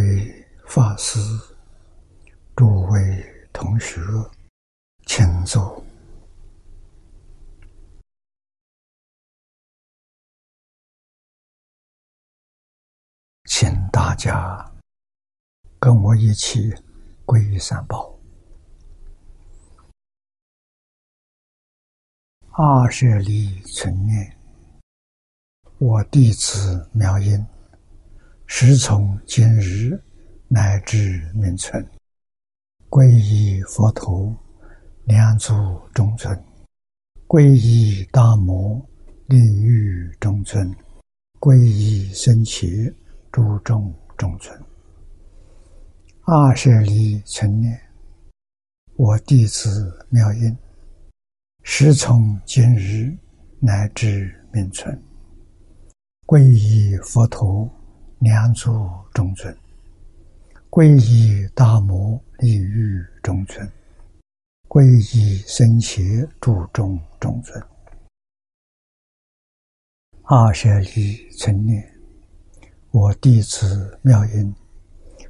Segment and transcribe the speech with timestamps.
[0.00, 1.20] 位法师、
[2.56, 4.00] 诸位同学，
[5.04, 5.84] 请坐，
[13.44, 14.72] 请大家
[15.78, 16.72] 跟我一起
[17.26, 18.18] 皈依三宝。
[22.52, 24.34] 二舍利存念，
[25.78, 27.46] 我弟子妙音。
[28.52, 29.98] 时从今日
[30.48, 31.82] 乃至命存，
[32.90, 34.36] 皈依佛陀，
[35.04, 35.54] 两足
[35.94, 36.36] 中尊；
[37.28, 38.84] 皈依大摩，
[39.28, 40.68] 利欲中尊；
[41.38, 42.92] 皈依僧伽，
[43.30, 44.60] 诸众中尊。
[46.22, 47.80] 二舍离成念，
[48.96, 50.54] 我弟子妙音，
[51.62, 53.16] 时从今日
[53.60, 55.00] 乃至命存，
[56.26, 57.70] 皈依佛陀。
[58.20, 58.70] 两足
[59.14, 59.56] 中尊，
[60.68, 63.66] 皈依大摩利欲中尊，
[64.68, 64.84] 皈
[65.16, 67.58] 依僧伽注中中尊。
[70.24, 71.82] 二舍利成念，
[72.90, 74.54] 我弟子妙音，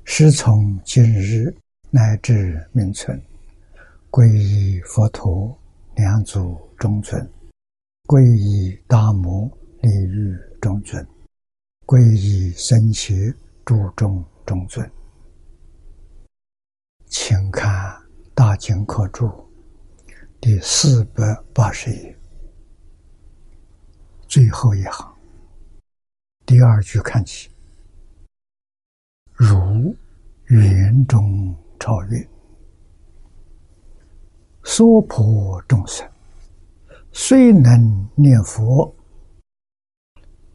[0.05, 1.55] 师从今日
[1.91, 3.23] 乃至命存，
[4.11, 5.57] 皈依佛陀
[5.95, 7.25] 两足中尊，
[8.09, 9.49] 皈依大摩
[9.81, 11.07] 利欲中尊。
[11.91, 13.35] 皈依僧伽
[13.65, 14.89] 注中中尊，
[17.07, 17.69] 请看
[18.33, 19.27] 《大经课注》
[20.41, 22.17] 第四百八十页。
[24.29, 25.13] 最后一行，
[26.47, 27.51] 第二句看起
[29.35, 29.93] ：“如
[30.45, 32.25] 圆中超越，
[34.63, 36.09] 娑婆众生，
[37.11, 38.95] 虽能念佛，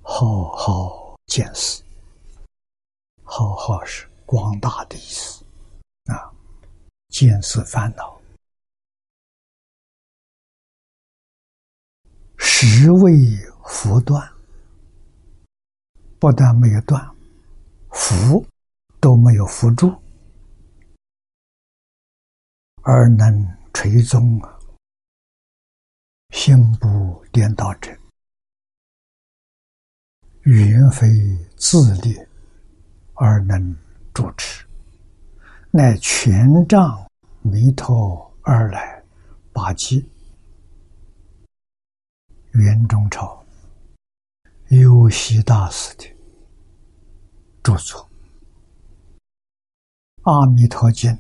[0.02, 1.02] 好好。”
[1.36, 1.84] 见识，
[3.26, 5.44] 好好是广大的意思
[6.06, 6.32] 啊！
[7.10, 8.22] 见识烦恼，
[12.38, 13.12] 实未
[13.66, 14.34] 福断，
[16.20, 17.06] 不但没有断，
[17.92, 18.48] 福
[19.02, 19.94] 都没有扶住，
[22.84, 24.58] 而能垂宗啊，
[26.30, 27.92] 心不颠倒者。
[30.46, 31.08] 原非
[31.58, 32.16] 自立
[33.16, 33.76] 而能
[34.14, 34.64] 主持，
[35.72, 37.04] 乃权杖
[37.42, 39.04] 弥陀而来
[39.52, 40.06] 八戒。
[42.52, 43.44] 元中朝
[44.68, 46.04] 有西大师的
[47.64, 48.08] 著作
[50.32, 51.12] 《阿弥陀经》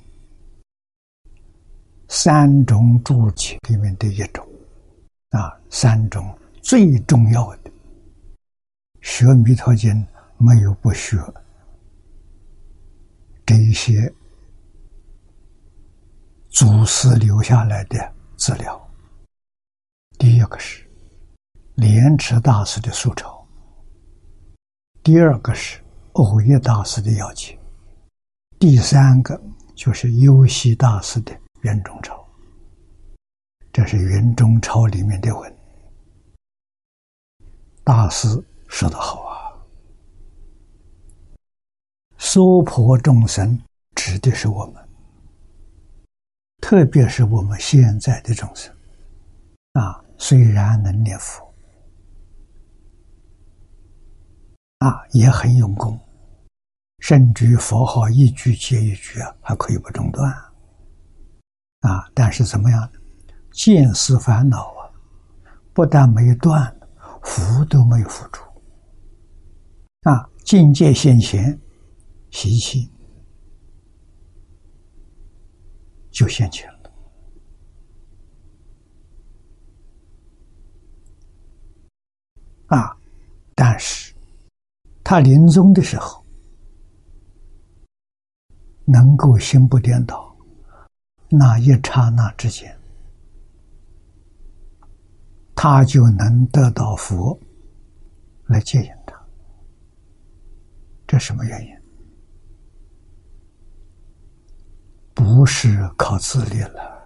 [2.08, 4.48] 三种注解里面的一种
[5.32, 7.65] 啊，三种最重要的。
[9.06, 9.94] 学《弥陀经》
[10.40, 11.16] 没有不学
[13.46, 14.12] 这一些
[16.50, 18.92] 祖师留下来的资料。
[20.18, 20.84] 第一个是
[21.76, 23.46] 莲池大师的素钞，
[25.04, 25.80] 第二个是
[26.14, 27.58] 藕益大师的要解，
[28.58, 29.40] 第三个
[29.76, 31.32] 就是优西大师的
[31.62, 32.28] 圆中钞。
[33.72, 35.58] 这是圆中钞里面的文，
[37.84, 38.44] 大师。
[38.76, 39.56] 说得好啊！
[42.18, 43.58] 娑婆众生
[43.96, 44.86] 指的是我们，
[46.60, 48.76] 特别是我们现在的众生
[49.76, 51.42] 啊，虽然能念佛
[54.80, 55.98] 啊，也很用功，
[57.00, 60.30] 甚至于佛号一句接一句啊，还可以不中断
[61.80, 62.12] 啊。
[62.14, 62.92] 但是怎么样？
[63.54, 64.92] 见思烦恼啊，
[65.74, 66.78] 不但没断，
[67.24, 68.44] 福都没有付出。
[70.06, 71.60] 啊，境界现前，
[72.30, 72.88] 习气
[76.12, 76.92] 就现前了。
[82.68, 82.96] 啊，
[83.56, 84.14] 但是
[85.04, 86.24] 他临终的时候，
[88.86, 90.38] 能够心不颠倒，
[91.30, 92.78] 那一刹那之间，
[95.56, 97.40] 他就能得到佛
[98.46, 99.05] 来接引。
[101.08, 101.76] 这什么原因？
[105.14, 107.04] 不是靠自力了，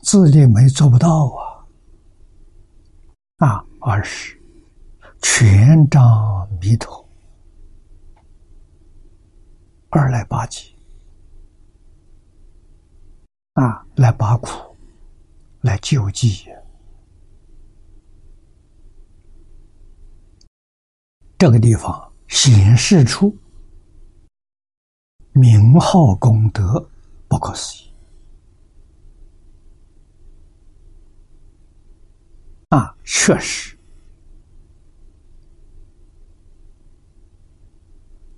[0.00, 1.26] 自力没做不到
[3.38, 4.38] 啊，啊，而是
[5.22, 7.08] 权仗弥陀
[9.88, 10.76] 二来拔济，
[13.54, 14.76] 啊，来八苦，
[15.62, 16.46] 来救济。
[21.38, 23.36] 这个地方显示出
[25.32, 26.88] 名号功德
[27.28, 27.90] 不可思议
[32.70, 32.96] 啊！
[33.04, 33.76] 确实，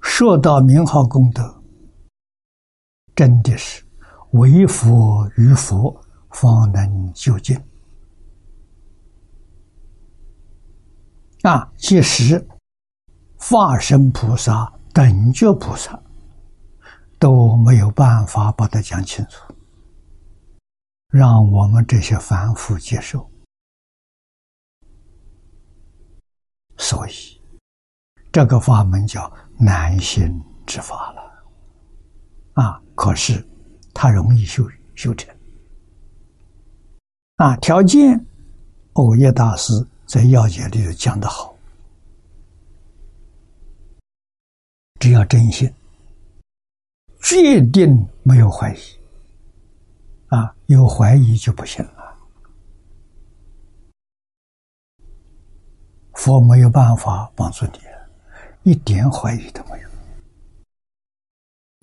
[0.00, 1.62] 说到名号功德，
[3.14, 3.84] 真的是
[4.32, 7.56] 为佛于佛方能究竟
[11.42, 11.72] 啊！
[11.76, 12.44] 即使。
[13.38, 15.98] 化身菩萨、等觉菩萨
[17.18, 19.54] 都没有办法把它讲清楚，
[21.08, 23.30] 让我们这些凡夫接受。
[26.76, 27.12] 所以，
[28.30, 31.22] 这个法门叫难行之法了。
[32.54, 33.46] 啊，可是
[33.92, 35.34] 它容易修修成。
[37.36, 38.24] 啊，条件，
[38.94, 39.72] 欧耶大师
[40.06, 41.57] 在要解里头讲的好。
[44.98, 45.72] 只要真心，
[47.22, 48.78] 决定没有怀疑，
[50.28, 52.16] 啊，有怀疑就不行了。
[56.14, 59.88] 佛没有办法帮助你，一点怀疑都没有。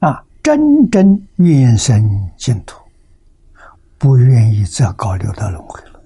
[0.08, 2.84] 啊，真正愿生净土，
[3.98, 6.02] 不愿意再搞六道轮回了。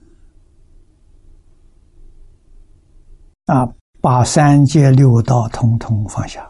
[3.46, 3.68] 啊，
[4.00, 6.49] 把三界六道统统放下。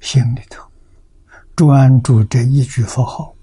[0.00, 0.66] 心里头
[1.56, 3.34] 专注这一句佛号，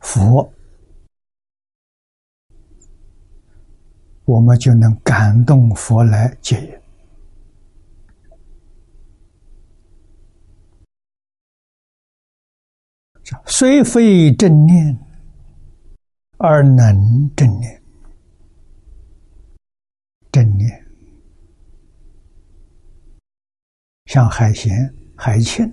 [0.00, 0.52] 佛，
[4.26, 6.80] 我们就能感动佛来接引。
[13.46, 14.96] 虽非正念，
[16.36, 17.82] 而能正念。
[20.30, 20.86] 正念，
[24.06, 24.72] 像海贤、
[25.16, 25.70] 海清、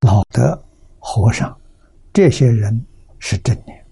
[0.00, 0.60] 老德、
[0.98, 1.56] 和尚，
[2.12, 2.84] 这些人
[3.18, 3.86] 是正念。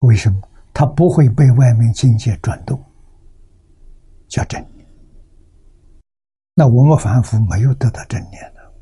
[0.00, 0.40] 为什么？
[0.72, 2.82] 他不会被外面境界转动，
[4.28, 4.86] 叫正念。
[6.54, 8.72] 那我们凡夫没有得到正念的，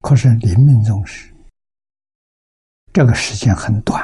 [0.00, 1.32] 可是临命终时，
[2.92, 4.02] 这个时间很短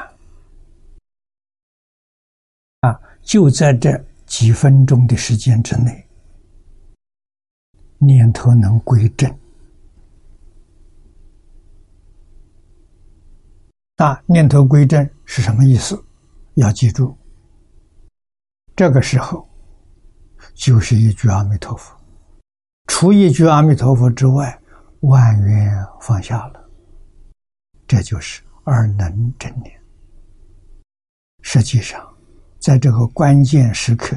[2.80, 2.98] 啊。
[3.22, 3.90] 就在这
[4.26, 6.06] 几分钟的时间之内，
[7.98, 9.32] 念头能归正。
[13.96, 16.04] 啊，念头归正是什么意思？
[16.54, 17.16] 要记住，
[18.74, 19.48] 这个时候
[20.54, 21.96] 就是一句阿弥陀佛，
[22.86, 24.60] 除一句阿弥陀佛之外，
[25.00, 26.70] 万缘放下了，
[27.86, 29.80] 这就是二能正念。
[31.42, 32.13] 实际上。
[32.64, 34.16] 在这个关键时刻，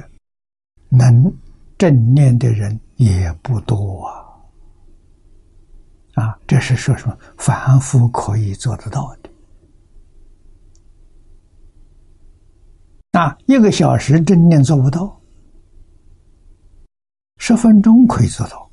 [0.88, 1.30] 能
[1.78, 6.24] 正念的人也不多啊！
[6.24, 7.18] 啊，这是说什么？
[7.38, 9.30] 凡夫可以做得到的。
[13.20, 15.20] 啊，一个小时正念做不到，
[17.40, 18.72] 十分钟可以做到。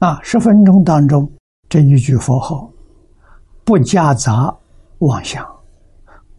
[0.00, 1.32] 啊，十分钟当中
[1.70, 2.70] 这一句佛号，
[3.64, 4.54] 不夹杂
[4.98, 5.58] 妄想。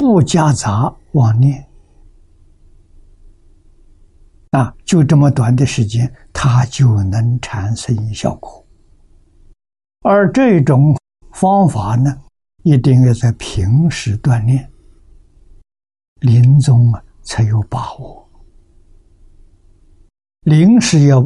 [0.02, 1.64] 不夹杂妄念
[4.50, 8.66] 啊，就这么短的时间，它就能产生效果。
[10.02, 10.98] 而这种
[11.34, 12.20] 方法呢，
[12.64, 14.68] 一定要在平时锻炼，
[16.22, 18.28] 临终啊才有把握。
[20.46, 21.22] 临时要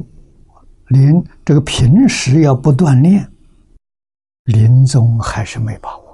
[0.90, 3.26] 临这个平时要不锻炼，
[4.44, 6.05] 临终还是没把握。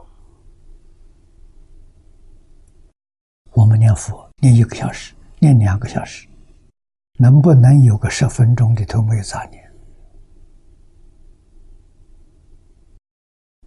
[3.61, 6.27] 我们念佛念一个小时，念两个小时，
[7.19, 9.71] 能不能有个十分钟里头没有杂念？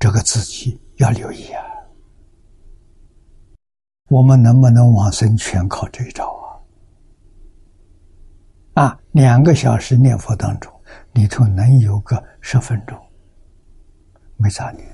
[0.00, 1.62] 这个自己要留意啊！
[4.10, 6.26] 我们能不能往生全靠这一招
[8.74, 8.82] 啊？
[8.82, 10.72] 啊，两个小时念佛当中，
[11.12, 13.00] 里头能有个十分钟
[14.38, 14.93] 没杂念？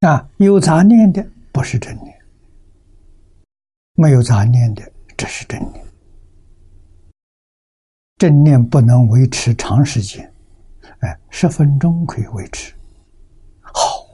[0.00, 2.18] 啊，有杂念的不是真念，
[3.92, 4.82] 没有杂念的
[5.14, 5.86] 这是真念。
[8.16, 10.32] 正念不能维持长时间，
[11.00, 12.72] 哎，十分钟可以维持，
[13.60, 14.06] 好，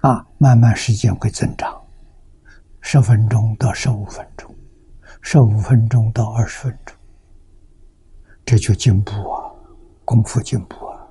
[0.00, 1.78] 啊，慢慢时间会增长，
[2.80, 4.54] 十分钟到十五分钟，
[5.20, 6.96] 十五分钟到二十分钟，
[8.46, 9.52] 这就进步啊，
[10.06, 11.08] 功夫进步啊，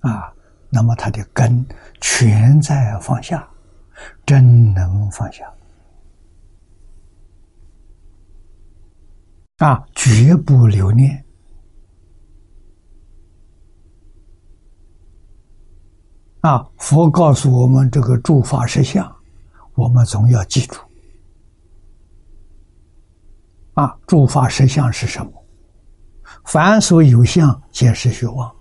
[0.00, 0.34] 啊，
[0.70, 1.66] 那么他的根
[2.00, 3.46] 全在放下，
[4.24, 5.44] 真能放下
[9.58, 11.24] 啊，绝不留恋
[16.40, 16.66] 啊。
[16.78, 19.14] 佛告诉我们这个诸法实相，
[19.74, 20.80] 我们总要记住
[23.74, 25.32] 啊，诸法实相是什么？
[26.44, 28.59] 凡所有相，皆是虚妄。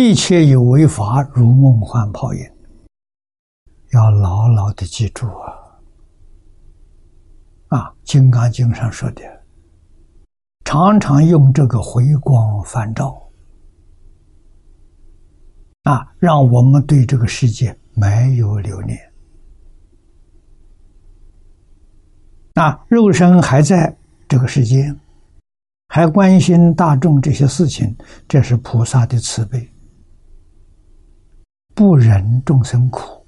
[0.00, 2.40] 一切有为法，如梦幻泡影。
[3.90, 5.50] 要牢牢的记住啊！
[7.66, 9.22] 啊，《金刚经》上说的，
[10.64, 13.28] 常常用这个回光返照，
[15.82, 18.96] 啊，让我们对这个世界没有留恋。
[22.54, 24.94] 那，肉身还在这个世界。
[25.88, 27.96] 还关心大众这些事情，
[28.28, 29.68] 这是菩萨的慈悲，
[31.78, 33.24] 不忍众生苦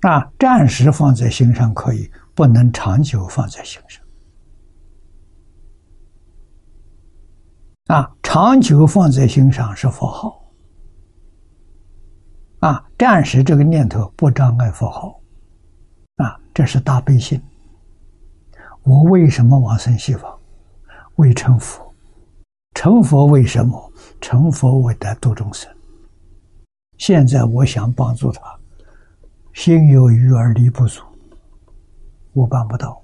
[0.00, 0.32] 啊！
[0.38, 4.02] 暂时放在心上可以，不能长久放在心上
[7.88, 8.10] 啊！
[8.22, 10.42] 长久放在心上是佛号
[12.60, 12.82] 啊！
[12.98, 15.20] 暂时这个念头不障碍佛号
[16.16, 16.40] 啊！
[16.54, 17.38] 这是大悲心。
[18.84, 20.34] 我为什么往生西方？
[21.16, 21.94] 为成佛，
[22.72, 23.92] 成佛为什么？
[24.18, 25.70] 成佛为得度众生。
[26.96, 28.58] 现在我想帮助他，
[29.52, 31.02] 心有余而力不足，
[32.32, 33.02] 我办不到。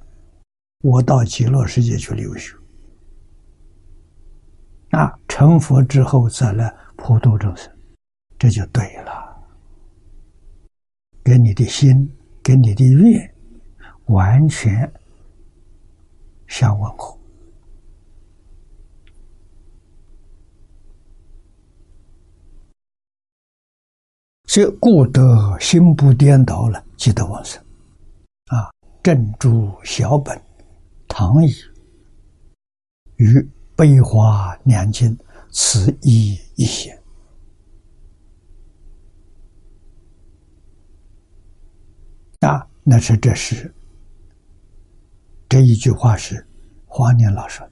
[0.83, 2.57] 我到极乐世界去留学，
[4.93, 7.71] 啊，成佛之后再来普度众生，
[8.39, 9.13] 这就对了。
[11.23, 12.11] 跟你的心，
[12.43, 13.35] 跟你的愿，
[14.07, 14.91] 完全
[16.47, 17.20] 相吻合。
[24.53, 27.63] 这故得心不颠倒了，即得往生。
[28.47, 28.69] 啊，
[29.01, 30.37] 正住小本，
[31.07, 31.55] 唐乙
[33.15, 35.17] 与悲华两经，
[35.53, 37.01] 此一一显。
[42.41, 43.73] 啊，那是这是
[45.49, 46.45] 这一句话是
[46.87, 47.65] 华年老说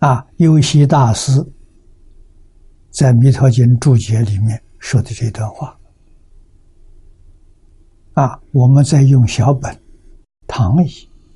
[0.00, 1.46] 啊，有些大师。
[2.96, 5.78] 在《弥陀经》注解里面说的这段话，
[8.14, 9.78] 啊，我们在用小本
[10.46, 10.88] 唐译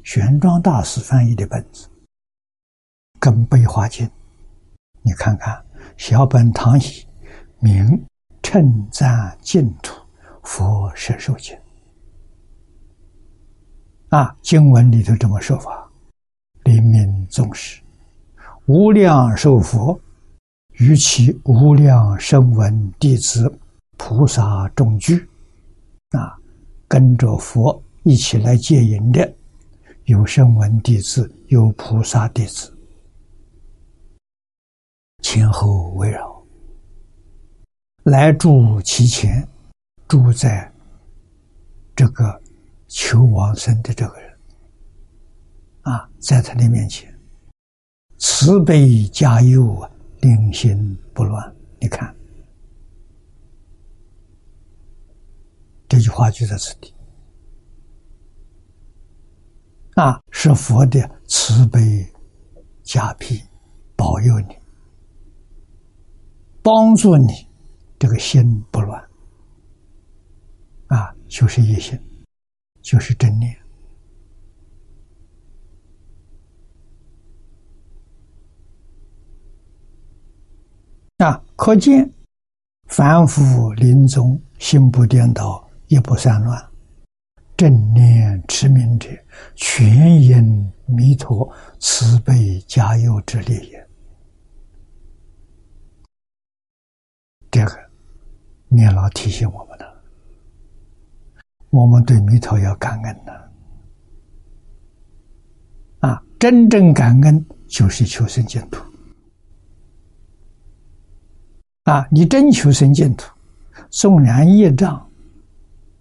[0.03, 1.87] 玄奘大师翻译的本子，
[3.19, 4.07] 跟《悲华经》，
[5.03, 5.63] 你看看
[5.99, 6.85] 小本唐译
[7.59, 8.07] 名
[8.43, 9.95] 称赞净土
[10.43, 11.55] 佛摄受经，
[14.09, 15.87] 啊，经文里头这么说法：
[16.65, 17.83] 临命宗师，
[18.65, 20.01] 无量寿佛。
[20.81, 23.55] 与其无量声闻弟子、
[23.99, 25.29] 菩萨众聚，
[26.13, 26.35] 啊，
[26.89, 29.31] 跟着佛一起来接引的，
[30.05, 32.75] 有声闻弟子，有菩萨弟子，
[35.23, 36.43] 前后围绕，
[38.05, 39.47] 来住其前，
[40.09, 40.73] 住在
[41.95, 42.41] 这个
[42.89, 44.35] 求往生的这个人，
[45.83, 47.15] 啊，在他的面前，
[48.17, 49.91] 慈悲加佑啊。
[50.21, 52.15] 定心不乱，你看。
[55.89, 56.95] 这句话就在此地。
[59.97, 62.07] 啊，是佛的慈悲
[62.83, 63.43] 加庇，
[63.97, 64.57] 保佑你，
[66.63, 67.49] 帮助你
[67.99, 69.03] 这个心不乱。
[70.87, 71.99] 啊，就是一心，
[72.83, 73.60] 就是正念。
[81.21, 82.11] 啊，可见
[82.87, 86.71] 凡夫临终心不颠倒，也不散乱，
[87.59, 89.11] 正念持名者，
[89.55, 93.87] 全因弥陀慈悲加佑之力也。
[97.51, 97.79] 这个
[98.69, 100.03] 念老提醒我们了，
[101.69, 103.33] 我们对弥陀要感恩呐。
[106.09, 108.90] 啊，真正感恩就是求生净土。
[111.85, 112.07] 啊！
[112.11, 113.31] 你真求生净土，
[113.89, 115.11] 纵然业障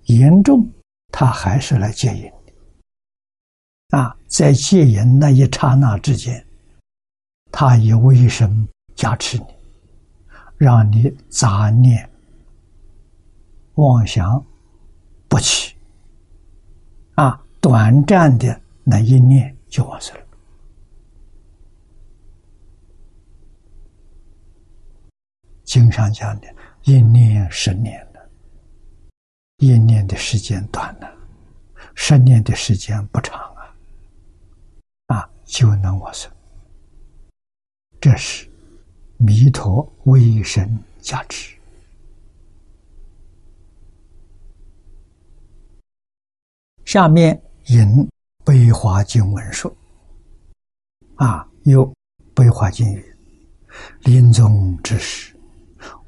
[0.06, 0.70] 严重，
[1.12, 2.54] 他还是来戒引你。
[3.98, 6.46] 啊，在戒引那一刹那之间，
[7.52, 9.46] 他以威神加持你，
[10.58, 12.08] 让你杂念
[13.76, 14.46] 妄想
[15.28, 15.76] 不起。
[17.16, 20.20] 啊，短暂的那一念就完事了。
[25.70, 26.48] 经上讲的，
[26.86, 28.30] 一念十年了，
[29.58, 31.08] 一念的时间短了，
[31.94, 33.76] 十年的时间不长啊，
[35.16, 36.32] 啊，就能往生。
[38.02, 38.50] 这是
[39.18, 41.56] 弥陀威神加持。
[46.84, 47.78] 下面引
[48.44, 49.72] 《悲华经文》说
[51.18, 51.86] ：“啊，有
[52.34, 53.16] 《悲华经》语，
[54.02, 55.32] 临终之时。”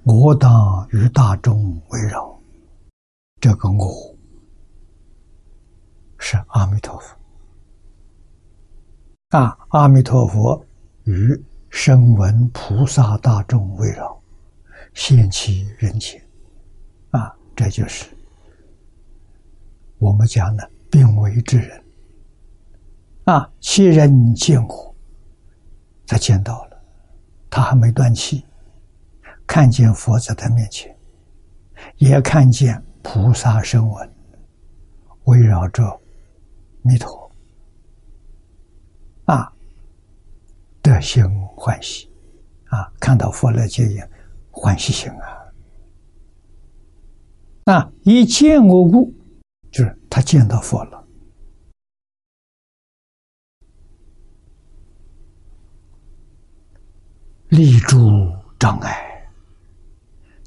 [0.03, 2.35] 我当与大众围绕，
[3.39, 4.17] 这个我
[6.17, 7.15] 是阿弥陀佛
[9.37, 9.55] 啊！
[9.69, 10.65] 阿弥陀佛
[11.03, 11.39] 与
[11.69, 14.19] 声闻菩萨大众围绕，
[14.95, 16.19] 现其人前
[17.11, 17.31] 啊！
[17.55, 18.07] 这就是
[19.99, 21.83] 我们讲的病危之人
[23.25, 23.47] 啊！
[23.59, 24.95] 其人见我，
[26.07, 26.83] 他见到了，
[27.51, 28.43] 他还没断气。
[29.51, 30.97] 看见佛在他面前，
[31.97, 34.15] 也看见菩萨声闻
[35.25, 35.99] 围绕着
[36.83, 37.29] 弥陀，
[39.25, 39.51] 啊，
[40.81, 41.21] 得心
[41.53, 42.09] 欢喜，
[42.67, 44.01] 啊，看到佛来接引，
[44.51, 45.51] 欢喜心啊，
[47.65, 49.13] 那，一见我故，
[49.69, 51.05] 就是他见到佛了，
[57.49, 57.99] 立住
[58.57, 59.10] 障碍。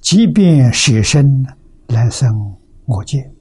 [0.04, 1.42] 即便舍身
[1.88, 2.30] 来生
[2.84, 3.34] 我见，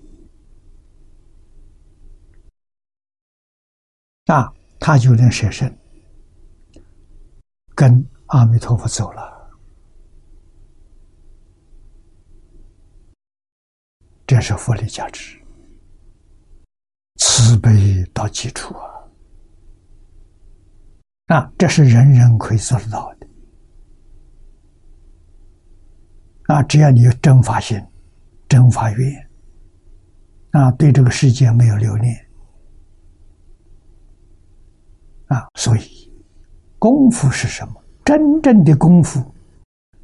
[4.28, 4.50] 啊，
[4.80, 5.78] 他就能舍身
[7.76, 9.34] 跟阿弥陀佛走了。
[14.26, 15.38] 这是佛的价值，
[17.18, 17.70] 慈悲
[18.14, 18.74] 到基础
[21.28, 21.36] 啊！
[21.36, 23.23] 啊，这是人人可以做得到的。
[26.48, 27.82] 啊，只要你有真法心、
[28.50, 29.30] 真法愿，
[30.52, 32.14] 啊，对这个世界没有留恋，
[35.28, 36.12] 啊，所以
[36.78, 37.82] 功夫是什么？
[38.04, 39.34] 真正的功夫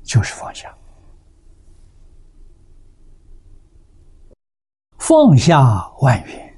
[0.04, 0.73] 就是放下，
[4.97, 6.58] 放下万缘，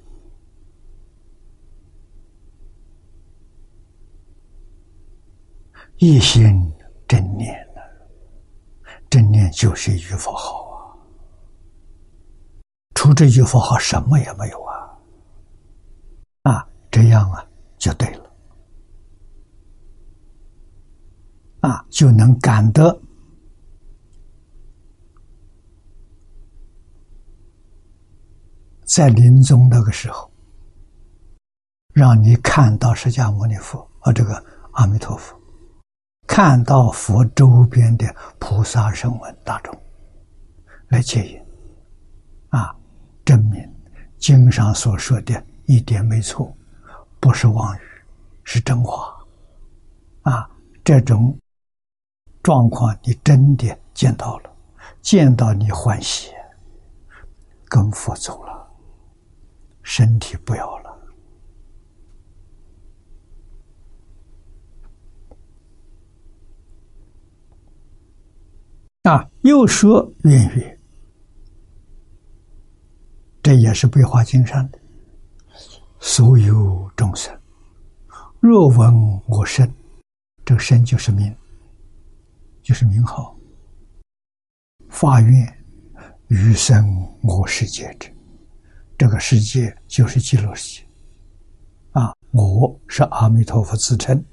[5.98, 6.72] 一心
[7.08, 7.71] 正念。
[9.12, 10.96] 正念就是一句佛号啊，
[12.96, 14.74] 除这句佛号什么也没有啊，
[16.44, 17.46] 啊，这样啊
[17.78, 18.32] 就对了，
[21.60, 22.98] 啊，就能感得
[28.86, 30.32] 在临终那个时候，
[31.94, 35.41] 让你看到释迦牟尼佛和这个阿弥陀佛。
[36.34, 38.06] 看到佛周边的
[38.40, 39.78] 菩萨声闻大众
[40.88, 41.38] 来接引，
[42.52, 42.74] 啊，
[43.26, 43.62] 证明
[44.18, 46.56] 经上所说的一点没错，
[47.20, 47.82] 不是妄语，
[48.46, 49.14] 是真话，
[50.22, 50.50] 啊，
[50.86, 51.38] 这种
[52.42, 54.50] 状况你真的见到了，
[55.02, 56.32] 见到你欢喜，
[57.68, 58.68] 跟佛走了，
[59.84, 60.81] 身体不要了。
[69.04, 70.80] 啊，又说愿语，
[73.42, 74.80] 这也是背华经上的。
[76.00, 77.36] 所有众生，
[78.40, 78.94] 若闻
[79.28, 79.68] 我声，
[80.46, 81.36] 这个声就是名，
[82.62, 83.36] 就是名号。
[84.88, 85.66] 发愿
[86.28, 86.86] 余生
[87.24, 88.08] 我世界者，
[89.00, 90.88] 这个世界就是极乐世界。
[91.94, 94.24] 啊，我是阿弥陀佛自称，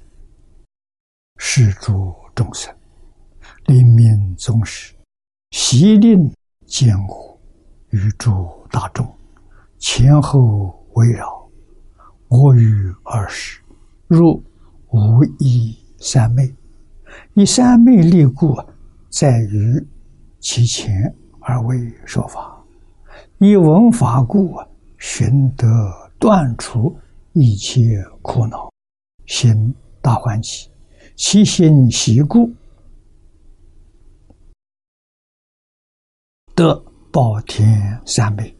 [1.37, 2.71] 是诸众生。
[3.69, 4.95] 临命终时，
[5.51, 6.33] 悉令
[6.65, 7.39] 见我
[7.91, 9.07] 与诸大众
[9.77, 11.47] 前后围绕，
[12.29, 13.61] 我与二世，
[14.07, 14.41] 若
[14.89, 16.51] 无一三昧，
[17.35, 18.57] 以三昧力故，
[19.07, 19.87] 在于
[20.39, 22.65] 其前而为说法；
[23.37, 24.57] 以闻法故，
[24.97, 25.67] 寻得
[26.17, 26.97] 断除
[27.33, 28.71] 一切苦恼，
[29.27, 30.71] 心大欢喜，
[31.15, 32.51] 其心喜故。
[36.59, 36.75] 得
[37.09, 38.53] 报天三昧，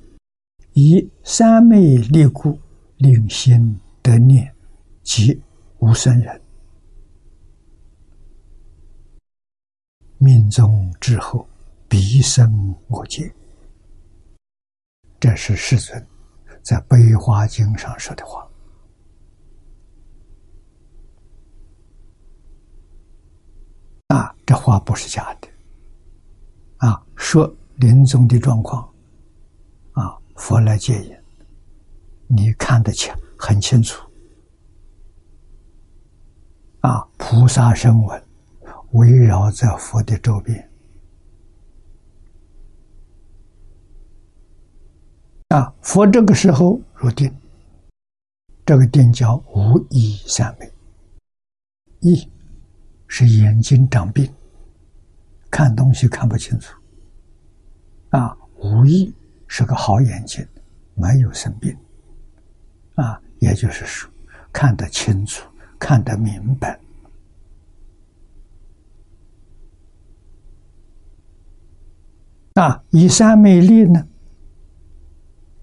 [0.71, 2.57] 以三昧力故，
[2.95, 4.55] 令心得念，
[5.03, 5.37] 即
[5.79, 6.41] 无生人。
[10.17, 11.45] 命中之后，
[11.89, 13.29] 必生我见。
[15.19, 16.07] 这是世尊
[16.63, 18.49] 在《悲花经》上说的话。
[24.07, 25.49] 啊，这话不是假的，
[26.77, 28.83] 啊，说临终的状况，
[29.93, 31.15] 啊，佛来接引，
[32.27, 34.05] 你看得清，很清楚。
[36.81, 38.23] 啊，菩萨声闻
[38.91, 40.69] 围绕在佛的周边。
[45.47, 47.33] 啊，佛这个时候入定，
[48.65, 50.69] 这个定叫无意三昧。
[52.01, 52.29] 一
[53.07, 54.29] 是眼睛长病，
[55.49, 56.78] 看东西看不清楚。
[58.09, 59.13] 啊，无意
[59.47, 60.47] 是个好眼睛，
[60.95, 61.75] 没有生病。
[62.95, 64.09] 啊，也就是说，
[64.51, 65.47] 看得清楚。
[65.81, 66.77] 看得明白
[72.55, 72.83] 啊！
[72.89, 74.05] 以三昧力呢，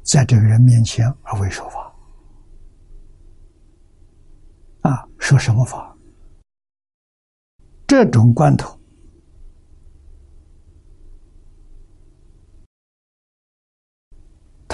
[0.02, 1.94] 在这个人面前而为说法
[4.88, 5.94] 啊，说什么法？
[7.86, 8.75] 这种关头，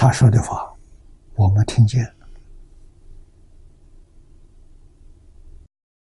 [0.03, 0.69] 他说的话，
[1.35, 2.05] 我们听见。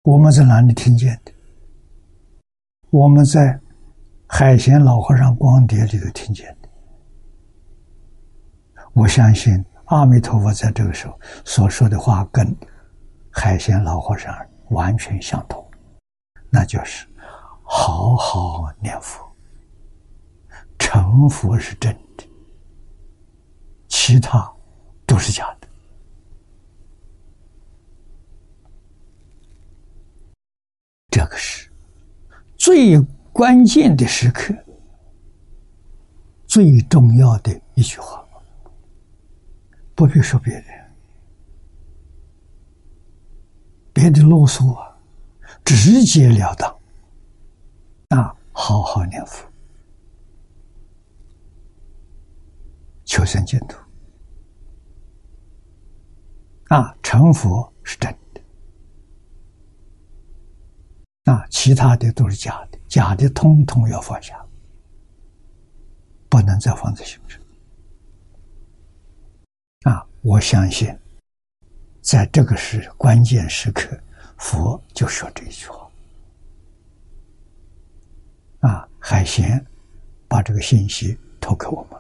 [0.03, 1.33] 我们在哪里听见的？
[2.91, 3.59] 我们在
[4.25, 6.69] 海贤老和尚光碟里头听见的。
[8.93, 12.55] 我相信阿弥陀佛在这个时候所说的话，跟
[13.29, 14.33] 海贤老和尚
[14.69, 15.69] 完全相同，
[16.49, 17.05] 那就是
[17.63, 19.29] 好好念佛，
[20.77, 21.93] 成佛是真，
[23.89, 24.49] 其他
[25.06, 25.67] 都是假的。
[31.10, 31.69] 这个是
[32.56, 32.99] 最
[33.34, 34.54] 关键的时刻，
[36.45, 38.23] 最重要的一句话，
[39.95, 40.67] 不必说别的，
[43.91, 44.95] 别的啰嗦啊，
[45.65, 46.80] 直截了当。
[48.10, 49.48] 啊，好好念佛，
[53.10, 53.76] 求生净土
[56.67, 58.41] 啊，成佛是真的。
[61.32, 64.39] 啊，其他的都是假的，假的通通要放下，
[66.30, 67.41] 不能再放在心上。
[69.91, 70.95] 啊，我相信，
[72.02, 74.00] 在这个时关键时刻，
[74.38, 75.89] 佛就说这一句话。
[78.60, 79.65] 啊，海贤
[80.28, 82.00] 把这个信息投给我们。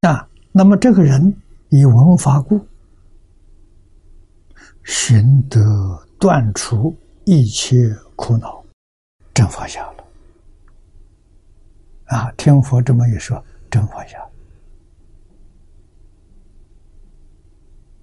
[0.00, 1.34] 啊，那么这个人
[1.68, 2.66] 以文发故。
[4.82, 8.64] 寻得断除一切苦恼，
[9.34, 10.04] 真放下了。
[12.06, 14.18] 啊，听佛这么一说，真放下。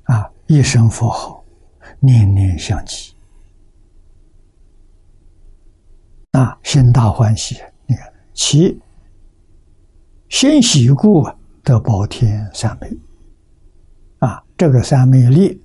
[0.04, 1.44] 啊，一声佛号，
[2.00, 3.14] 念念相继。
[6.32, 7.60] 啊，心大欢喜。
[7.88, 8.80] 你看，其
[10.30, 11.36] 心喜故啊
[11.68, 12.90] 得宝天三昧。
[14.20, 15.62] 啊，这个三昧力。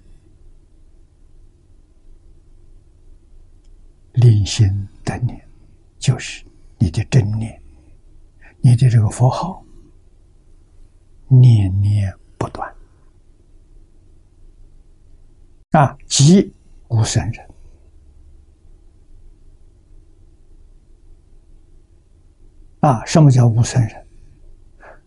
[4.14, 4.66] 临心
[5.04, 5.40] 等念，
[6.00, 6.44] 就是
[6.76, 7.62] 你的正念，
[8.60, 9.64] 你的这个佛号，
[11.28, 12.68] 念念不断
[15.70, 15.96] 啊！
[16.08, 16.52] 即
[16.88, 17.48] 无生人
[22.80, 23.04] 啊！
[23.06, 24.01] 什么叫无生人？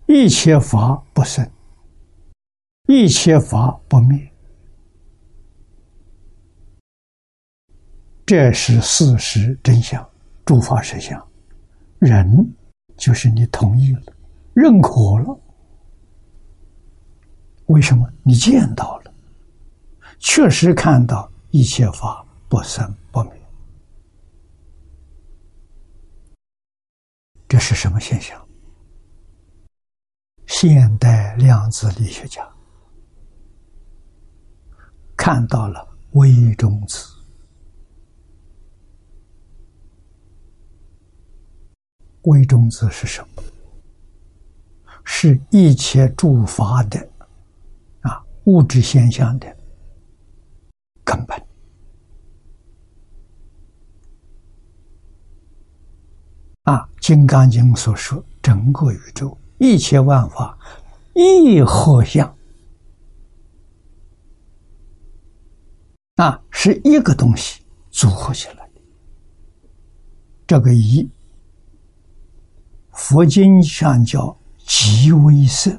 [0.07, 1.49] 一切法不生，
[2.87, 4.31] 一切法不灭。
[8.23, 10.07] 这是事实真相，
[10.45, 11.19] 诸法实相。
[11.97, 12.53] 人
[12.97, 14.01] 就是你同意了，
[14.53, 15.39] 认可了。
[17.65, 18.07] 为什么？
[18.21, 19.13] 你见到了，
[20.19, 23.41] 确实看到一切法不生不灭。
[27.47, 28.44] 这是什么现象？
[30.47, 32.47] 现代量子力学家
[35.17, 37.07] 看到了微中子。
[42.23, 43.43] 微中子是什么？
[45.03, 46.99] 是一切诸法的
[48.01, 49.55] 啊物质现象的
[51.03, 51.37] 根本
[56.63, 56.77] 啊！
[56.99, 60.57] 《金刚经》所说，整个宇宙一切万法
[61.13, 62.35] 一合相
[66.15, 68.81] 啊，是一个东西组合起来的。
[70.47, 71.09] 这个一。
[72.97, 75.77] 佛经上叫极微色，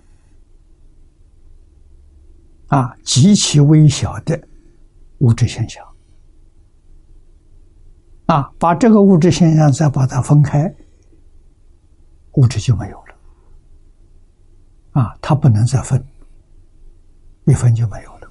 [2.67, 4.39] 啊，极其微小的
[5.21, 5.83] 物质现象，
[8.27, 10.71] 啊，把这个物质现象再把它分开，
[12.33, 13.06] 物质就没有。
[14.97, 16.03] 啊，它不能再分，
[17.45, 18.31] 一分就没有了。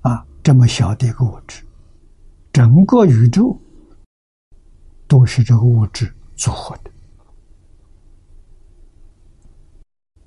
[0.00, 1.64] 啊，这么小的一个物质，
[2.52, 3.56] 整个宇宙
[5.06, 6.90] 都是这个物质组合的，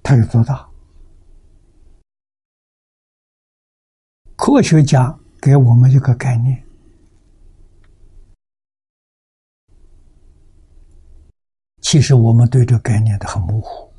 [0.02, 0.66] 它有多大？
[4.38, 6.66] 科学家给我们一个概念，
[11.92, 13.92] 其实我们对这个概念的很模糊。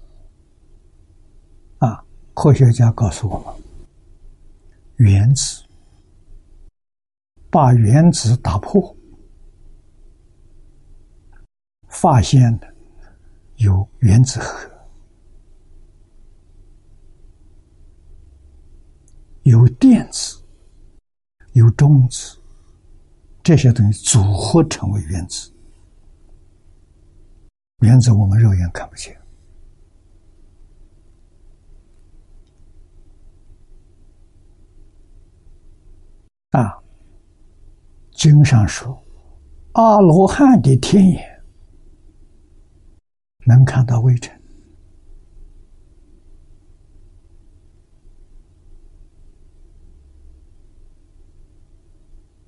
[1.78, 3.52] 啊，科学家告诉我们，
[4.98, 5.64] 原子
[7.50, 8.96] 把原子打破，
[11.88, 12.74] 发现的
[13.56, 14.70] 有原子核。
[19.42, 20.40] 有电子，
[21.54, 22.38] 有中子，
[23.42, 25.50] 这些东西组合成为原子。
[27.80, 29.18] 原子我们肉眼看不见。
[36.50, 36.78] 啊，
[38.12, 39.02] 经上说，
[39.72, 41.42] 阿罗汉的天眼
[43.46, 44.38] 能看到微尘。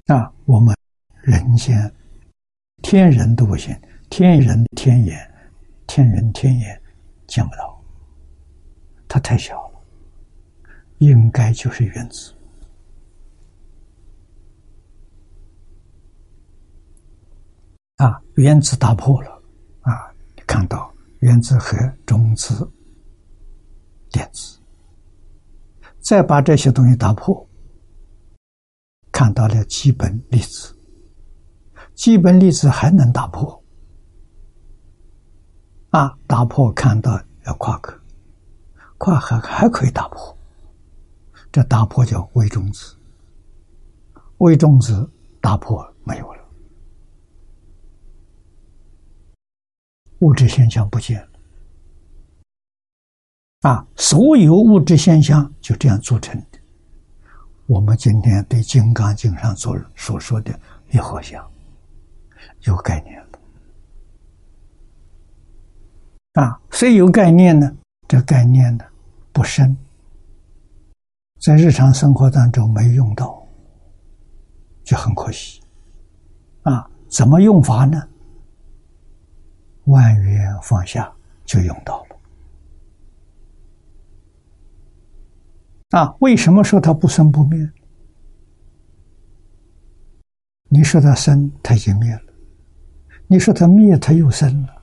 [0.07, 0.77] 啊，我们
[1.23, 1.95] 人间
[2.83, 3.75] 天人都不行，
[4.12, 5.18] 天人天眼，
[5.87, 6.79] 天人天眼
[7.27, 7.83] 见不到，
[9.09, 9.81] 它太小了，
[10.98, 12.35] 应该就是原子。
[17.96, 19.42] 啊，原子打破了，
[19.81, 20.12] 啊，
[20.46, 22.70] 看到原子核、中子、
[24.11, 24.59] 电子，
[26.01, 27.48] 再把这些东西打破。
[29.11, 30.77] 看到了基本粒子，
[31.94, 33.62] 基本粒子还能打破
[35.92, 36.18] 啊！
[36.26, 38.00] 打破看到要夸克，
[38.96, 40.37] 夸克还可以打破，
[41.52, 42.96] 这打破叫微中子，
[44.38, 46.42] 微中子打破没有了，
[50.20, 51.28] 物质现象不见了
[53.70, 53.87] 啊！
[53.94, 56.59] 所有物质现象就这样组成的。
[57.66, 60.59] 我们今天对《金刚经》上所所说的
[60.90, 61.46] 一合相
[62.62, 63.32] 有概念了
[66.35, 67.71] 啊，虽有概念呢，
[68.09, 68.85] 这概念呢
[69.33, 69.77] 不深，
[71.42, 73.47] 在日常生活当中没用到，
[74.83, 75.61] 就很可惜
[76.62, 76.88] 啊。
[77.11, 78.03] 怎么用法呢？
[79.85, 81.12] 万缘放下
[81.45, 82.16] 就用到了。
[85.90, 87.71] 啊，为什么说它不生不灭？
[90.71, 92.33] 你说它生，它就灭了；
[93.27, 94.82] 你说它灭，它又生了。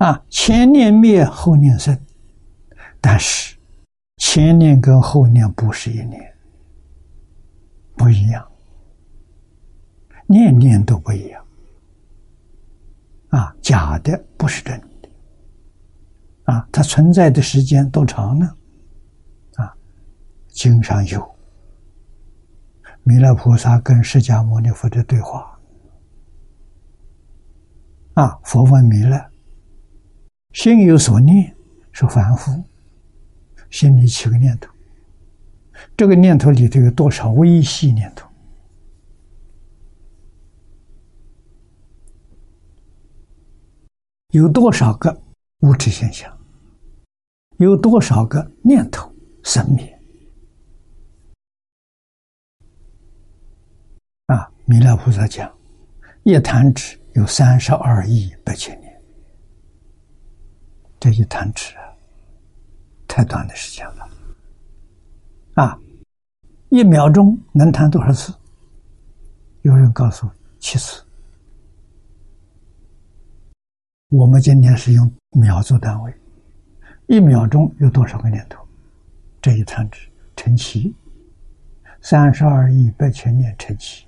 [0.00, 1.94] 啊，前念灭，后念生，
[3.02, 3.54] 但是
[4.16, 6.34] 前念跟后念不是一念，
[7.96, 8.50] 不一样，
[10.26, 11.44] 念念都不一样。
[13.28, 15.10] 啊，假的不是真的。
[16.44, 18.56] 啊，它存在的时间多长呢？
[19.56, 19.70] 啊
[20.48, 21.36] 经上有
[23.02, 25.60] 弥勒菩萨跟释迦牟尼佛的对话
[28.14, 29.29] 啊，佛问弥勒：
[30.52, 31.54] 心有所念，
[31.92, 32.50] 是凡夫
[33.70, 34.68] 心里起个念头，
[35.96, 38.28] 这个念头里头有多少微细念头？
[44.32, 45.22] 有多少个
[45.60, 46.36] 物质现象？
[47.58, 49.12] 有多少个念头
[49.44, 50.00] 生灭？
[54.26, 55.52] 啊弥勒菩萨讲，
[56.24, 58.89] 一弹指有三十二亿八千年。
[61.00, 61.74] 这一弹指，
[63.08, 64.06] 太短的时间了。
[65.54, 65.76] 啊，
[66.68, 68.34] 一秒钟能弹多少次？
[69.62, 71.02] 有人告诉七次。
[74.10, 76.14] 我们今天是用秒做单位，
[77.06, 78.62] 一秒钟有多少个念头？
[79.40, 80.94] 这一弹指乘七，
[82.02, 84.06] 三十二亿八千年乘七。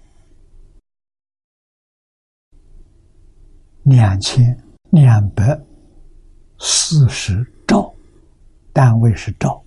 [3.85, 4.57] 两千
[4.91, 5.59] 两百
[6.65, 7.93] 四十兆，
[8.73, 9.61] 单位是兆。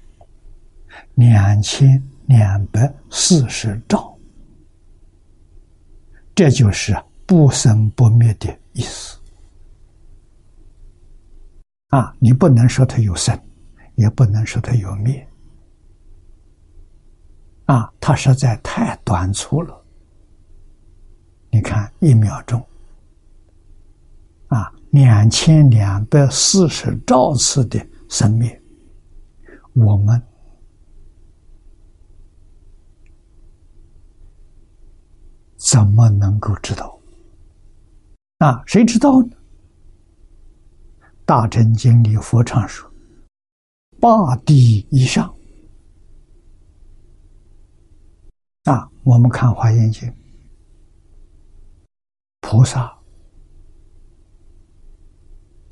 [1.15, 4.17] 两千两百四十兆，
[6.33, 9.17] 这就是不生不灭的意思。
[11.89, 13.37] 啊，你不能说它有生，
[13.95, 15.27] 也不能说它有灭。
[17.65, 19.85] 啊，它实在太短促了。
[21.49, 22.65] 你看，一秒钟，
[24.47, 28.49] 啊，两千两百四十兆次的生命，
[29.73, 30.23] 我们
[35.57, 36.97] 怎么能够知道？
[38.37, 39.29] 啊，谁知道呢？
[41.25, 42.89] 大乘经里佛常说，
[43.99, 45.35] 八地以上。
[48.63, 50.07] 啊，我们看《华严经》，
[52.39, 52.94] 菩萨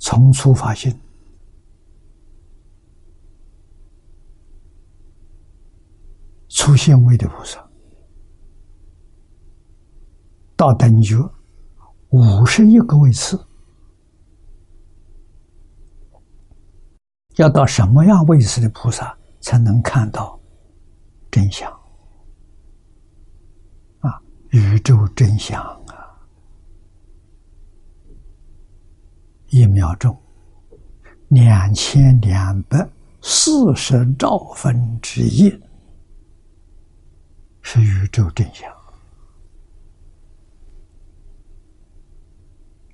[0.06, 0.94] 从初发心，
[6.50, 7.66] 出现位的菩萨，
[10.58, 11.16] 到等觉
[12.10, 13.42] 五十一个位次，
[17.38, 20.38] 要到什么样位次的菩萨才能看到
[21.32, 21.72] 真相？
[24.00, 26.04] 啊宇宙真相啊！
[29.54, 30.18] 一秒钟，
[31.28, 32.90] 两千两百
[33.22, 35.48] 四十兆分之一
[37.62, 38.68] 是宇宙真相。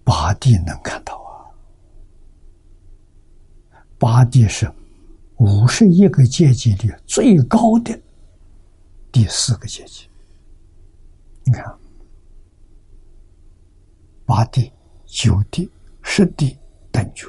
[0.04, 1.48] 八地能看到啊！
[3.98, 4.70] 八地是
[5.38, 7.98] 五十一个阶级里最高的
[9.14, 10.10] 第四个阶级。
[11.46, 11.74] 你看，
[14.26, 14.70] 八地、
[15.06, 15.72] 九地、
[16.12, 16.58] 十地
[16.92, 17.28] 等觉，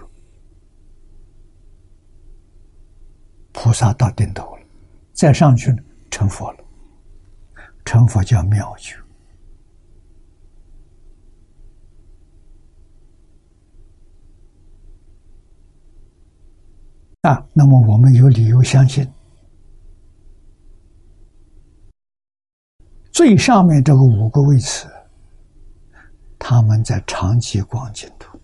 [3.53, 4.63] 菩萨到顶头了，
[5.13, 6.65] 再上去呢，成佛了。
[7.85, 8.97] 成佛叫妙觉
[17.21, 17.47] 啊。
[17.53, 19.07] 那么我们有理由相信。
[23.13, 24.89] 最上面这个五个位次，
[26.39, 28.41] 他们在长期光净土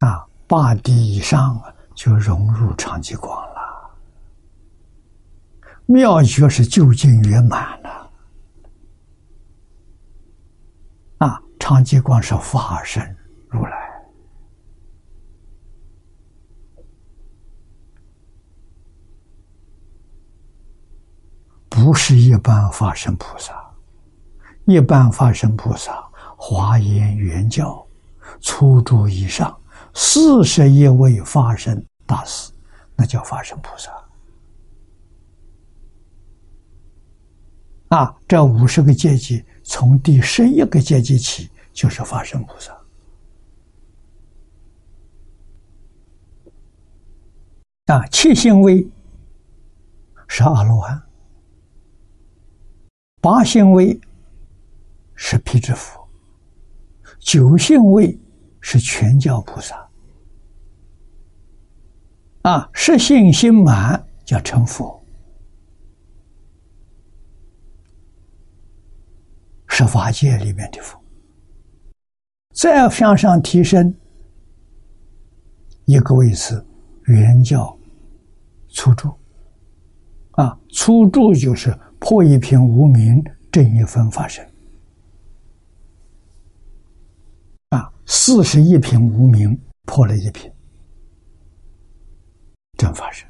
[0.00, 1.60] 啊，八地以上，
[1.96, 3.90] 就融入长期光了。
[5.84, 8.10] 妙觉是究竟圆满了
[11.18, 13.16] 啊，长期光是化身
[13.48, 13.72] 如来。
[21.68, 23.74] 不是一般法身菩萨，
[24.66, 27.84] 一般法身菩萨华严圆教
[28.40, 29.52] 初住以上
[29.94, 32.52] 四十一位发身大士，
[32.96, 33.92] 那叫法身菩萨。
[37.88, 42.72] 啊，这五十个阶级，从第十一个阶级起就是法身菩萨。
[47.86, 48.84] 啊，七星位
[50.26, 51.00] 是阿罗汉。
[53.20, 53.98] 八性位
[55.14, 56.06] 是辟支佛，
[57.20, 58.18] 九性位
[58.60, 59.83] 是全教菩萨，
[62.44, 65.02] 啊，十性心满叫成佛，
[69.66, 70.98] 是法界里面的佛。
[72.54, 73.94] 再向上提升
[75.86, 76.64] 一个位次，
[77.06, 77.76] 原教
[78.68, 79.12] 初住，
[80.32, 81.76] 啊，初住就是。
[82.00, 84.46] 破一品无名，正一分发生。
[87.70, 90.52] 啊，四十一品无名破了一品，
[92.76, 93.28] 真发生。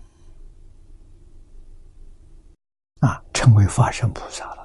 [3.01, 4.65] 啊，成为法身菩萨了。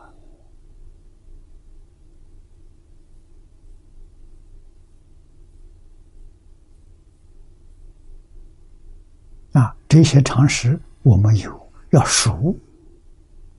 [9.53, 12.55] 啊，这些常识我们有，要熟。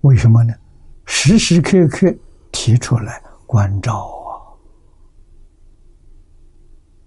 [0.03, 0.55] 为什么呢？
[1.05, 2.15] 时时刻刻
[2.53, 4.07] 提出来关照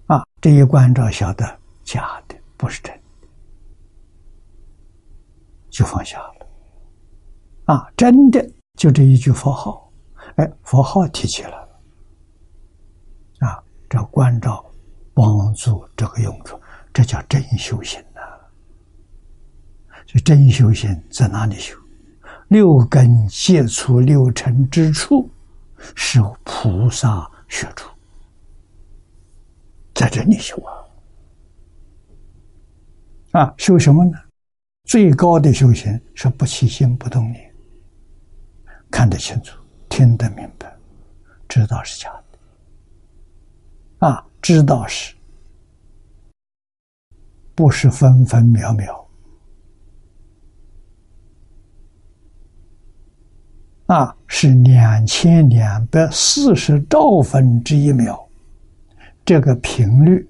[0.05, 0.17] 啊！
[0.17, 3.02] 啊，这一关照晓得假的，不是真的，
[5.73, 6.47] 就放下了。
[7.65, 8.47] 啊，真的
[8.77, 9.91] 就这一句佛号，
[10.35, 11.67] 哎，佛号提起来了。
[13.39, 14.63] 啊，这关照
[15.15, 16.59] 帮助这个用处，
[16.93, 18.21] 这叫真修行呐。
[20.05, 21.75] 就真修行在哪里修？
[22.49, 25.27] 六根接触六尘之处，
[25.95, 27.89] 是菩萨学处，
[29.95, 30.55] 在这里修
[33.31, 33.41] 啊！
[33.41, 34.11] 啊，修什么呢？
[34.83, 37.53] 最高的修行是不起心不动念
[38.91, 39.57] 看得清楚
[39.87, 40.71] 听得明白
[41.47, 44.07] 知道是假的。
[44.07, 45.15] 啊知道是
[47.55, 49.07] 不是分分秒秒。
[53.85, 58.27] 啊是两千两百四十兆分之一秒
[59.23, 60.27] 这个频率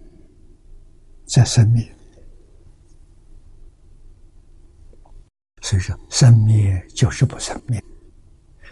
[1.26, 1.93] 在生命
[5.64, 7.82] 所以说生灭就是不生灭，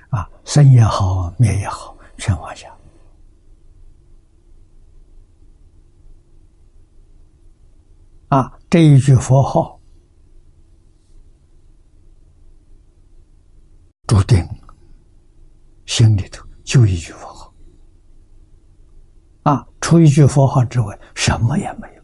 [0.09, 2.69] 啊，生也好，灭也好，全放下。
[8.27, 9.79] 啊，这一句佛号，
[14.07, 14.45] 注定
[15.85, 17.53] 心里头就一句佛号。
[19.43, 22.00] 啊，除一句佛号之外，什么也没有。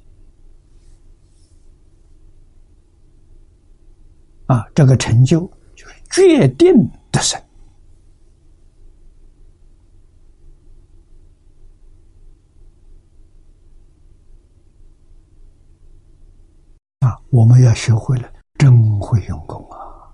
[4.47, 5.41] 啊，这个成就
[5.75, 6.73] 就是决定
[7.11, 7.41] 的生。
[17.29, 20.09] 我们要学会了真会用功啊！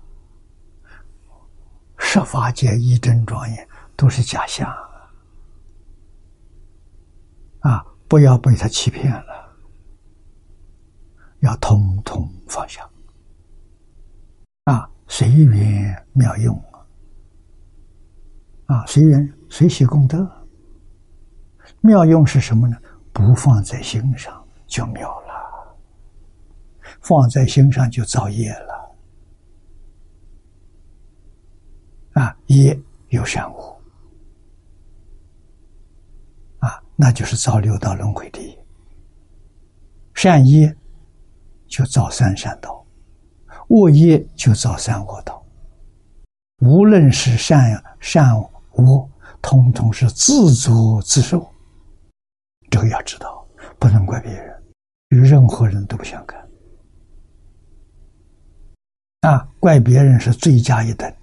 [1.96, 4.68] 十法界一真庄严都是假象
[7.60, 7.86] 啊！
[8.08, 9.56] 不要被他欺骗了，
[11.38, 12.86] 要通通放下
[14.64, 14.88] 啊！
[15.06, 16.56] 随缘妙用
[18.66, 18.76] 啊！
[18.76, 20.28] 啊随缘随喜功德，
[21.80, 22.76] 妙用是什么呢？
[23.12, 25.34] 不放在心上就妙了。
[27.00, 28.96] 放在心上就造业了，
[32.14, 33.80] 啊，业有善恶，
[36.58, 38.58] 啊，那就是造六道轮回的业。
[40.14, 40.74] 善业
[41.66, 42.83] 就造三善道，
[43.68, 45.44] 恶业就造三恶道。
[46.60, 48.34] 无论是善善
[48.72, 49.08] 恶，
[49.42, 51.46] 通通是自作自受。
[52.70, 53.46] 这个要知道，
[53.78, 54.62] 不能怪别人，
[55.08, 56.48] 与任何人都不相干。
[59.20, 61.14] 啊，怪别人是罪加一等。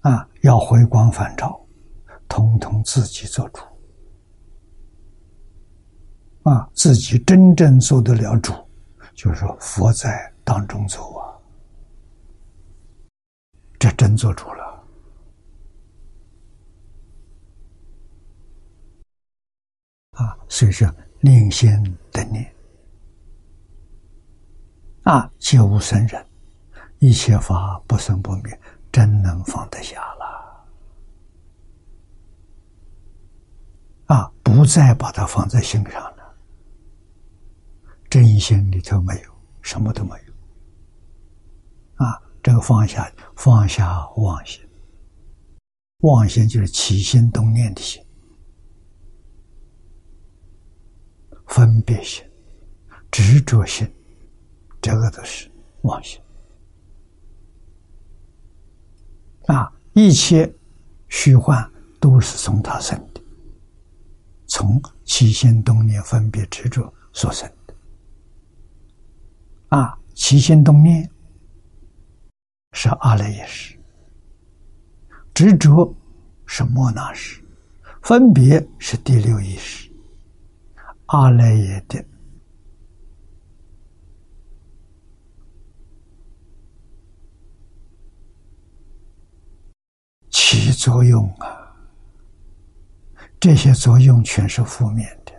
[0.00, 1.60] 啊，要回光返照，
[2.28, 3.62] 统统自己做主。
[6.42, 8.52] 啊，自己真正做得了主，
[9.14, 11.32] 就是说佛在当中走啊，
[13.78, 14.84] 这真做主了。
[20.12, 20.92] 啊，所以说。
[21.22, 21.80] 令先
[22.10, 22.52] 等念
[25.04, 26.26] 啊，皆无生人，
[26.98, 30.66] 一切法不生不灭，真能放得下了
[34.06, 34.32] 啊！
[34.42, 36.11] 不再把它放在心上，
[38.12, 42.20] 真心里头没有，什么都没有啊！
[42.42, 44.60] 这个放下，放下妄心，
[46.00, 48.04] 妄心就是起心动念的心。
[51.46, 52.22] 分别心、
[53.10, 53.90] 执着心，
[54.82, 55.50] 这个都是
[55.80, 56.20] 妄心
[59.46, 59.72] 啊！
[59.94, 60.54] 一切
[61.08, 61.66] 虚幻
[61.98, 63.22] 都是从他生的，
[64.48, 67.50] 从起心动念、分别执着所生
[69.72, 69.98] 啊！
[70.12, 71.10] 起心动念
[72.72, 73.74] 是阿赖耶识，
[75.32, 75.96] 执着
[76.44, 77.42] 是莫那识，
[78.02, 79.90] 分别是第六意识。
[81.06, 82.04] 阿赖耶的
[90.28, 91.74] 起作用啊，
[93.40, 95.32] 这些作用全是负面的。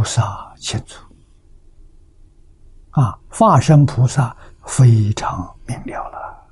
[0.00, 1.04] 菩萨清楚
[2.92, 4.34] 啊，化身菩萨
[4.64, 6.48] 非常明了了。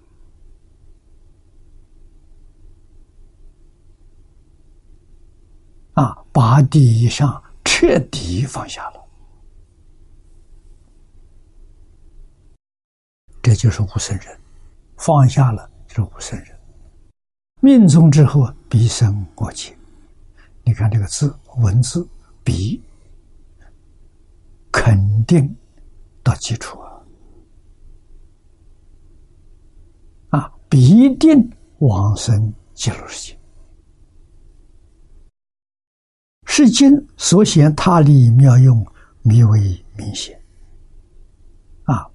[5.95, 9.03] 啊，八地以上彻底放下了，
[13.41, 14.39] 这就是无生人。
[14.99, 16.49] 放下了就是无生人。
[17.63, 19.75] 命中之后，必生我劫。
[20.65, 22.07] 你看这个字，文字
[22.45, 22.79] 必
[24.81, 25.57] 肯定
[26.23, 27.03] 到基础啊，
[30.31, 31.51] 啊，必定
[31.81, 33.39] 往生极乐世界。
[36.47, 38.87] 是经所显他力妙用，
[39.23, 40.41] 弥为明显。
[41.85, 42.05] 啊，《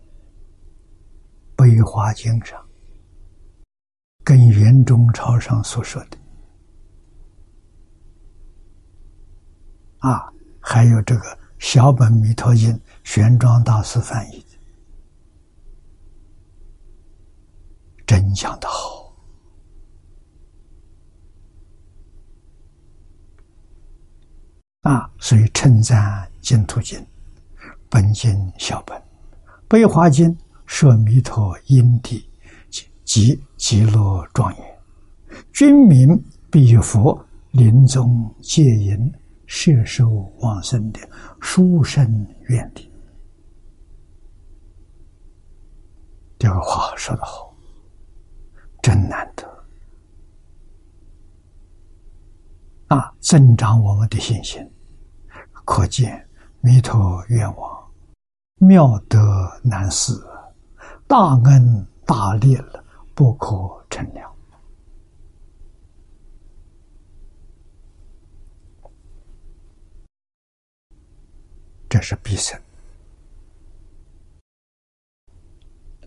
[1.55, 2.65] 悲华经》上
[4.23, 6.17] 跟圆中朝上所说的，
[9.99, 14.37] 啊，还有这个小本弥陀经玄奘大师翻译。
[14.37, 14.45] 的，
[18.05, 19.15] 真讲的好。
[24.81, 27.01] 啊，所以称赞净土经，
[27.89, 29.01] 本经小本，
[29.69, 32.29] 悲华经说弥陀因地
[33.05, 34.77] 及极乐庄严，
[35.53, 36.09] 君民
[36.51, 39.13] 必佛临终戒淫。
[39.55, 40.99] 摄受往生的
[41.39, 42.91] 殊胜愿力。
[46.39, 47.55] 这个话说得好，
[48.81, 49.47] 真难得
[52.87, 53.13] 啊！
[53.19, 54.67] 增长我们的信心，
[55.63, 56.27] 可见
[56.59, 57.91] 弥陀愿望
[58.55, 59.19] 妙德
[59.63, 60.27] 难思，
[61.05, 62.83] 大恩大利了，
[63.13, 63.55] 不可
[63.91, 64.32] 称量。
[71.93, 72.59] 这是必胜。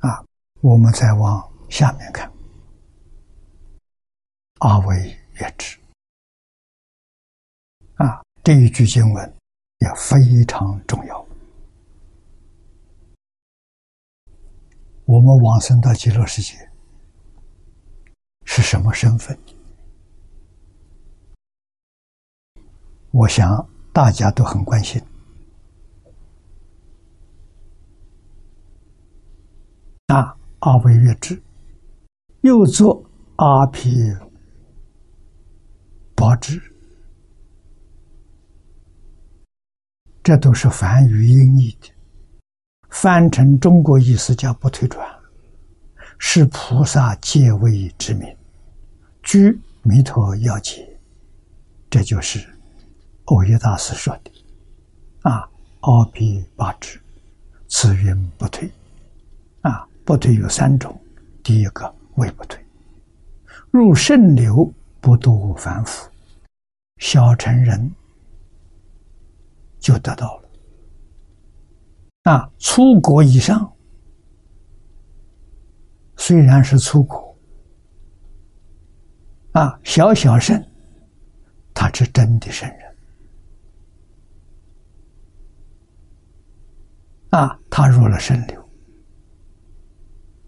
[0.00, 0.20] 啊，
[0.60, 2.28] 我们再往下面看，
[4.58, 5.78] 阿惟越之。
[7.98, 9.36] 啊，这一句经文
[9.78, 11.24] 也非常重要。
[15.04, 16.68] 我们往生到极乐世界
[18.44, 19.38] 是什么身份？
[23.12, 25.00] 我想大家都很关心。
[30.06, 31.42] 啊，阿惟越之，
[32.42, 33.04] 又作
[33.36, 33.90] 阿毗
[36.14, 36.62] 跋致，
[40.22, 41.90] 这都是梵语音译的，
[42.88, 45.04] 翻成中国意思叫不退转，
[46.18, 48.36] 是菩萨戒位之名，
[49.24, 50.88] 居弥陀要解，
[51.90, 52.48] 这就是
[53.24, 54.30] 欧耶大师说的。
[55.22, 55.50] 啊，
[55.80, 57.00] 阿毗跋致，
[57.66, 58.70] 此云不退。
[60.06, 60.96] 不退有三种，
[61.42, 62.64] 第一个胃不退，
[63.72, 66.08] 入圣流不度凡夫，
[66.98, 67.92] 小成人
[69.80, 70.48] 就得到了。
[72.22, 73.70] 啊，出国以上，
[76.16, 77.36] 虽然是出国，
[79.52, 80.64] 啊，小小圣，
[81.74, 82.96] 他是真的圣人，
[87.30, 88.65] 啊，他入了圣流。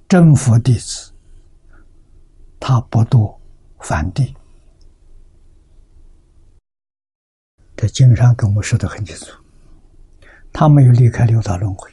[0.08, 1.12] 真佛弟子，
[2.58, 3.36] 他不堕
[3.80, 4.34] 凡地。
[7.76, 9.38] 这经上跟我说的很清楚，
[10.50, 11.90] 他没有离开六道轮回，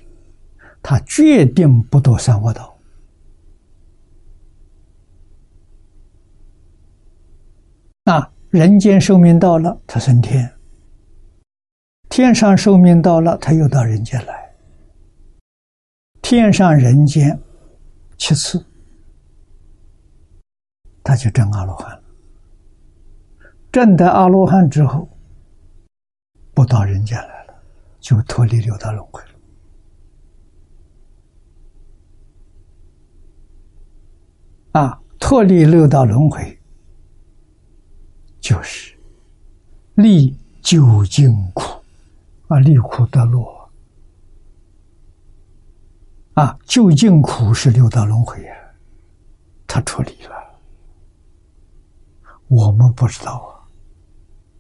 [0.82, 2.74] 他决定不堕三恶道。
[8.06, 10.48] 啊，人间寿命到了，他升天；
[12.08, 14.56] 天上寿命到了，他又到人间来。
[16.22, 17.38] 天上人间。
[18.18, 18.66] 其次，
[21.04, 22.04] 他就证阿罗汉了。
[23.72, 25.08] 证得阿罗汉之后，
[26.54, 27.54] 不到人间来了，
[28.00, 29.30] 就脱离六道轮回了。
[34.72, 36.60] 啊，脱离六道轮回，
[38.42, 38.94] 就是
[39.96, 41.82] 离究竟苦，
[42.48, 43.55] 啊，离苦得乐。
[46.36, 48.54] 啊，究竟苦是六道轮回呀，
[49.66, 50.36] 他处理了，
[52.48, 53.64] 我们不知道啊，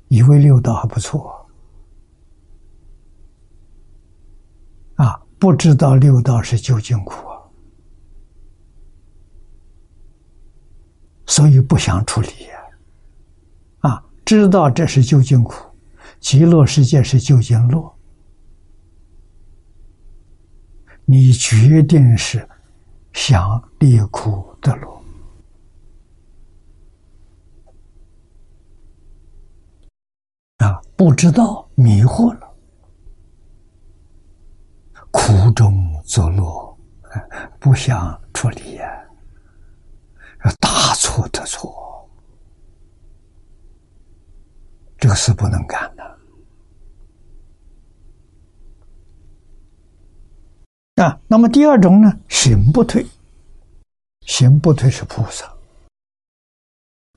[0.07, 1.45] 以为六道还不错，
[4.95, 7.41] 啊，不知道六道是究竟苦啊，
[11.25, 15.55] 所以不想处理呀，啊，知道这是究竟苦，
[16.21, 17.94] 极乐世界是究竟乐。
[21.07, 22.47] 你决定是
[23.13, 25.01] 想离苦得乐
[30.57, 30.81] 啊？
[30.97, 32.55] 不知道迷惑了，
[35.11, 36.77] 苦中作乐，
[37.59, 39.05] 不想处理呀，
[40.59, 42.09] 大错特错，
[44.97, 46.14] 这个事不能干的。
[50.95, 52.19] 啊，那么第二种呢？
[52.29, 53.05] 行不退，
[54.21, 55.45] 行不退是菩萨，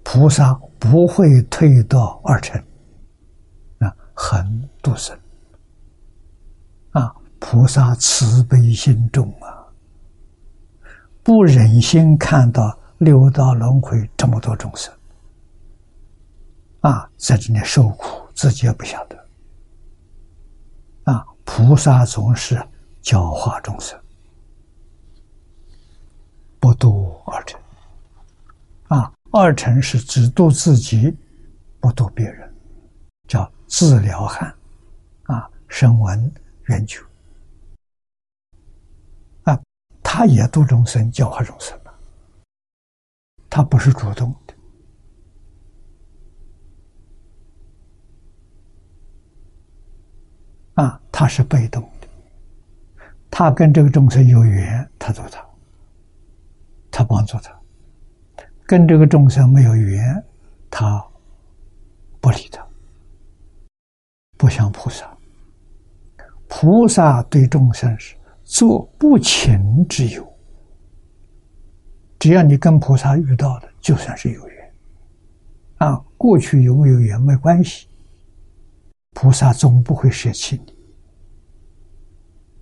[0.03, 2.61] 菩萨不会退到二乘，
[3.79, 5.17] 啊，恒度生，
[6.91, 9.63] 啊，菩萨慈悲心重啊，
[11.23, 14.93] 不忍心看到六道轮回这么多众生，
[16.81, 19.25] 啊，在这里受苦，自己也不晓得，
[21.05, 22.61] 啊，菩萨总是。
[23.09, 23.99] 教化众生，
[26.61, 27.59] 不度二乘。
[28.89, 31.17] 啊，二乘是只度自己，
[31.81, 32.55] 不度别人，
[33.27, 34.55] 叫自了汉，
[35.23, 36.31] 啊，声闻
[36.67, 37.01] 缘觉，
[39.45, 39.59] 啊，
[40.03, 41.99] 他也度众生，教化众生了，
[43.49, 44.55] 他不是主动的，
[50.75, 51.91] 啊，他是被动，
[53.41, 55.41] 他跟这个众生有缘，他度他，
[56.91, 57.57] 他帮助他。
[58.67, 60.25] 跟这个众生没有缘，
[60.69, 61.01] 他
[62.21, 62.67] 不理他，
[64.37, 65.09] 不像菩萨。
[66.49, 70.29] 菩萨对众生是做不情之友，
[72.19, 74.75] 只要你跟菩萨遇到的，就算是有缘。
[75.77, 77.87] 啊，过去有没有缘没关系，
[79.13, 80.75] 菩萨总不会舍弃你，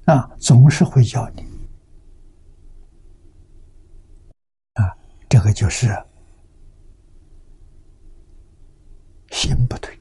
[0.06, 1.42] 啊，总是会教你
[4.74, 4.96] 啊。
[5.28, 5.88] 这个就是
[9.30, 9.96] 心不退。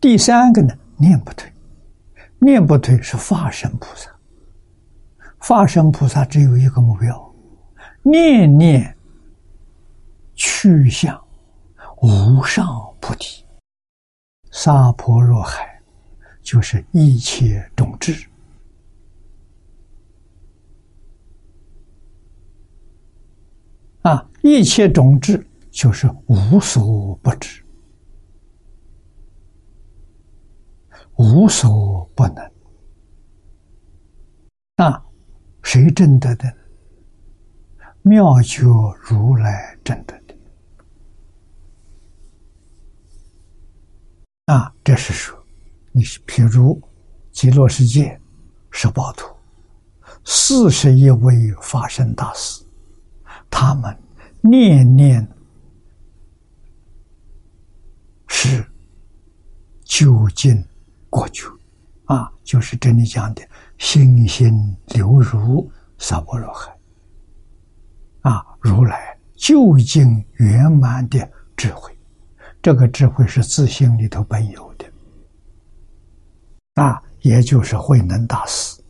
[0.00, 1.52] 第三个呢，念不退，
[2.38, 4.10] 念不退是化身菩萨。
[5.38, 7.34] 化身菩萨只有一个目标：
[8.02, 8.96] 念念
[10.34, 11.20] 去向
[12.00, 12.66] 无上
[13.00, 13.44] 菩提。
[14.50, 15.80] 沙婆若海，
[16.42, 18.26] 就是一切种智。
[24.02, 27.62] 啊，一切种智就是无所不知，
[31.16, 32.50] 无所不能。
[34.76, 35.02] 那，
[35.62, 36.52] 谁证得的？
[38.02, 38.64] 妙觉
[39.02, 40.34] 如来证得的。
[44.46, 45.36] 啊，这是说，
[45.92, 46.80] 你是譬如
[47.32, 48.18] 极乐世界
[48.70, 49.34] 十八图，
[50.24, 52.64] 四十一位法身大师。
[53.50, 53.94] 他们
[54.40, 55.26] 念念
[58.28, 58.64] 是
[59.84, 60.64] 究竟
[61.10, 61.46] 过去。
[62.04, 63.42] 啊，就是这里讲的
[63.76, 64.50] 心心
[64.86, 66.74] 流入萨婆若海。
[68.22, 71.96] 啊，如来究竟圆满的智慧，
[72.62, 74.86] 这个智慧是自性里头本有的。
[76.74, 78.80] 啊，也就是慧能大师。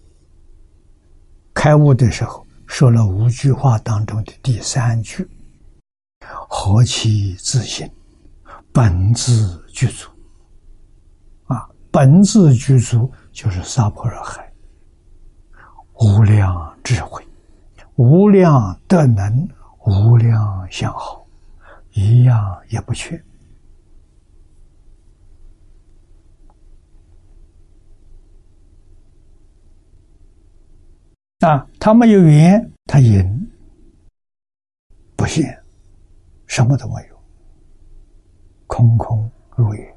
[1.54, 2.46] 开悟的时候。
[2.70, 5.26] 说了五句话当中的第三句
[6.48, 7.90] ：“何其自信，
[8.72, 10.08] 本自具足。”
[11.46, 14.52] 啊，本自具足就是萨婆若海，
[15.94, 17.26] 无量智慧，
[17.96, 19.48] 无量德能，
[19.86, 21.26] 无量相好，
[21.92, 23.22] 一样也不缺。
[31.40, 33.50] 啊，他没有缘，他隐
[35.16, 35.62] 不现，
[36.48, 37.16] 什么都没有，
[38.66, 39.94] 空空如也；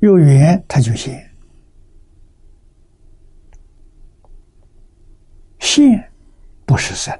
[0.00, 1.30] 有缘，他就现，
[5.60, 6.12] 现
[6.66, 7.18] 不是生，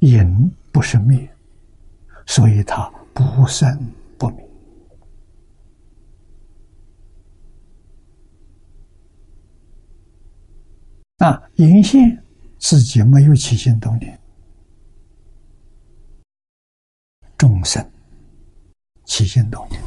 [0.00, 1.30] 隐不是灭，
[2.26, 3.78] 所以他不生
[4.18, 4.48] 不灭。
[11.18, 12.20] 啊，隐现
[12.58, 14.18] 自己没有起心动念，
[17.42, 17.84] 众生
[19.04, 19.82] 起心动念，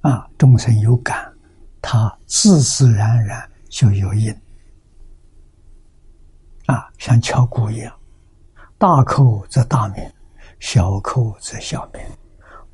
[0.00, 1.32] 啊，众生有感，
[1.80, 4.36] 他自自然然就有因，
[6.66, 7.96] 啊，像敲鼓一样，
[8.76, 10.12] 大叩则大鸣，
[10.58, 12.02] 小叩则小鸣，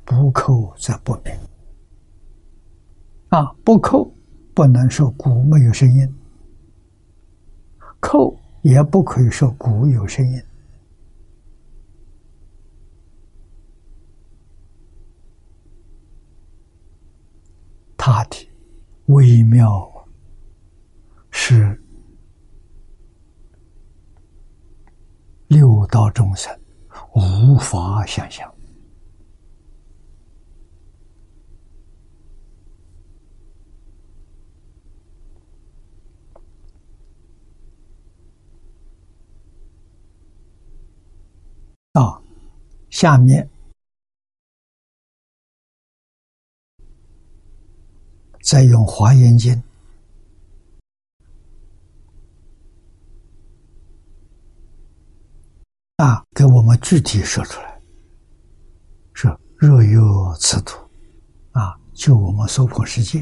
[0.03, 1.31] 不叩则不鸣，
[3.29, 4.11] 啊，不叩
[4.55, 6.15] 不能说鼓没有声音。
[7.99, 10.43] 扣也不可以说鼓有声音，
[18.01, 18.49] 他的
[19.07, 20.07] 微妙
[21.31, 21.79] 是
[25.47, 26.57] 六道众生
[27.13, 28.49] 无法想象。
[41.91, 42.21] 啊，
[42.89, 43.49] 下面
[48.49, 49.53] 再用《华严经》
[55.97, 57.79] 啊，给我们具体说出来，
[59.13, 60.79] 说若有此土。
[61.51, 63.19] 啊，就我们娑婆世界。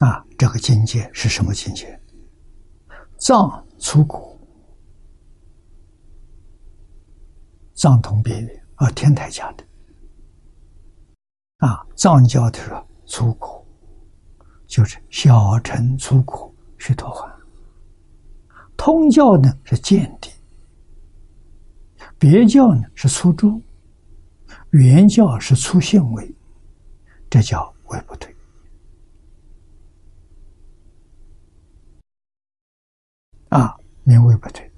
[0.00, 1.98] 啊，这个境界是什么境界？
[3.18, 4.38] 藏出骨。
[7.72, 9.64] 藏通边缘啊，天台家的。
[11.60, 13.64] 啊，藏教的说出国，
[14.66, 17.30] 就是小乘出国须陀洹；
[18.76, 20.30] 通教呢是见地，
[22.18, 23.60] 别教呢是出住，
[24.70, 26.34] 原教是出性位，
[27.28, 28.34] 这叫位不退。
[33.50, 34.70] 啊，名位不退。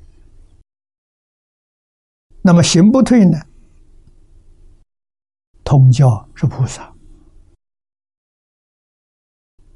[2.41, 3.39] 那么行不退呢？
[5.65, 6.93] 通教是菩萨，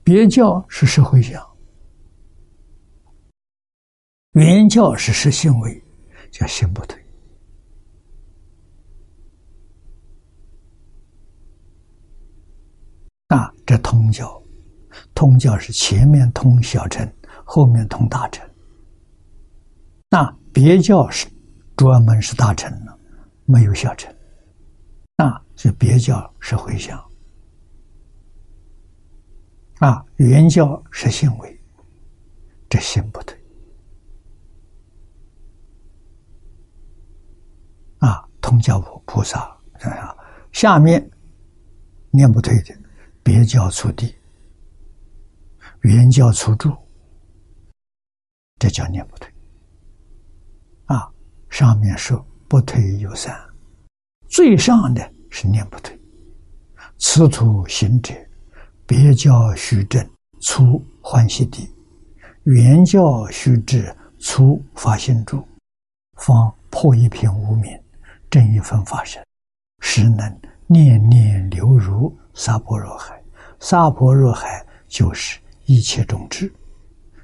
[0.03, 1.57] 别教是社会相，
[4.33, 5.83] 原教是实行为，
[6.31, 7.03] 叫行不退。
[13.29, 14.43] 那，这通教，
[15.15, 17.11] 通教是前面通小乘，
[17.45, 18.49] 后面通大乘。
[20.09, 21.27] 那别教是
[21.77, 22.99] 专门是大乘了，
[23.45, 24.15] 没有小乘。
[25.17, 27.03] 那就别教是回向，
[29.79, 31.61] 啊，原教是行为，
[32.69, 33.35] 这行不对，
[38.01, 40.17] 啊，通教菩菩萨这样，
[40.53, 41.11] 下面
[42.11, 42.77] 念不退的，
[43.23, 44.15] 别教出地，
[45.81, 46.77] 原教出住，
[48.61, 49.33] 这叫念不退，
[50.85, 51.11] 啊，
[51.49, 53.35] 上面说不退有三。
[54.29, 55.99] 最上的是念不退，
[56.99, 58.15] 此土行者，
[58.87, 60.05] 别教须正
[60.41, 61.69] 出欢喜地，
[62.45, 65.47] 原教须至出发心住，
[66.17, 67.79] 方破一片无明，
[68.31, 69.25] 正一分法身，
[69.81, 73.23] 实能念念流入沙婆若海。
[73.59, 76.53] 沙婆若海就是一切种智，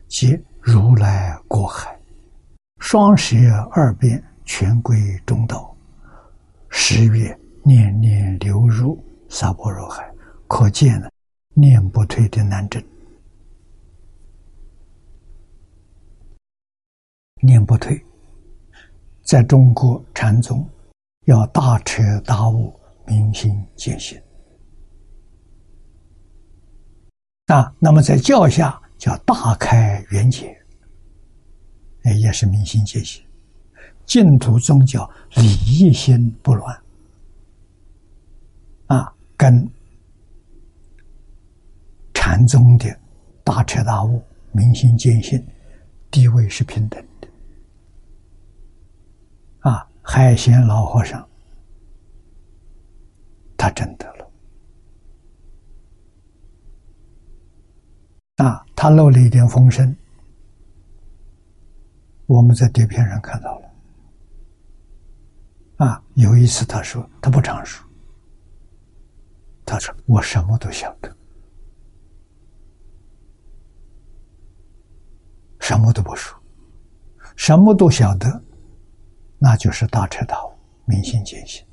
[0.08, 1.98] 即如来过海，
[2.78, 3.36] 双舌
[3.70, 5.74] 二边全归中道。
[6.70, 10.12] 十月念念流入萨婆若海，
[10.48, 11.10] 可见了
[11.54, 12.82] 念不退的难症。
[17.44, 18.00] 念不退，
[19.22, 20.68] 在中国禅宗
[21.26, 22.72] 要大彻大悟、
[23.06, 24.20] 明心见性
[27.46, 27.74] 啊。
[27.78, 30.56] 那么在教下叫大开圆解，
[32.04, 33.24] 哎，也是明心见性。
[34.04, 36.81] 净土宗教礼义心不乱，
[39.42, 39.68] 跟
[42.14, 42.96] 禅宗的
[43.42, 44.22] 大彻大悟、
[44.52, 45.44] 明心见性
[46.12, 47.28] 地位是平等的。
[49.68, 51.28] 啊，海贤老和尚
[53.56, 54.30] 他真得了，
[58.36, 59.92] 啊，他漏了一点风声，
[62.26, 63.68] 我们在碟片上看到了。
[65.78, 67.84] 啊，有一次他说他不常说，
[69.72, 71.10] 他说我什么都晓得，
[75.60, 76.38] 什么都不说，
[77.36, 78.42] 什么都晓得，
[79.38, 80.52] 那就是大彻大悟、
[80.84, 81.66] 明心见性。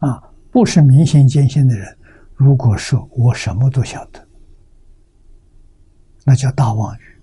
[0.00, 1.96] 啊，不是明心见性的人，
[2.34, 4.28] 如果说我什么都晓得，
[6.26, 7.22] 那叫大妄语，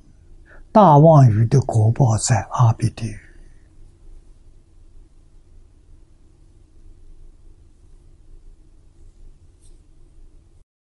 [0.71, 3.19] 大妄语的果报在阿鼻地狱。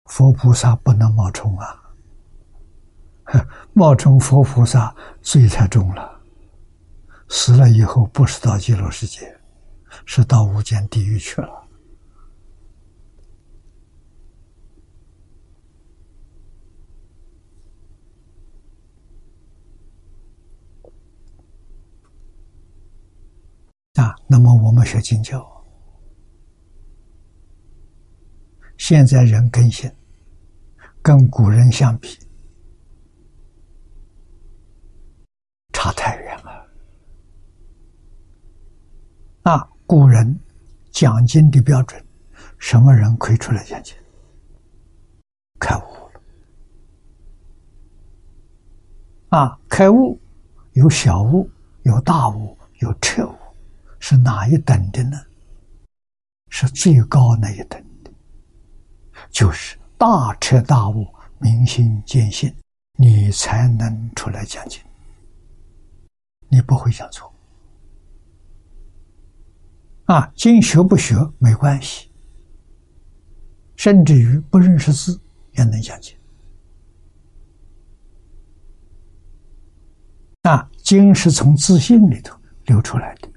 [0.05, 1.81] 佛菩萨不能冒充啊！
[3.73, 6.21] 冒充佛菩萨罪太重了，
[7.27, 9.39] 死了以后不是到极乐世界，
[10.05, 11.67] 是到无间地狱去了。
[23.95, 25.54] 啊，那么我们学经教，
[28.87, 29.91] 现在人更新。
[31.01, 32.19] 跟古人相比，
[35.73, 36.67] 差太远了。
[39.41, 40.39] 啊，古人
[40.91, 41.99] 讲经的标准，
[42.59, 43.95] 什么人可以出来讲经？
[45.59, 45.81] 开悟
[46.13, 46.21] 了。
[49.29, 50.21] 啊，开悟
[50.73, 51.49] 有小悟，
[51.81, 53.35] 有大悟，有彻悟，
[53.99, 55.17] 是哪一等的呢？
[56.49, 57.83] 是最高那一等，
[59.35, 59.77] 就是。
[59.97, 61.07] 大彻大悟、
[61.39, 62.53] 明心见性，
[62.99, 64.81] 你才能出来讲经。
[66.49, 67.33] 你不会讲错
[70.03, 70.29] 啊！
[70.35, 72.11] 经学不学没关系，
[73.77, 75.17] 甚至于不认识字
[75.53, 76.13] 也能讲经。
[80.41, 83.29] 啊，经是从自信里头流出来的，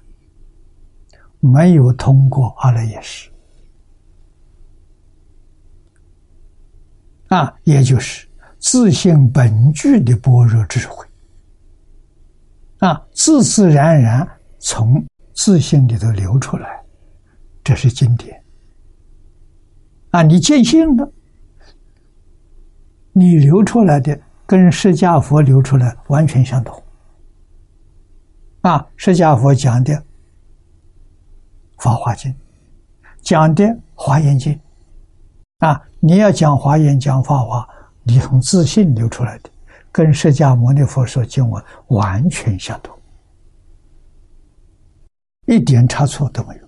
[1.39, 3.31] 没有通过阿赖耶识。
[7.29, 8.27] 啊，也就是
[8.59, 11.05] 自性本具的般若智慧，
[12.79, 14.27] 啊，自自然然
[14.59, 15.03] 从
[15.33, 16.83] 自性里头流出来，
[17.63, 18.43] 这是经典。
[20.11, 21.11] 啊，你见性了，
[23.13, 26.83] 你流出来的跟释迦佛流出来完全相同。
[28.61, 29.93] 啊，释迦佛讲的
[31.77, 32.31] 《法华经》，
[33.21, 33.63] 讲的
[33.93, 34.53] 《华严经》，
[35.59, 37.67] 啊，你要讲华严讲法华，
[38.03, 39.49] 你从自信流出来的，
[39.91, 42.97] 跟释迦牟尼佛说经文完全相同，
[45.45, 46.67] 一点差错都没有。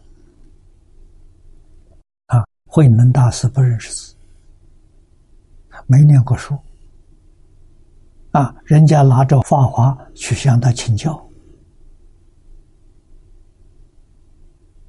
[2.27, 4.15] 啊，慧能大师不认识字，
[5.87, 6.57] 没念过书，
[8.31, 11.25] 啊，人家拿着法华去向他请教。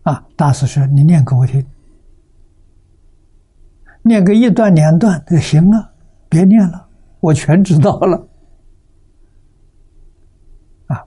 [0.02, 0.20] 啊！
[0.34, 1.64] 大师说：“你念给我听，
[4.02, 5.92] 念个一段两段就行了，
[6.28, 6.88] 别念了，
[7.20, 8.28] 我全知道了。”
[10.88, 11.04] 啊，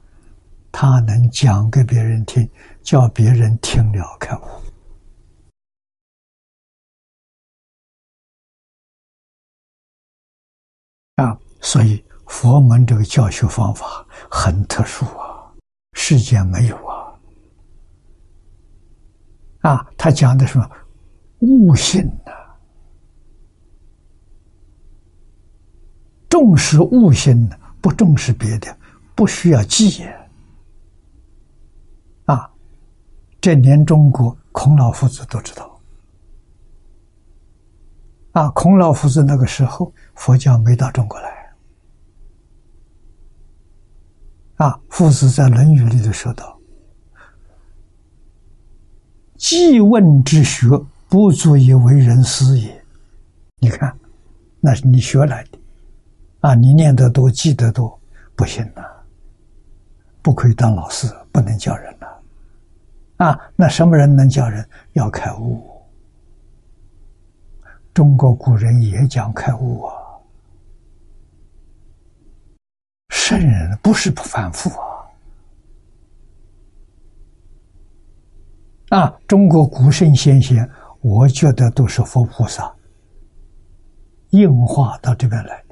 [0.72, 2.50] 他能讲给别人听，
[2.82, 4.41] 叫别人听了开悟。
[11.16, 15.52] 啊，所以佛门这个教学方法很特殊啊，
[15.93, 17.14] 世间没有啊。
[19.62, 20.70] 啊，他讲的什么
[21.39, 22.32] 悟性呢？
[26.36, 28.77] 重视悟性，不重视别的，
[29.15, 30.05] 不需要记。
[32.25, 32.51] 啊，
[33.39, 35.79] 这连中国孔老夫子都知道。
[38.33, 41.55] 啊，孔老夫子那个时候佛教没到中国来。
[44.57, 46.59] 啊，夫子在《论语》里头说道。
[49.38, 50.67] 记问之学
[51.07, 52.86] 不足以为人师也。
[53.59, 53.97] 你看，
[54.59, 55.57] 那是你学来的，
[56.46, 58.00] 啊，你念得多，记得多，
[58.36, 58.84] 不行呐，
[60.22, 64.64] 不可以当老师，不能教人呐，啊，那什么人能教人？
[64.93, 65.68] 要开悟。
[67.96, 69.96] 中国古人也讲开悟啊，
[73.10, 74.86] 圣人不是不反复啊。
[79.00, 80.70] 啊，中国古圣先贤，
[81.02, 82.72] 我觉得都是佛菩萨
[84.30, 85.66] 应化到这边来的。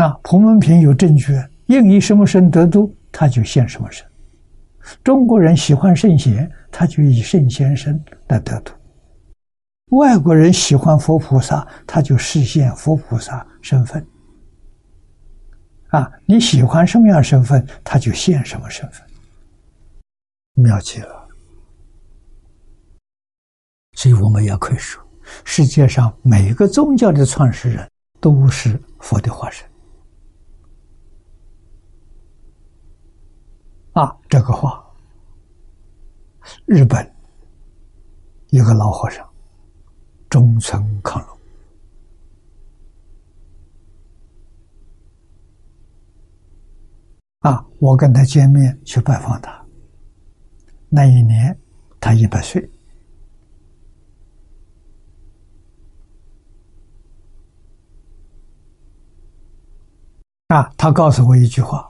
[0.00, 4.02] 啊，普门品有证据，应以什么身得度，他就现什么身。
[5.04, 8.72] 中国人喜欢圣贤，他就以圣贤身来得度；
[9.90, 14.04] 外国人喜欢佛菩萨，他就实现佛菩萨身份。
[15.88, 19.06] 啊，你喜欢什么样身份，他就现什么身份。
[20.54, 21.28] 妙极了，
[23.98, 25.02] 所以我们也可以说，
[25.44, 27.86] 世界上每一个宗教的创始人
[28.18, 29.69] 都是佛的化身。
[33.92, 34.84] 啊，这个话，
[36.64, 37.14] 日本
[38.50, 39.28] 一个老和尚
[40.28, 41.38] 中村康隆
[47.40, 49.66] 啊，我跟他见面去拜访他。
[50.88, 51.58] 那一年，
[51.98, 52.70] 他一百岁。
[60.48, 61.89] 啊，他告诉我一句话：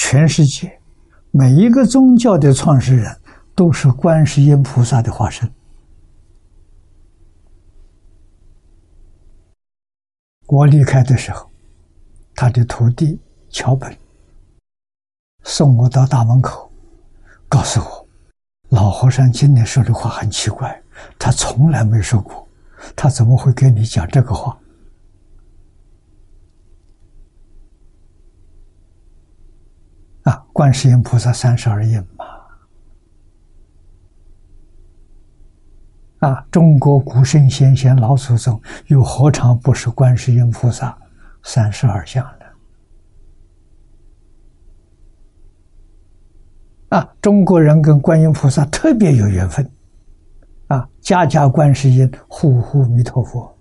[0.00, 0.80] 全世界
[1.32, 3.20] 每一个宗教的创始人
[3.52, 5.52] 都是观世音菩萨的化身。
[10.46, 11.50] 我离开的时候，
[12.32, 13.20] 他的徒弟
[13.50, 13.94] 桥本
[15.42, 16.70] 送我到大门口。
[17.48, 18.08] 告诉我，
[18.68, 20.80] 老和尚今天说的话很奇怪，
[21.18, 22.46] 他从来没说过，
[22.94, 24.56] 他怎么会跟你讲这个话？
[30.24, 32.26] 啊，观世音菩萨三十二应嘛，
[36.28, 40.98] 啊，中国古圣先贤老祖宗又何尝不是观世音菩萨
[41.44, 42.46] 三十二相呢？
[46.98, 49.70] 啊，中国人跟观音菩萨特别有缘分，
[50.66, 53.56] 啊，家家观世音，户户弥陀佛。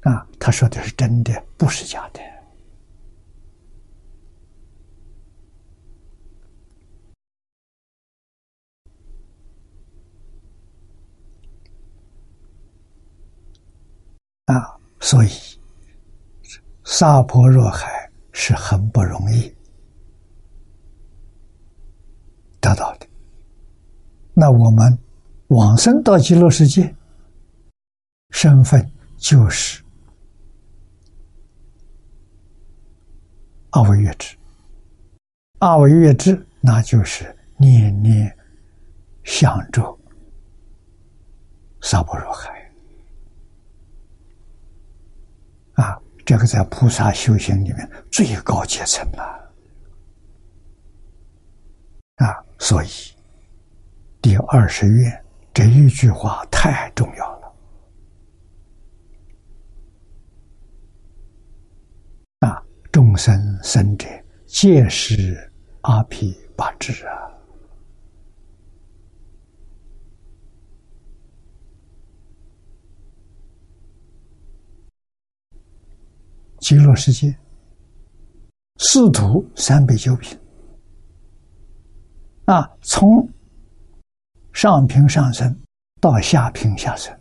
[0.00, 2.20] 啊，他说的是真的，不是假的。
[14.46, 15.28] 啊，所以
[16.84, 18.04] 沙婆若海。
[18.36, 19.48] 是很不容易
[22.60, 23.06] 得到的，
[24.34, 24.98] 那我们
[25.46, 26.92] 往生到极乐世界，
[28.30, 29.80] 身份就是
[33.70, 34.36] 阿惟越之。
[35.60, 37.24] 阿惟越之，那就是
[37.56, 38.36] 念念
[39.22, 39.96] 想着
[41.82, 42.72] 娑婆若海
[45.74, 45.96] 啊！
[46.24, 49.52] 这个在菩萨修行里面最高阶层了
[52.16, 52.44] 啊！
[52.58, 52.88] 所以
[54.22, 57.54] 第二十愿这一句话太重要了
[62.40, 62.62] 啊！
[62.90, 64.08] 众生生者
[64.46, 65.52] 皆是
[65.82, 67.23] 阿毗八智啊！
[76.64, 77.36] 极乐世界，
[78.78, 80.34] 四土三百九品
[82.46, 83.06] 啊，从
[84.50, 85.54] 上品上升
[86.00, 87.14] 到下品下升，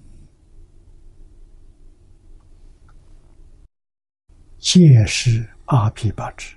[4.59, 6.55] 皆是阿毗八智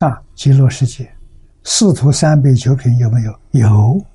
[0.00, 0.22] 啊！
[0.34, 1.10] 极乐世界，
[1.64, 3.40] 四土三百九品有没有？
[3.52, 4.06] 有。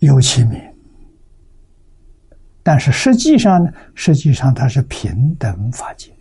[0.00, 0.60] 有其名，
[2.62, 3.70] 但是实际上呢？
[3.94, 6.14] 实际上它是平等法界。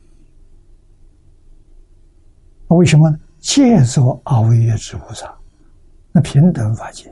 [2.67, 3.17] 为什么呢？
[3.39, 5.33] 借作阿惟越之菩萨，
[6.11, 7.09] 那平等法界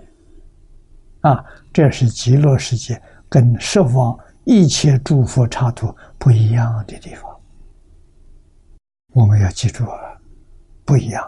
[1.22, 7.24] 啊，这是极乐世界跟十方一切诸佛刹土不一样的地方。
[9.14, 9.98] 我们要记住啊，
[10.84, 11.24] 不一样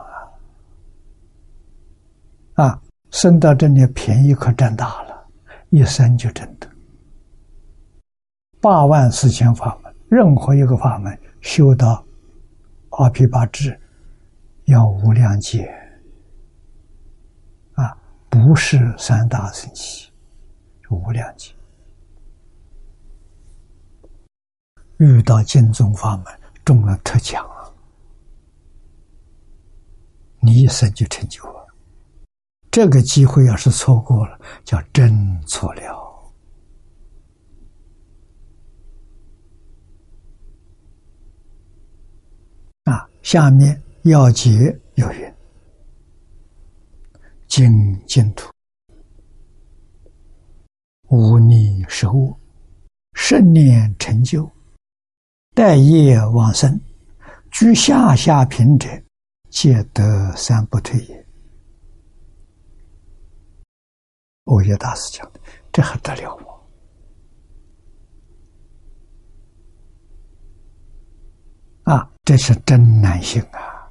[2.56, 2.66] 啊！
[2.66, 5.09] 啊，生到这里便宜可占大了。
[5.70, 6.68] 一生就真的
[8.60, 12.04] 八万四千法门，任何一个法门修到
[12.90, 13.80] 阿毗八智，
[14.66, 15.72] 要无量劫
[17.76, 17.96] 啊，
[18.30, 20.12] 不是三大神器，
[20.90, 21.54] 无量劫。
[24.98, 26.26] 遇到净宗法门，
[26.66, 27.72] 中了特奖啊，
[30.42, 31.59] 你一生就成就了。
[32.72, 36.08] 这个机会要是错过了，叫真错了。
[42.84, 45.34] 啊，下面要解有云：
[47.48, 47.68] 净
[48.06, 48.52] 净土，
[51.08, 52.38] 无逆受物，
[53.14, 54.50] 圣念成就，
[55.56, 56.80] 待业往生，
[57.50, 58.88] 居下下品者，
[59.50, 61.26] 皆得三不退也。
[64.50, 65.40] 欧耶大师讲的，
[65.72, 66.46] 这还得了吗？
[71.94, 73.90] 啊，这是真难行啊！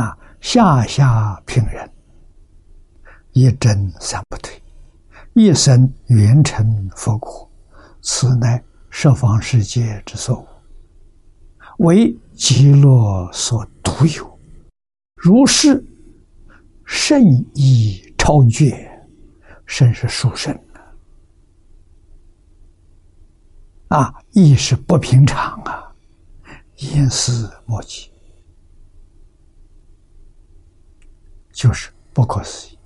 [0.00, 1.90] 啊，下下平人，
[3.32, 4.62] 一真三不退，
[5.34, 7.50] 一生圆成佛果，
[8.02, 10.46] 此乃十方世界之所无，
[11.84, 14.38] 为极乐所独有。
[15.16, 15.84] 如是
[16.84, 17.24] 甚
[17.54, 18.92] 意超绝。
[19.66, 20.58] 甚是殊胜
[23.88, 24.14] 啊！
[24.32, 25.94] 亦是不平常啊，
[26.76, 28.10] 言思莫及，
[31.52, 32.78] 就是不可思议。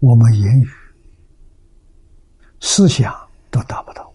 [0.00, 0.68] 我们言语、
[2.60, 3.14] 思想
[3.50, 4.12] 都达不到。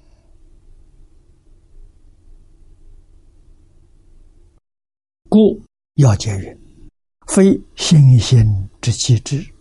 [5.30, 5.62] 故
[5.96, 6.60] 要解云：
[7.28, 9.59] 非心心之机智。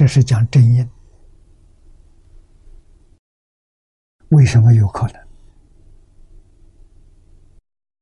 [0.00, 0.88] 这是讲真因，
[4.30, 5.28] 为什么有可能？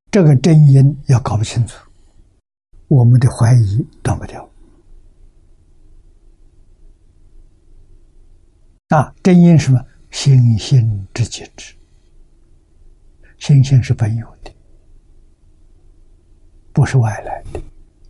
[0.09, 1.91] 这个真因要搞不清楚，
[2.87, 4.49] 我们的怀疑断不掉。
[8.91, 9.85] 啊，真因什么？
[10.13, 11.75] 心性之节制，
[13.39, 14.55] 心性是本有的，
[16.73, 17.61] 不是外来的，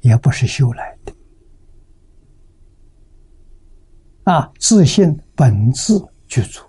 [0.03, 1.14] 也不是修来的。
[4.29, 6.61] 啊，自信本自具足，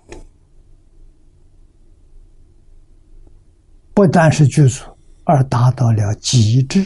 [3.92, 4.82] 不但是具足，
[5.24, 6.82] 而达到了极致。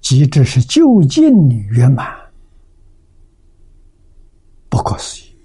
[0.00, 2.16] 极致是究竟圆满，
[4.68, 5.36] 不可思议。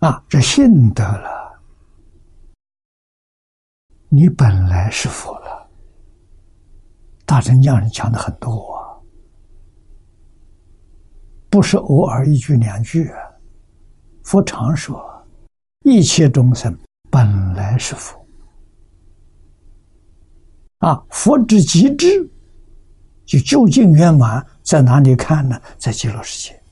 [0.00, 1.62] 啊，这信得了，
[4.08, 5.53] 你本来是佛了。
[7.26, 8.94] 大乘讲人讲的很多啊，
[11.48, 13.10] 不是偶尔一句两句。
[14.22, 15.02] 佛常说，
[15.80, 16.76] 一切众生
[17.10, 18.26] 本来是佛
[20.78, 22.30] 啊，佛之极致，
[23.24, 25.60] 就究竟圆满在哪里看呢？
[25.78, 26.62] 在极乐世界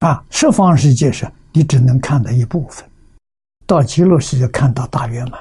[0.00, 2.88] 啊，十方世界是你只能看到一部分，
[3.66, 5.40] 到极乐世界看到大圆满。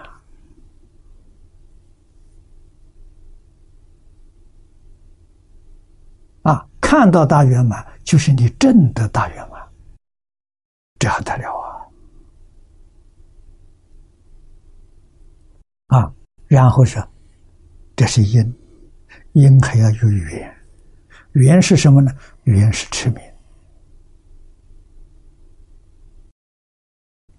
[6.43, 9.65] 啊，看到大圆满，就是你证得大圆满，
[10.99, 11.57] 这还得了
[15.87, 15.97] 啊！
[15.97, 16.13] 啊，
[16.47, 17.01] 然后是，
[17.95, 18.53] 这是因，
[19.31, 20.53] 因还要有缘，
[21.31, 22.11] 缘是什么呢？
[22.43, 23.23] 缘是持名，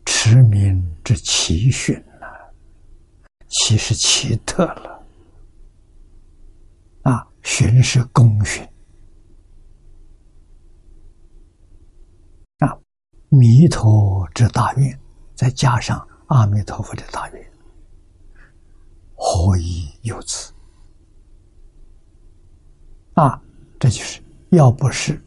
[0.06, 2.26] 持名之奇训呐，
[3.48, 5.06] 其实奇特了，
[7.02, 8.66] 啊，寻是功勋。
[13.34, 15.00] 弥陀之大愿，
[15.34, 17.52] 再加上阿弥陀佛的大愿，
[19.14, 20.52] 何以有此？
[23.14, 23.42] 啊，
[23.80, 24.20] 这就是
[24.50, 25.18] 要不是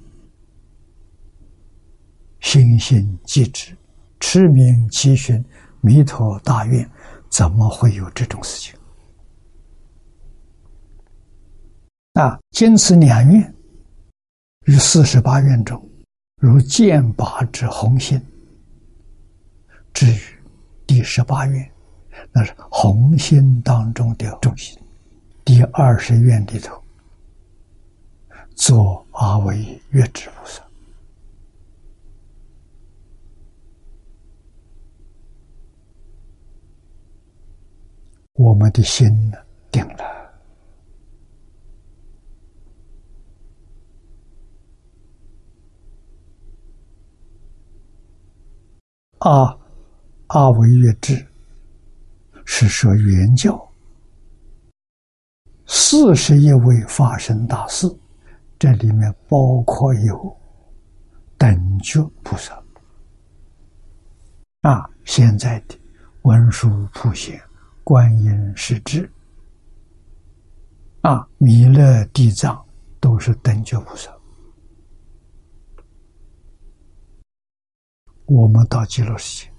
[2.42, 3.76] 心心即止，
[4.20, 5.44] 持名其寻
[5.82, 6.88] 弥陀大愿，
[7.28, 8.80] 怎么会有这种事情？
[12.14, 13.56] 啊，坚持两愿
[14.68, 15.85] 于四十八愿中。
[16.46, 18.22] 如剑拔之红心，
[19.92, 20.20] 至于
[20.86, 21.72] 第十八愿，
[22.32, 24.80] 那是红心当中的重心。
[25.44, 26.80] 第二十愿里头，
[28.54, 30.62] 做阿惟月之菩萨，
[38.34, 39.38] 我们的心呢
[39.72, 40.14] 定了。
[49.26, 49.58] 阿
[50.28, 51.26] 阿维越智
[52.46, 53.60] 是说原教。
[55.66, 57.92] 四十一位法身大士，
[58.60, 60.38] 这里面包括有
[61.40, 62.54] 等觉菩萨。
[64.62, 65.76] 啊，现在的
[66.22, 67.42] 文殊普贤、
[67.84, 69.12] 观音世智。
[71.02, 72.64] 啊、弥勒地藏
[73.00, 74.15] 都是等觉菩萨。
[78.26, 79.52] 我们到极乐世界，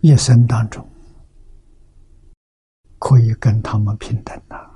[0.00, 0.88] 一生当中
[2.98, 4.70] 可以跟他们平等的，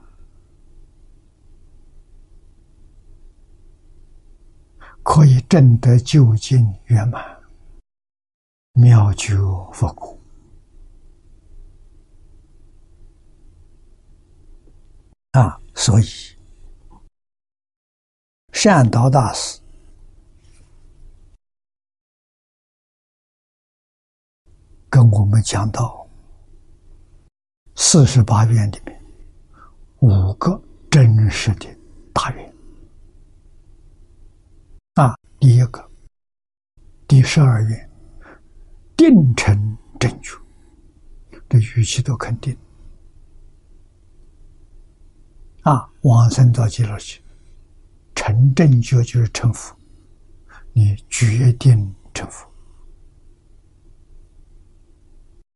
[5.03, 7.41] 可以证得究竟圆满，
[8.73, 9.35] 妙觉
[9.73, 10.19] 佛果
[15.33, 15.59] 啊！
[15.75, 16.05] 所以
[18.53, 19.60] 善导大师。
[24.91, 26.05] 跟我们讲到
[27.77, 29.01] 四十八愿里面
[30.01, 30.61] 五个
[30.91, 31.69] 真实的
[32.13, 32.55] 大愿。
[34.95, 35.89] 啊，第一个
[37.07, 37.91] 第十二愿
[38.97, 40.37] 定成正觉，
[41.49, 42.55] 这语气都肯定。
[45.63, 47.23] 啊，往生到极乐去，
[48.17, 49.77] 成正觉就是成佛，
[50.73, 52.50] 你决定成佛。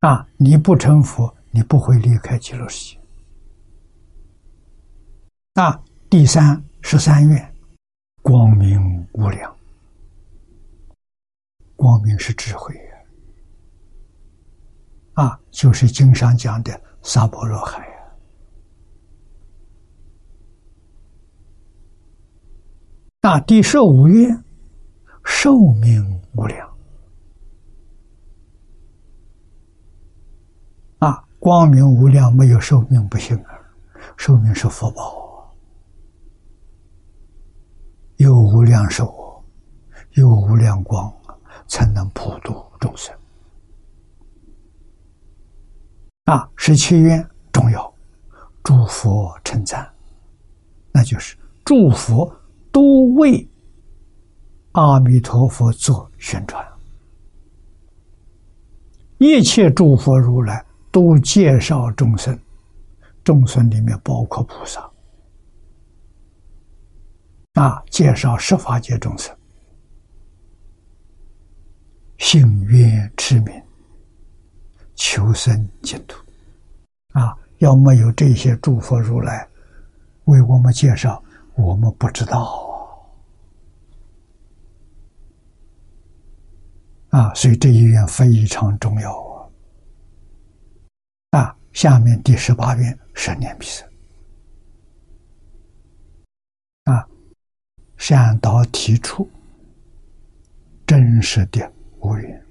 [0.04, 0.28] 啊！
[0.36, 3.00] 你不成佛，你不会离开极乐世界。
[5.54, 7.54] 啊，第三十三愿，
[8.20, 9.56] 光明无量。
[11.74, 12.82] 光明是智慧呀！
[15.24, 17.94] 啊，就是经上讲的萨婆罗海呀。
[23.22, 24.44] 啊，第十五愿，
[25.24, 26.73] 寿命无量。
[31.44, 33.52] 光明无量，没有寿命不行啊！
[34.16, 35.54] 寿命是福报，
[38.16, 39.44] 有无量寿，
[40.12, 41.14] 有无量光，
[41.66, 43.14] 才能普度众生。
[46.24, 47.22] 啊，十七愿
[47.52, 47.94] 重要，
[48.62, 49.86] 诸佛称赞，
[50.92, 52.34] 那就是诸佛
[52.72, 53.46] 都为
[54.72, 56.66] 阿弥陀佛做宣传，
[59.18, 60.63] 一切诸佛如来。
[60.94, 62.38] 都介绍众生，
[63.24, 64.88] 众生里面包括菩萨
[67.54, 69.36] 啊，介绍十法界众生，
[72.18, 73.60] 信愿持名，
[74.94, 76.16] 求生净土
[77.08, 77.36] 啊。
[77.58, 79.48] 要没有这些诸佛如来
[80.26, 81.20] 为我们介绍，
[81.56, 82.70] 我们不知道
[87.08, 89.33] 啊，所以这一愿非常重要！
[91.74, 93.86] 下面第十八愿十年必生
[96.84, 97.06] 啊，
[97.96, 99.28] 善导提出
[100.86, 102.46] 真实的无缘。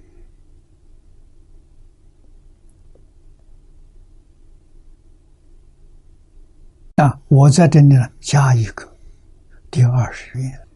[6.97, 8.95] 啊，我在这里呢，加一个
[9.71, 10.67] 第二十愿。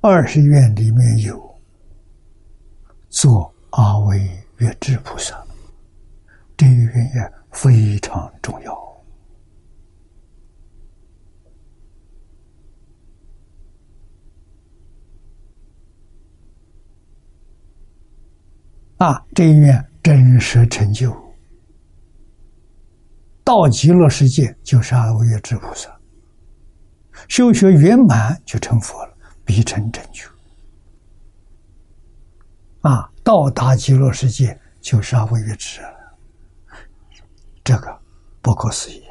[0.00, 1.60] 二十愿里面有
[3.10, 4.28] 做阿惟
[4.58, 5.45] 越智菩萨，
[6.56, 8.74] 这一愿也非常重要。
[18.98, 21.14] 啊，这一愿真实成就。
[23.44, 25.94] 到极乐世界就是阿惟越智菩萨，
[27.28, 29.14] 修学圆满就成佛了，
[29.44, 30.26] 必成正觉。
[32.80, 35.95] 啊，到达极乐世界就是阿惟越智了，
[37.66, 38.00] 这个
[38.40, 39.02] 不可思议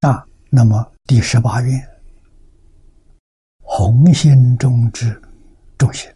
[0.00, 0.26] 啊！
[0.50, 1.88] 那么第十八愿，
[3.60, 5.22] 红心中之
[5.78, 6.12] 重心。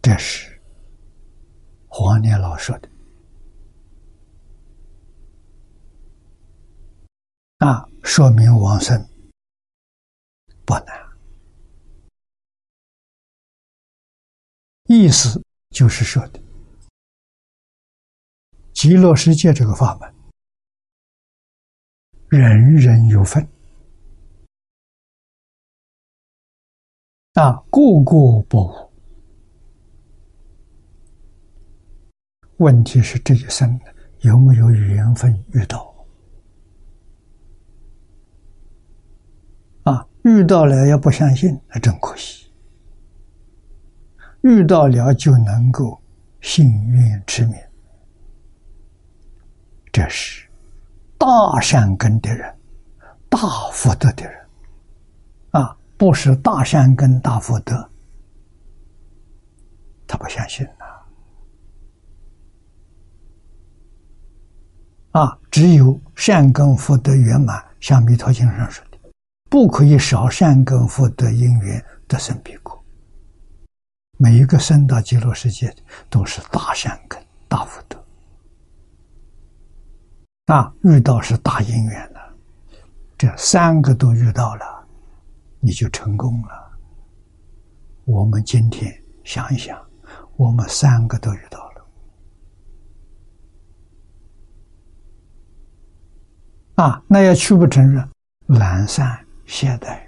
[0.00, 0.58] 这是
[1.86, 2.88] 黄年老说的
[7.58, 8.96] 啊，说明往生
[10.64, 11.08] 不难。
[14.84, 16.40] 意思就是说的，
[18.72, 20.14] 极乐世界这个法门，
[22.28, 23.42] 人人有份
[27.34, 28.92] 啊，个个不误。
[32.58, 33.78] 问题是这一生
[34.20, 35.92] 有没有缘分遇到？
[39.84, 42.52] 啊，遇到了要不相信，那真可惜。
[44.42, 45.98] 遇到了就能够
[46.42, 47.56] 幸运持名，
[49.90, 50.46] 这是
[51.16, 51.26] 大
[51.62, 52.54] 善根的人、
[53.30, 53.38] 大
[53.72, 54.46] 福德的人
[55.52, 57.90] 啊，不是大善根、大福德，
[60.06, 60.84] 他不相信呐。
[65.20, 68.84] 啊，只有善根福德圆满，像《弥陀经》上说，
[69.48, 72.78] 不可以少善根福德因缘得生彼国。
[74.18, 75.74] 每一个生到极乐世界
[76.10, 78.04] 都是大善根、大福德，
[80.46, 82.20] 啊，遇到是大因缘的，
[83.16, 84.86] 这三个都遇到了，
[85.60, 86.68] 你就成功了。
[88.04, 88.92] 我们今天
[89.22, 89.80] 想一想，
[90.36, 91.86] 我们三个都遇到了。
[96.84, 98.02] 啊，那要去不成日，
[98.46, 100.06] 懒散懈怠，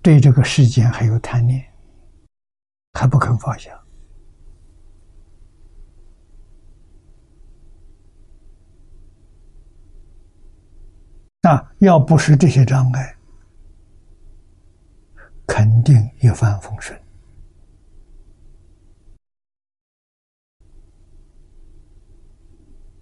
[0.00, 1.66] 对这个世间还有贪念，
[2.92, 3.70] 还不肯放下。
[11.42, 13.16] 啊，要不是这些障碍，
[15.44, 16.96] 肯定一帆风顺。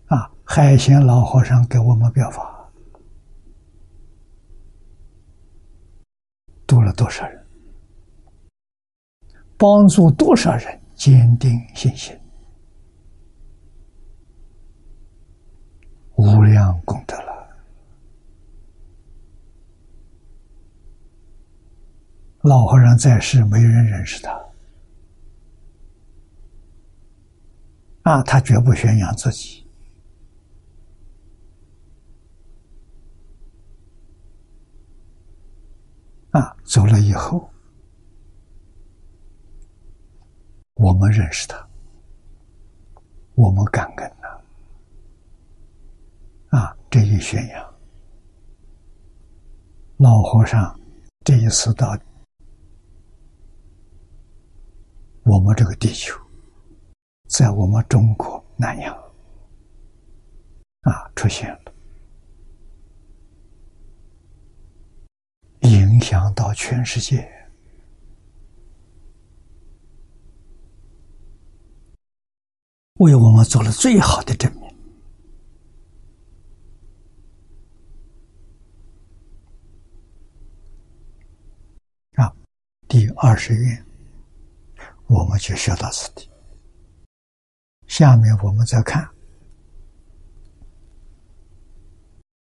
[0.06, 2.56] 啊，海贤老和尚给我们表法，
[6.66, 7.47] 度了多少人，
[9.56, 12.18] 帮助多少人坚定信心，
[16.16, 17.26] 无量功德了。
[22.43, 24.32] 老和尚在世，没人认识他，
[28.02, 29.65] 啊，他绝不宣扬自己。
[36.37, 37.49] 啊，走了以后，
[40.75, 41.67] 我们认识他，
[43.37, 44.29] 我们感恩他。
[46.59, 47.75] 啊，这一宣扬，
[49.97, 50.79] 老和尚
[51.25, 51.97] 这一次到
[55.23, 56.15] 我们这个地球，
[57.31, 58.95] 在我们中国南阳
[60.83, 61.59] 啊出现
[66.07, 67.28] 想到全世界。
[73.01, 74.62] 为我们做了最好的证明。
[82.15, 82.33] 啊，
[82.87, 83.85] 第二十愿，
[85.09, 86.31] 我们就学到此地。
[87.89, 89.11] 下面我们再看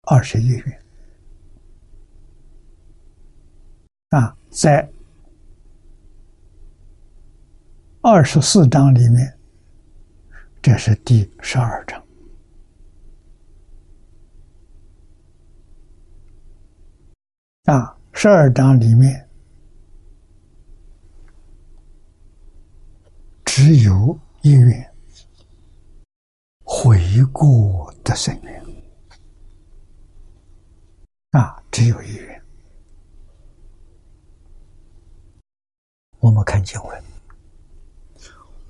[0.08, 0.81] 二十一愿。
[4.12, 4.86] 啊，在
[8.02, 9.38] 二十四章里面，
[10.60, 12.04] 这是第十二章
[17.64, 19.26] 啊，十二章里面。
[23.46, 24.94] 只有一愿，
[26.64, 26.98] 悔
[27.32, 28.62] 过的深愿
[31.30, 31.62] 啊！
[31.70, 32.41] 只有一愿。
[36.22, 37.02] 我们看经文：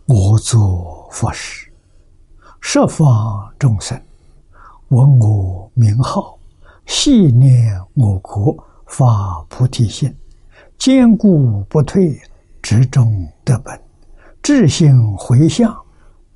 [0.07, 1.71] 我作佛事，
[2.63, 4.01] 十方众生
[4.89, 6.39] 闻我名号，
[6.87, 8.57] 系念我国，
[8.87, 10.17] 发菩提心，
[10.79, 12.19] 坚固不退，
[12.63, 13.79] 执中得本。
[14.43, 15.77] 智性回向，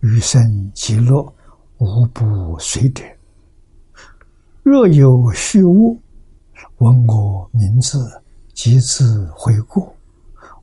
[0.01, 1.33] 余生极乐，
[1.79, 3.03] 无不随者。
[4.63, 5.99] 若有虚物，
[6.77, 8.21] 闻我名字，
[8.53, 9.96] 即自回顾。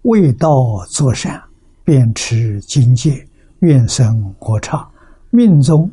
[0.04, 1.42] 为道作善，
[1.84, 3.26] 便持境界，
[3.60, 4.86] 愿生我刹，
[5.30, 5.90] 命中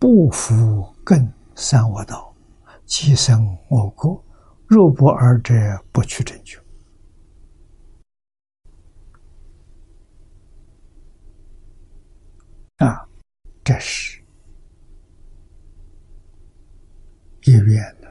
[0.00, 2.34] 不服更三恶道，
[2.86, 4.22] 即生我国。
[4.66, 5.54] 若不二者，
[5.92, 6.58] 不取正觉。
[12.78, 13.06] 啊，
[13.62, 14.20] 这是
[17.44, 18.10] 一愿的。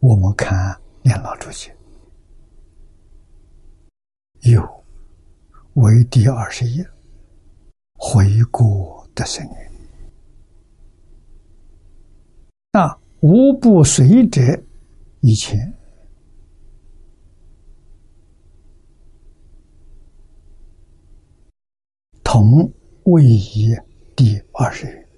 [0.00, 1.70] 我们看念老主席
[4.42, 4.62] 有
[5.74, 6.86] 为第二十页
[7.94, 9.52] 回顾的声音。
[12.72, 14.40] 那无不随者
[15.20, 15.74] 以前。
[22.22, 22.72] 同
[23.04, 23.74] 位移
[24.14, 25.08] 第二十，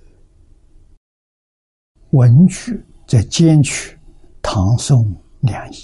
[2.10, 3.98] 文句在兼取
[4.42, 5.76] 唐宋两仪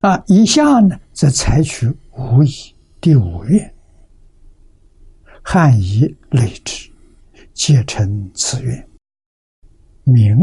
[0.00, 3.74] 啊，以下呢则采取五仪第五愿，
[5.42, 6.90] 汉仪类之，
[7.54, 8.88] 皆成此愿，
[10.04, 10.36] 名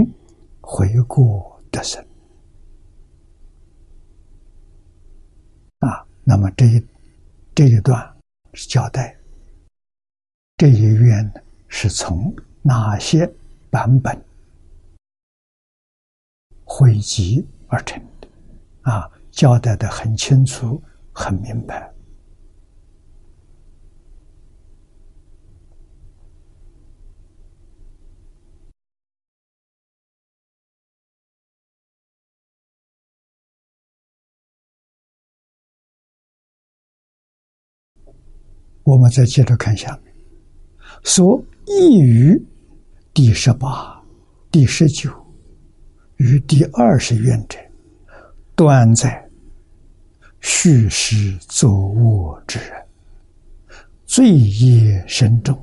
[0.61, 2.03] 回过得生
[5.79, 6.05] 啊。
[6.23, 6.85] 那么这一。
[7.55, 8.11] 这一段
[8.53, 9.15] 是交代
[10.57, 11.33] 这一愿
[11.67, 13.31] 是从哪些
[13.69, 14.19] 版本
[16.75, 18.27] 汇集而成的
[18.81, 19.07] 啊？
[19.29, 20.81] 交代的很清楚、
[21.13, 21.93] 很明白。
[38.83, 40.11] 我们再接着看下面，
[41.03, 42.43] 说异于
[43.13, 44.03] 第十八、
[44.51, 45.22] 第十九
[46.17, 47.57] 与第二十愿者，
[48.55, 49.29] 端在
[50.39, 52.85] 虚实作恶之人，
[54.05, 55.57] 罪业深重，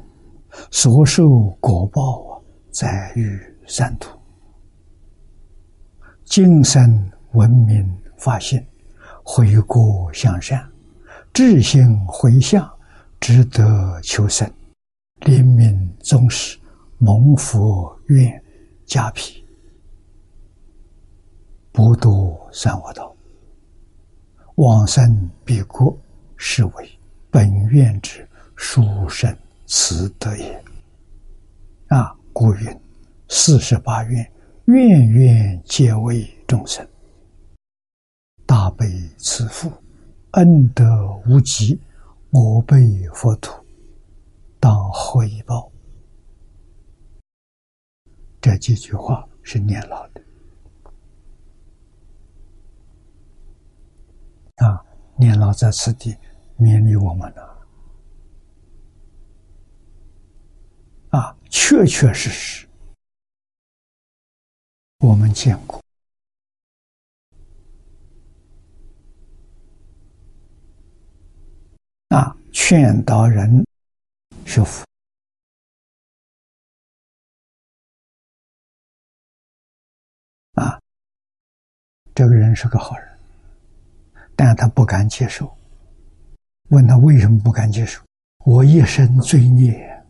[0.71, 1.29] 所受
[1.61, 2.41] 果报啊
[2.71, 4.19] 在于三途。
[6.25, 8.67] 今生闻名发现，
[9.23, 10.69] 回国向善，
[11.33, 12.71] 智心回向。
[13.21, 14.51] 值得求生，
[15.27, 16.59] 临命终时，
[16.97, 18.43] 蒙佛愿
[18.87, 19.40] 加庇，
[21.73, 23.15] 不堕三恶道，
[24.57, 25.97] 往生彼国，
[26.37, 26.99] 是为
[27.31, 29.35] 本愿之殊胜
[29.67, 30.65] 慈德也。
[31.89, 32.81] 啊，故云：
[33.29, 34.33] 四十八愿，
[34.67, 36.87] 愿愿皆为众生，
[38.47, 38.87] 大悲
[39.17, 39.73] 慈父，
[40.33, 40.85] 恩德
[41.27, 41.81] 无极。
[42.33, 42.77] 我辈
[43.13, 43.53] 佛土，
[44.61, 45.69] 当回报。
[48.41, 50.20] 这几句话是念老的
[54.61, 54.85] 啊！
[55.17, 56.17] 念老在此地
[56.59, 57.67] 勉励我们了
[61.11, 61.37] 啊！
[61.51, 62.67] 确确实实，
[64.99, 65.81] 我们见过。
[72.09, 72.37] 啊！
[72.53, 73.65] 劝导人
[74.45, 74.85] 学佛
[80.55, 80.81] 啊，
[82.15, 83.10] 这个人是个好人，
[84.41, 85.55] 但他不敢接受。
[86.71, 88.03] 问他为什么不敢接受？
[88.47, 90.03] 我一生罪孽，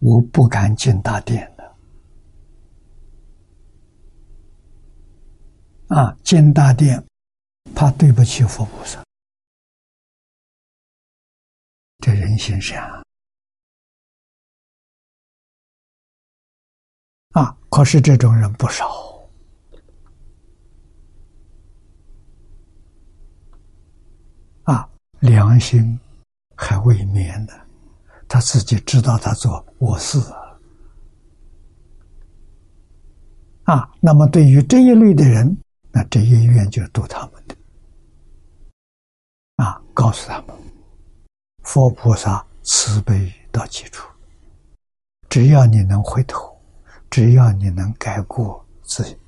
[0.00, 1.76] 我不敢进大殿的。
[5.94, 7.00] 啊，进大殿，
[7.72, 9.00] 怕对不起佛菩萨。
[11.98, 12.82] 这人心善
[17.30, 17.56] 啊！
[17.70, 19.04] 可是这种人不少。
[24.64, 24.88] 啊，
[25.24, 25.98] 良心
[26.54, 27.52] 还未眠呢，
[28.28, 30.18] 他自己知道他做我事
[33.64, 33.90] 啊。
[34.02, 35.56] 那么对于这一类的人，
[35.90, 37.56] 那这一院就度他们的
[39.64, 40.54] 啊，告诉他们，
[41.62, 44.06] 佛菩萨慈悲到极处，
[45.30, 46.54] 只要你能回头，
[47.08, 49.18] 只要你能改过自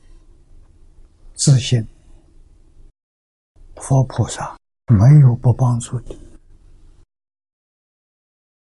[1.32, 1.88] 自信，
[3.76, 4.54] 佛菩萨。
[4.88, 6.16] 没有不帮助的，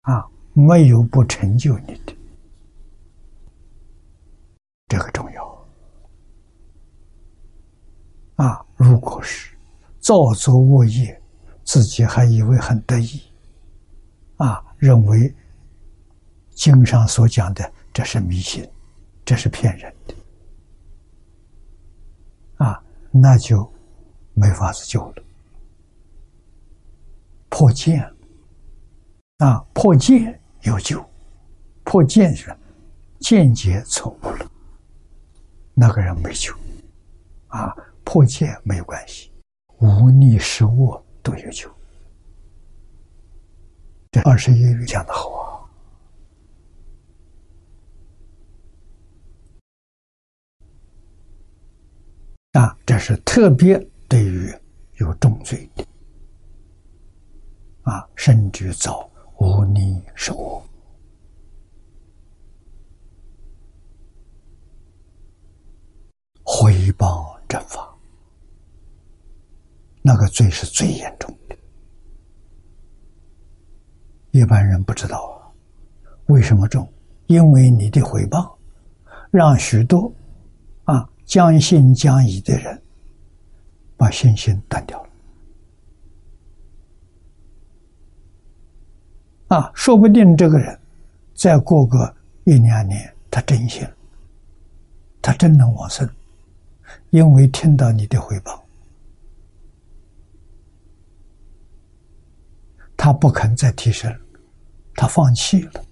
[0.01, 0.23] 啊，
[0.53, 2.15] 没有不成就你的，
[4.87, 5.67] 这个重要。
[8.35, 9.55] 啊，如果是
[9.99, 11.19] 造作恶业，
[11.63, 13.19] 自己还以为很得意，
[14.37, 15.35] 啊，认为
[16.51, 18.67] 经上所讲的这是迷信，
[19.25, 20.15] 这是骗人的，
[22.65, 23.71] 啊，那就
[24.35, 25.23] 没法子救了。
[27.51, 27.97] 破戒
[29.39, 31.03] 啊，破戒有救，
[31.83, 32.55] 破戒是
[33.19, 34.51] 间接错误了，
[35.73, 36.55] 那个人没救
[37.47, 37.75] 啊。
[38.03, 39.31] 破戒没有关系，
[39.79, 41.69] 无逆失恶都有救。
[44.11, 45.69] 这二十一语讲的好
[52.53, 52.61] 啊！
[52.61, 53.77] 啊，这是特别
[54.09, 54.53] 对于
[54.95, 55.85] 有重罪的。
[57.91, 60.63] 啊，甚至造无逆受
[66.41, 67.93] 回报正法，
[70.01, 71.57] 那个罪是最严重的。
[74.31, 75.51] 一般人不知道啊，
[76.27, 76.89] 为什么重？
[77.27, 78.57] 因为你的回报，
[79.31, 80.09] 让许多
[80.85, 82.81] 啊将信将疑的人
[83.97, 85.10] 把信心断掉了。
[89.51, 90.79] 啊，说不定这个人
[91.35, 92.15] 再过个
[92.45, 93.85] 一两年，他真信，
[95.21, 96.09] 他真能往生，
[97.09, 98.63] 因为听到你的回报，
[102.95, 104.09] 他不肯再提升，
[104.95, 105.83] 他放弃了。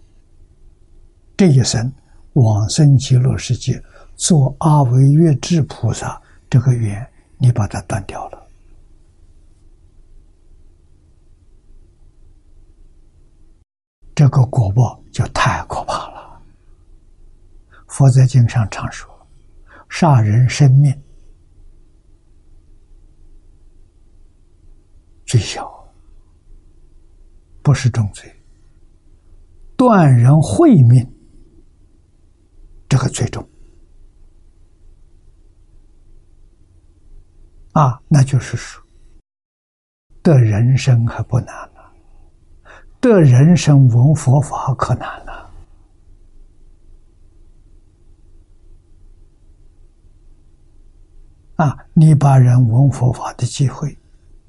[1.35, 1.91] 这一生
[2.35, 3.81] 往生极乐世界
[4.15, 7.05] 做阿维月智菩萨，这个缘
[7.37, 8.48] 你把它断掉了。
[14.19, 16.41] 这个果报就太可怕了。
[17.87, 19.09] 佛在经上常说
[19.87, 20.93] ：“杀人生命
[25.25, 25.71] 最小，
[27.63, 28.29] 不是重罪；
[29.77, 31.09] 断人慧命，
[32.89, 33.41] 这个最重。”
[37.71, 38.83] 啊，那就是说，
[40.21, 41.68] 得人生还不难。
[43.01, 45.49] 得人生闻佛法可难了
[51.55, 51.77] 啊！
[51.93, 53.97] 你把人闻佛法的机会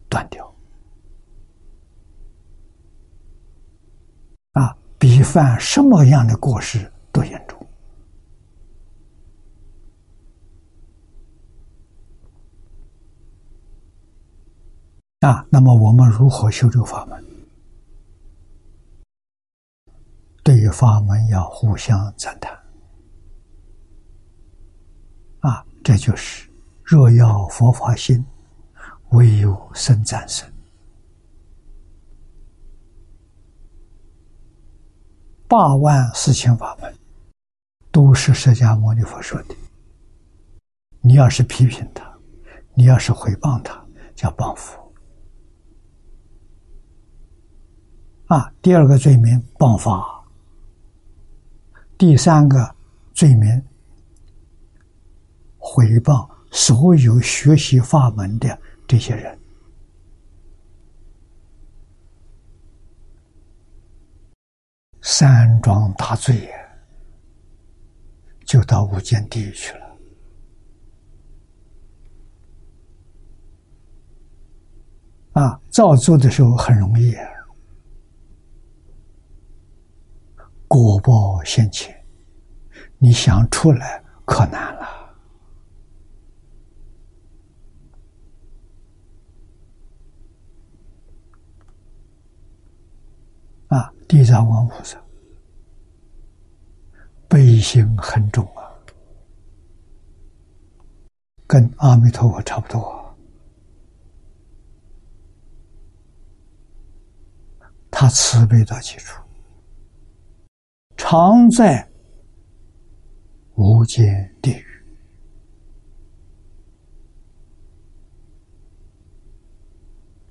[0.09, 0.53] 断掉
[4.53, 7.65] 啊，比犯什么样的过失都严重
[15.21, 15.47] 啊！
[15.51, 17.30] 那么我们如何修这个法门？
[20.51, 22.53] 对于法门要互相赞叹，
[25.39, 26.51] 啊，这就是
[26.83, 28.27] 若要佛法心，
[29.11, 30.53] 唯有生赞生。
[35.47, 36.93] 八万四千法门
[37.93, 39.55] 都是释迦牟尼佛说的。
[41.01, 42.13] 你要是批评他，
[42.75, 43.81] 你要是诽谤他，
[44.17, 44.93] 叫谤佛。
[48.27, 50.17] 啊，第二个罪名谤法。
[52.01, 52.75] 第三个
[53.13, 53.63] 罪名，
[55.59, 58.59] 回报所有学习法门的
[58.89, 59.39] 这些人，
[65.03, 66.49] 三桩大罪，
[68.47, 69.97] 就到无间地狱去了。
[75.33, 77.15] 啊，造作的时候很容易。
[80.73, 82.07] 果报现前，
[82.99, 84.87] 你想出来可难了。
[93.67, 94.97] 啊，地藏王菩萨
[97.29, 98.63] 悲心很重啊，
[101.49, 103.13] 跟阿弥陀佛差不多。
[107.91, 109.21] 他慈悲到极处，
[111.13, 111.91] 常在
[113.57, 114.65] 无间地狱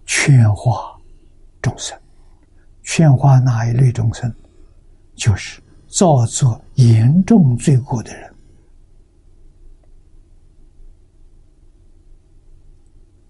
[0.06, 0.98] 劝化
[1.62, 2.00] 众生。
[2.82, 4.34] 劝化哪一类众生？
[5.16, 8.34] 就是造作严重罪过的人，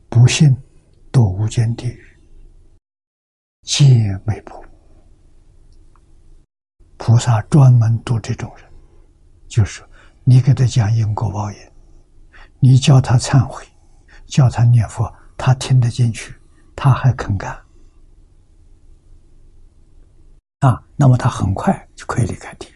[0.07, 0.55] 不幸
[1.11, 2.15] 堕无间地狱，
[3.63, 4.63] 皆没破。
[6.99, 8.65] 菩萨专门度这种人，
[9.47, 9.81] 就是
[10.25, 11.57] 你给他讲因果报应，
[12.59, 13.65] 你教他忏悔，
[14.25, 16.35] 教他念佛，他听得进去，
[16.75, 17.57] 他还肯干。
[20.59, 22.75] 啊，那么他很快就可以离开地狱，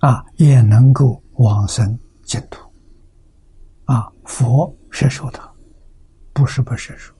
[0.00, 2.70] 啊，也能够往生净土。
[3.86, 5.50] 啊，佛摄受他，
[6.34, 7.12] 不是不摄受。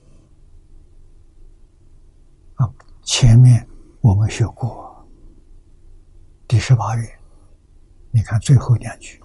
[2.55, 2.71] 啊，
[3.01, 3.67] 前面
[4.03, 5.07] 我们学过
[6.45, 7.09] 第十八愿，
[8.11, 9.17] 你看最后两句，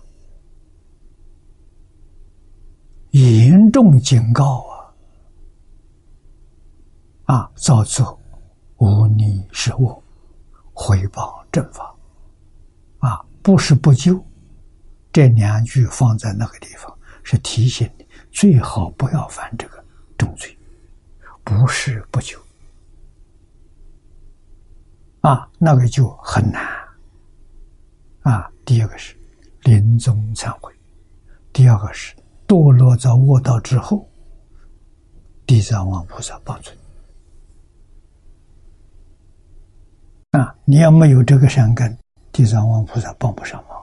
[3.11, 4.65] 严重警告
[7.25, 8.17] 啊，啊，造作。
[8.77, 10.01] 无逆是我，
[10.73, 11.93] 回报正法，
[13.01, 14.25] 啊，不是不救。
[15.13, 19.85] 这两句放在那个地方，是提醒你最好不要犯这个
[20.17, 20.57] 重罪，
[21.43, 22.39] 不是不救。
[25.21, 26.63] 啊，那个就很难。
[28.23, 29.17] 啊，第二个是
[29.63, 30.73] 临终忏悔，
[31.53, 32.15] 第二个是
[32.47, 34.09] 堕落在恶道之后，
[35.47, 36.79] 地藏王菩萨帮助你。
[40.39, 40.55] 啊！
[40.67, 41.99] 你要没有这个善根，
[42.31, 43.79] 地藏王菩萨帮不上忙。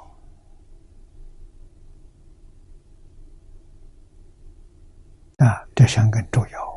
[5.48, 6.74] 啊，这善根重要。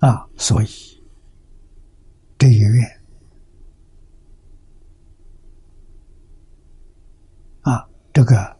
[0.00, 0.66] 啊，所以
[2.38, 3.00] 这一愿
[7.62, 8.56] 啊，这个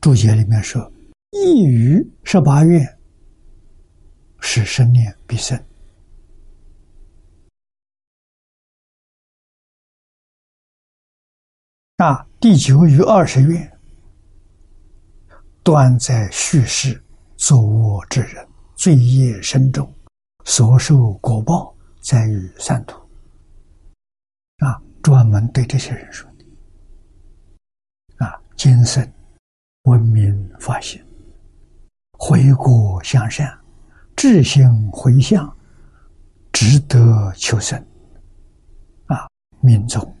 [0.00, 0.90] 注解里面说。
[1.32, 2.98] 一于十八愿，
[4.40, 5.56] 是生念必生。
[11.96, 13.78] 那第九与二十愿，
[15.62, 17.00] 断在叙事
[17.36, 18.48] 作恶之人，
[18.80, 19.86] 罪业深重，
[20.46, 22.98] 所受果报在于三途。
[24.60, 28.24] 啊，专门对这些人说的。
[28.24, 29.06] 啊，今生
[29.82, 31.04] 闻名发现。
[32.12, 33.54] 回国向善，
[34.16, 35.54] 志心回向，
[36.50, 37.78] 值得求生。
[39.08, 39.28] 啊，
[39.60, 40.16] 命中，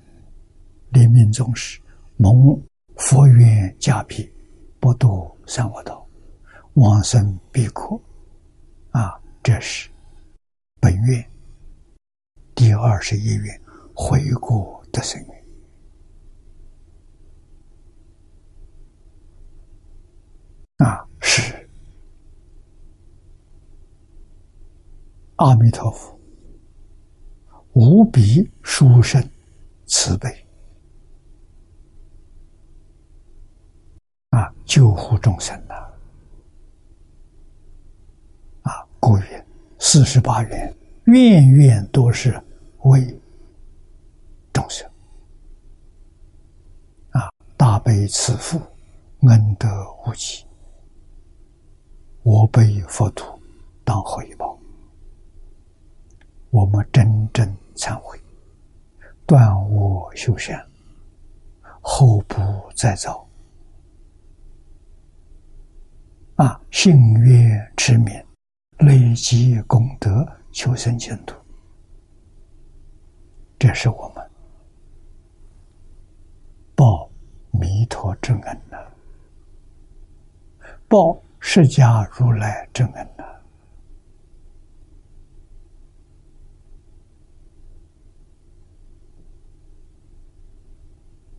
[0.90, 1.80] 临命终时，
[2.18, 2.62] 蒙
[2.96, 4.30] 佛缘加庇，
[4.78, 6.06] 不堕三恶道，
[6.74, 7.98] 往生必可。
[8.90, 9.88] 啊，这是
[10.80, 11.24] 本月
[12.54, 13.60] 第二十一愿
[13.94, 15.40] 回国的生愿。
[20.88, 21.68] 啊，是。
[25.36, 26.18] 阿弥陀佛，
[27.72, 29.26] 无比殊胜
[29.86, 30.28] 慈悲
[34.30, 34.52] 啊！
[34.66, 35.56] 救护众生
[39.00, 39.46] 故曰
[39.78, 42.38] 四十八愿，愿愿都是
[42.82, 43.18] 为
[44.52, 44.86] 众生
[47.10, 47.30] 啊！
[47.56, 48.60] 大悲慈父，
[49.22, 49.68] 恩德
[50.06, 50.44] 无极，
[52.22, 53.40] 我辈佛土
[53.84, 54.56] 当回报。
[56.50, 58.20] 我们真正忏悔，
[59.24, 60.62] 断恶修善，
[61.80, 62.36] 后不
[62.76, 63.26] 再造。
[66.34, 68.12] 啊，信愿持名，
[68.80, 71.36] 累积功德，求生净土。
[73.58, 74.30] 这是我们
[76.74, 77.10] 报
[77.50, 78.78] 弥陀之恩呐，
[80.88, 83.24] 报释迦如来之恩呐。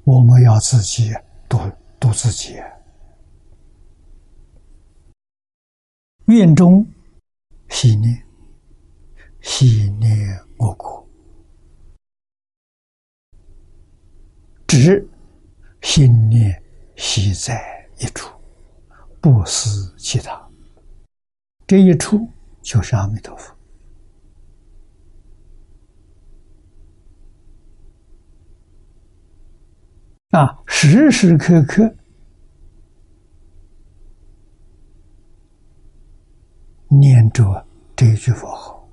[0.04, 1.12] 我们要自己
[1.50, 1.60] 度
[2.00, 2.62] 度自己。
[6.26, 6.86] 愿中
[7.72, 8.22] 心念，
[9.40, 11.10] 心念我国，
[14.68, 15.08] 只
[15.82, 16.62] 心念
[16.98, 18.30] 系在一处，
[19.22, 20.48] 不思其他。
[21.66, 22.30] 这一处
[22.62, 23.56] 就是阿弥陀佛。
[30.32, 31.96] 啊，时时刻刻
[36.94, 37.66] 念着
[37.96, 38.86] 这句佛号，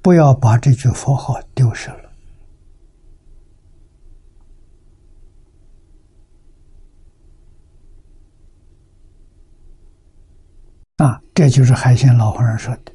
[0.00, 2.12] 不要把这句佛号丢失了。
[10.98, 12.92] 啊，这就是海鲜老和尚说的，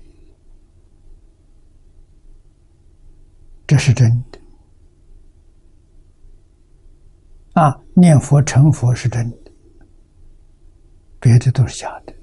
[3.68, 4.40] 这是真的。
[7.62, 9.52] 啊，念佛成佛是真的，
[11.20, 12.14] 别的都是假的。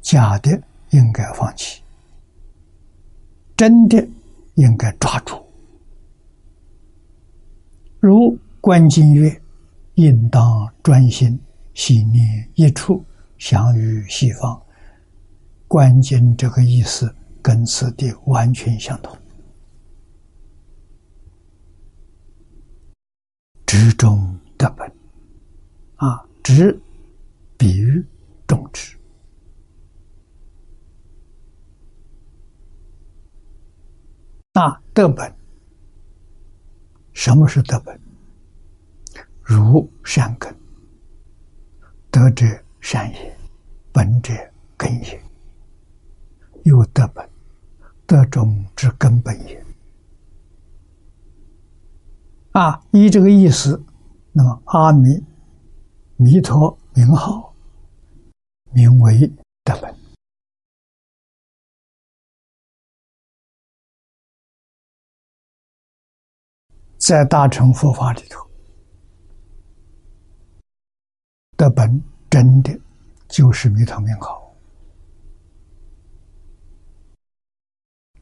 [0.00, 0.60] 假的
[0.92, 1.82] 应该放弃，
[3.56, 4.08] 真的
[4.54, 5.36] 应该抓住。
[8.00, 9.40] 如观经曰
[9.94, 11.38] ：“应当专心，
[11.74, 13.04] 心念一处，
[13.38, 14.60] 相于西方。”
[15.68, 19.16] 观经这个意思跟此地完全相同。
[23.64, 24.86] 执中得本，
[25.96, 26.78] 啊，执
[27.56, 28.04] 比喻
[28.46, 28.94] 种植。
[34.54, 35.34] 那德本，
[37.14, 37.98] 什么是德本？
[39.42, 40.54] 如善根，
[42.10, 42.44] 德者
[42.78, 43.34] 善也，
[43.92, 44.34] 本者
[44.76, 45.22] 根也。
[46.64, 47.26] 有德本，
[48.06, 49.64] 德中之根本也。
[52.50, 53.82] 啊，依这个意思，
[54.32, 55.24] 那么阿弥
[56.16, 57.54] 弥陀名号
[58.70, 59.32] 名为
[59.64, 59.94] 德本，
[67.04, 68.48] 在大乘佛法里头，
[71.56, 72.00] 德本
[72.30, 72.78] 真的
[73.28, 74.54] 就是弥陀名号，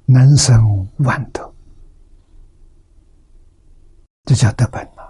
[0.06, 1.54] 能生万德。
[4.24, 5.02] 这叫得本呐！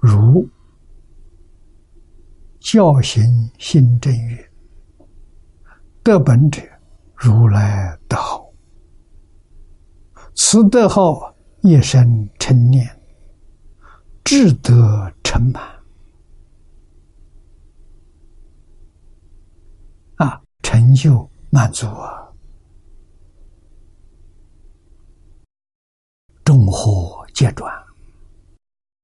[0.00, 0.48] 如
[2.58, 3.22] 教行
[3.58, 4.50] 心正月，
[6.04, 6.60] 得本者，
[7.16, 8.46] 如来得好。
[10.34, 12.86] 此德号一生成念，
[14.22, 15.62] 智德成满。
[20.16, 22.28] 啊成就满足啊！
[26.44, 27.72] 众惑皆转，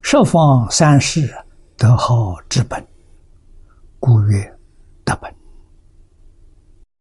[0.02, 1.34] 十方三世
[1.78, 2.86] 得号之本，
[3.98, 4.59] 故曰。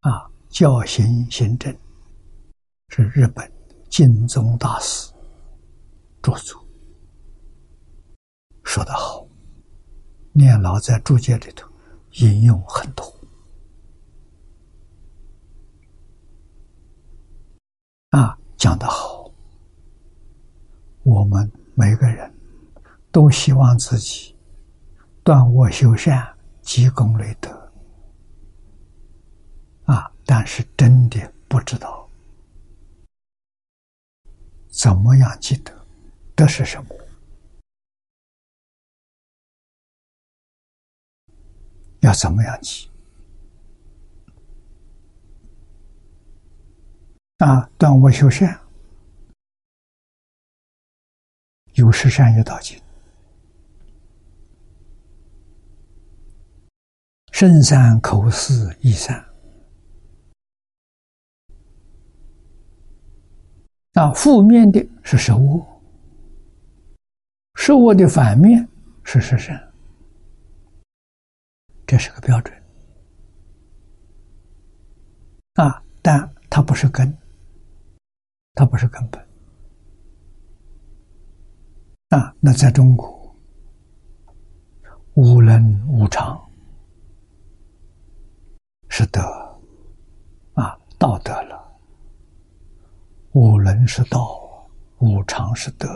[0.02, 1.76] 啊，教行行正
[2.88, 3.52] 是日本
[3.90, 5.12] 净宗大师
[6.22, 6.66] 著作，
[8.64, 9.28] 说得好。
[10.32, 11.68] 念老在注解里头
[12.14, 13.04] 引用很多。
[18.12, 19.30] 啊，讲得好！
[21.04, 22.34] 我们每个人
[23.12, 24.34] 都希望自己
[25.24, 27.59] 断恶修善、积功累德。
[30.32, 32.08] 但是真的不知道
[34.70, 35.74] 怎么样积德，
[36.36, 36.96] 德是什么？
[42.02, 42.88] 要怎么样积？
[47.38, 48.62] 啊，断恶修善，
[51.74, 52.80] 有十善业道经，
[57.32, 59.28] 身善口思意善。
[64.00, 65.62] 啊，负面的是食物，
[67.56, 68.66] 食物的反面
[69.04, 69.62] 是十善，
[71.86, 72.64] 这是个标准。
[75.56, 77.14] 啊，但它不是根。
[78.56, 79.26] 它不是根本
[82.10, 82.36] 啊！
[82.42, 83.34] 那在中国，
[85.14, 86.38] 无能无常
[88.90, 89.22] 是德
[90.56, 91.69] 啊，道德了。
[93.34, 94.68] 五能是道，
[95.00, 95.88] 五常是德，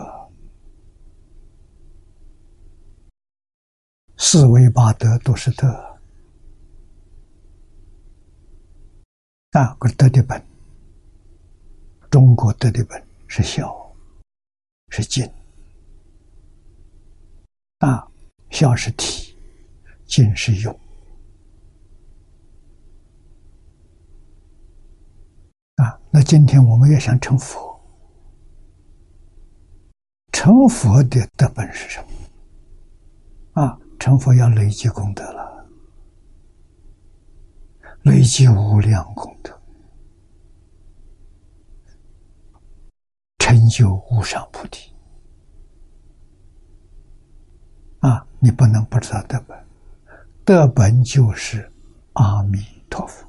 [4.17, 5.67] 四维八德都是德
[9.51, 10.41] 啊，德的本。
[12.11, 13.91] 中国德的本是孝，
[14.89, 15.27] 是敬，
[17.79, 18.07] 啊，
[18.51, 19.35] 孝是体，
[20.05, 20.79] 敬是用。
[25.77, 27.81] 啊，那今天我们要想成佛，
[30.31, 31.99] 成佛的德本是什
[33.53, 33.63] 么？
[33.63, 35.65] 啊，成佛要累积功德了，
[38.03, 39.59] 累积无量功德，
[43.39, 44.93] 成就无上菩提。
[48.01, 49.65] 啊，你不能不知道德本，
[50.45, 51.71] 德本就是
[52.13, 53.27] 阿弥陀佛。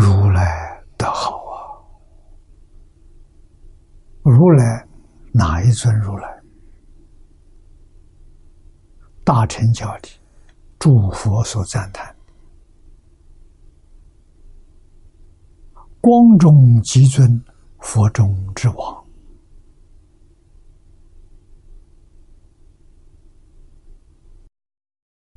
[0.00, 1.82] 如来德好啊！
[4.38, 4.86] 如来
[5.32, 6.42] 哪一尊如来？
[9.24, 10.08] 大乘教里
[10.78, 12.14] 诸佛所赞叹，
[16.00, 17.28] 光中极尊，
[17.80, 19.04] 佛中之王，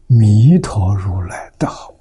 [0.05, 1.91] 弥陀如来德好。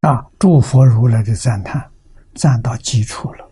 [0.00, 0.24] 啊！
[0.38, 1.90] 诸佛如来的赞叹，
[2.34, 3.50] 赞到极处了，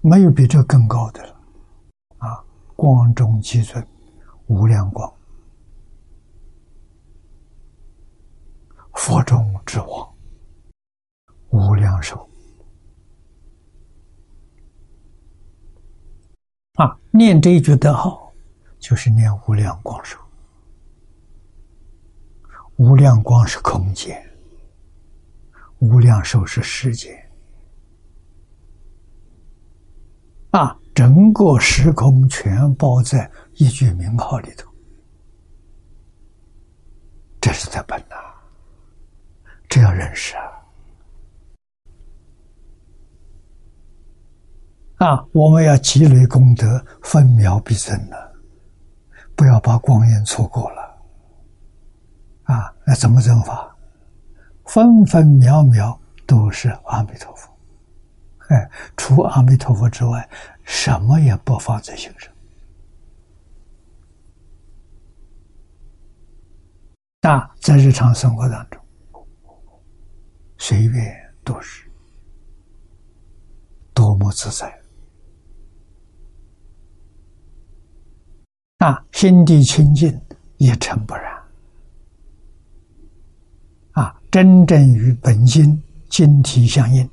[0.00, 1.40] 没有比这更高的了。
[2.18, 2.44] 啊！
[2.74, 3.86] 光中极尊，
[4.46, 5.12] 无量光，
[8.94, 10.14] 佛中之王，
[11.50, 12.28] 无量寿。
[16.74, 16.98] 啊！
[17.12, 18.32] 念这一句的好，
[18.80, 20.18] 就是念无量光寿。
[22.76, 24.20] 无量光是空间，
[25.78, 27.30] 无量寿是时间，
[30.50, 34.68] 啊，整个时空全包在一句名号里头，
[37.40, 38.16] 这是他本呐，
[39.68, 40.42] 这要认识啊！
[44.98, 48.16] 啊，我们要积累功德，分秒必争呢，
[49.34, 50.91] 不要把光阴错过了。
[52.44, 53.68] 啊，那怎么正法？
[54.64, 57.50] 分分秒秒都是阿弥陀佛，
[58.48, 60.28] 哎，除阿弥陀佛之外，
[60.62, 62.32] 什么也不放在心上。
[67.20, 68.80] 那，在日常生活当中，
[70.58, 71.14] 随便
[71.44, 71.90] 都是，
[73.92, 74.80] 多么自在！
[78.78, 80.20] 那，心地清净，
[80.56, 81.31] 一尘不染。
[84.32, 85.78] 真正与本心
[86.08, 87.06] 精体相应，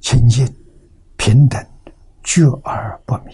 [0.00, 0.46] 清净
[1.16, 1.58] 平等，
[2.22, 3.32] 觉而不迷，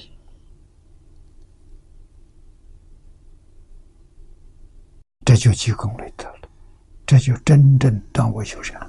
[5.25, 6.49] 这就积功累德了，
[7.05, 8.81] 这就真正断恶修善。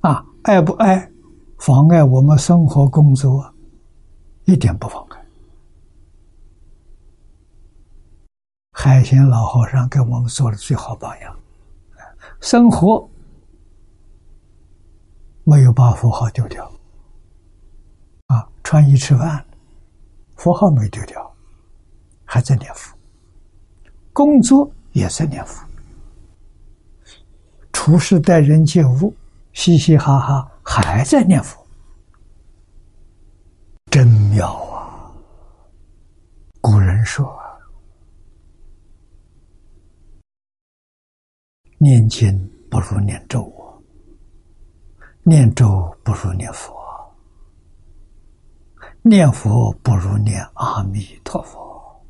[0.00, 1.12] 啊，爱不爱，
[1.58, 3.54] 妨碍我们生活工作，
[4.46, 5.18] 一点不妨碍。
[8.84, 11.38] 海贤老和尚给我们做的最好榜样，
[12.40, 13.08] 生活
[15.44, 16.68] 没有把佛号丢掉，
[18.26, 19.46] 啊，穿衣吃饭，
[20.34, 21.32] 佛号没丢掉，
[22.24, 22.92] 还在念佛；
[24.12, 25.64] 工作也在念佛，
[27.72, 29.14] 处事待人接物，
[29.52, 31.64] 嘻嘻哈哈，还在念佛，
[33.92, 35.08] 真妙啊！
[36.60, 37.40] 古人说。
[41.82, 43.52] 念经不如念咒，
[45.24, 46.72] 念咒不如念佛，
[49.02, 52.00] 念佛不如念阿弥陀佛。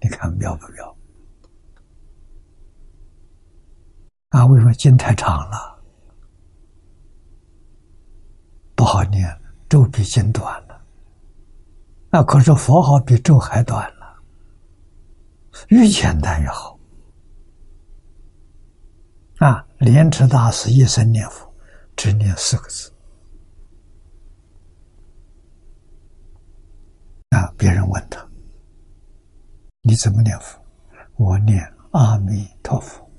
[0.00, 0.96] 你看妙不妙？
[4.28, 5.82] 啊，为什么经太长了，
[8.76, 9.36] 不好念？
[9.68, 10.80] 咒比经短了。
[12.10, 14.16] 啊，可是佛号比咒还短了，
[15.70, 16.78] 越简单越好。
[19.40, 19.66] 啊！
[19.80, 21.50] 莲池大师一生念佛，
[21.96, 22.92] 只念四个字。
[27.30, 27.50] 啊！
[27.56, 28.22] 别人问他
[29.80, 30.60] ：“你怎么念佛？”
[31.16, 33.10] 我念阿弥陀佛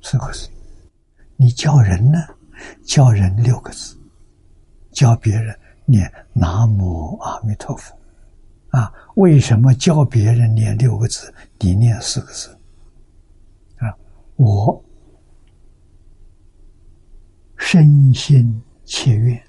[0.00, 0.48] 四个字。
[1.36, 2.18] 你教人呢？
[2.82, 3.94] 教人六个字。
[4.92, 5.54] 教别人
[5.84, 7.94] 念南无阿弥陀佛。
[8.70, 8.90] 啊！
[9.16, 12.58] 为什么教别人念六个字，你念四个字？
[13.76, 13.92] 啊！
[14.36, 14.82] 我。
[17.60, 19.40] 身心切愿，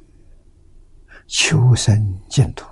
[1.27, 2.67] 求生净土。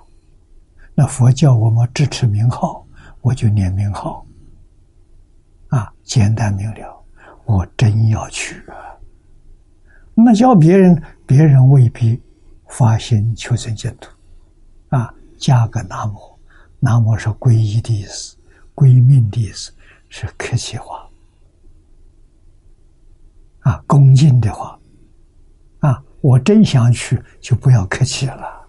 [0.94, 2.86] 那佛教我们支持名号，
[3.22, 4.24] 我就念名号，
[5.68, 7.04] 啊，简单明了，
[7.46, 8.76] 我真要去啊。
[10.14, 12.22] 那叫别人，别人未必
[12.68, 14.10] 发心求生净土，
[14.90, 16.38] 啊，加个南无，
[16.78, 18.36] 南无是皈依的意思，
[18.74, 19.72] 归命的意思，
[20.10, 21.08] 是客气话，
[23.60, 24.78] 啊，恭敬的话，
[26.20, 28.68] 我真想去，就不要客气了，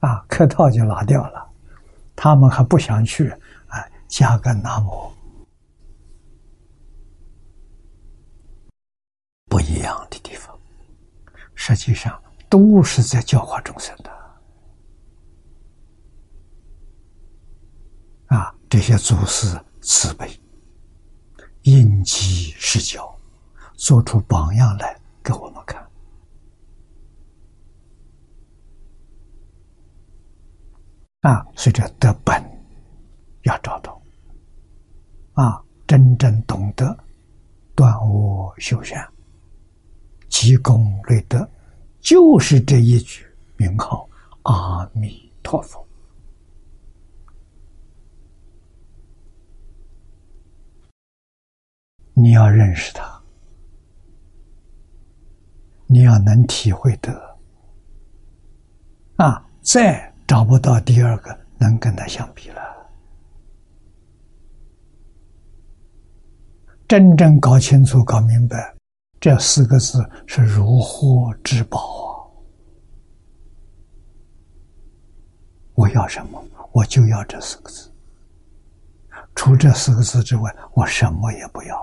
[0.00, 1.50] 啊，客套就拿掉了，
[2.14, 3.34] 他们还不想去。
[4.08, 5.12] 加个南无，
[9.46, 10.56] 不一样的地方，
[11.56, 14.10] 实际上都是在教化众生的。
[18.26, 20.40] 啊，这些祖师慈悲，
[21.62, 23.12] 应机施教，
[23.74, 25.85] 做出榜样来给我们看。
[31.26, 32.40] 啊，所以这得本
[33.42, 34.00] 要找到。
[35.32, 36.96] 啊，真正懂得
[37.74, 39.04] 断我修善、
[40.28, 41.50] 积功累德，
[42.00, 43.26] 就是这一句
[43.56, 44.08] 名号
[44.46, 45.84] “阿弥陀佛”。
[52.14, 53.20] 你要认识他，
[55.86, 57.36] 你要能体会得，
[59.16, 62.60] 啊，在找不到第二个能跟他相比了。
[66.88, 68.74] 真正搞清楚、搞明白，
[69.20, 72.06] 这四个字是如获至宝啊！
[75.74, 76.42] 我要什么，
[76.72, 77.92] 我就要这四个字。
[79.34, 81.76] 除这四个字之外，我什么也不要。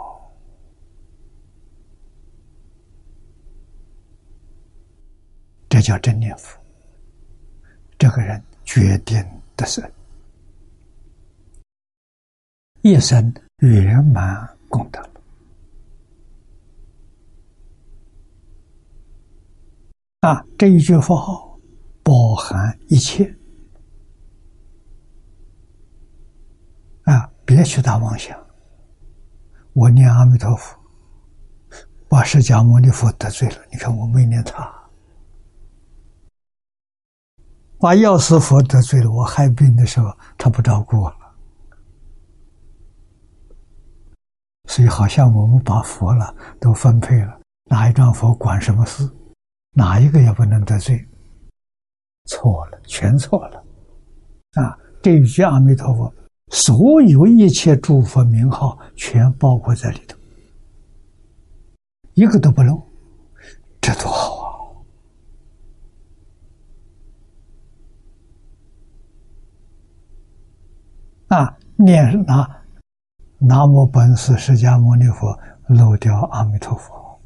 [5.67, 6.62] 这叫真念佛。
[7.97, 9.23] 这个人决定
[9.55, 9.83] 的是
[12.81, 14.49] 一生圆满。
[14.73, 14.99] 功德
[20.21, 20.43] 啊！
[20.57, 21.59] 这一句佛号
[22.01, 23.31] 包含一切
[27.03, 27.29] 啊！
[27.45, 28.35] 别去打妄想。
[29.73, 30.75] 我念阿弥陀佛，
[32.09, 33.57] 把释迦牟尼佛得罪了。
[33.71, 34.82] 你看我没念他，
[37.83, 39.11] 把药师佛得罪了。
[39.11, 41.17] 我害病的时候，他不照顾我了。
[44.69, 49.05] 所以，好像我们把佛了都分配了，哪一张佛管什么事，
[49.73, 51.05] 哪一个也不能得罪。
[52.29, 53.61] 错了，全错了。
[54.53, 56.13] 啊，这一句阿弥陀佛，
[56.51, 60.17] 所有一切诸佛名号全包括在里头，
[62.13, 62.81] 一个都不漏，
[63.81, 64.41] 这多好
[71.33, 71.57] 啊！
[71.75, 72.47] 念哪？
[73.39, 75.37] 南无本师释迦牟尼佛，
[75.67, 77.19] 漏掉阿弥陀佛。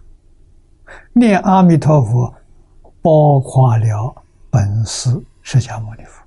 [1.11, 2.33] 念阿弥陀佛，
[3.01, 4.15] 包括了
[4.49, 6.23] 本师释迦牟尼佛，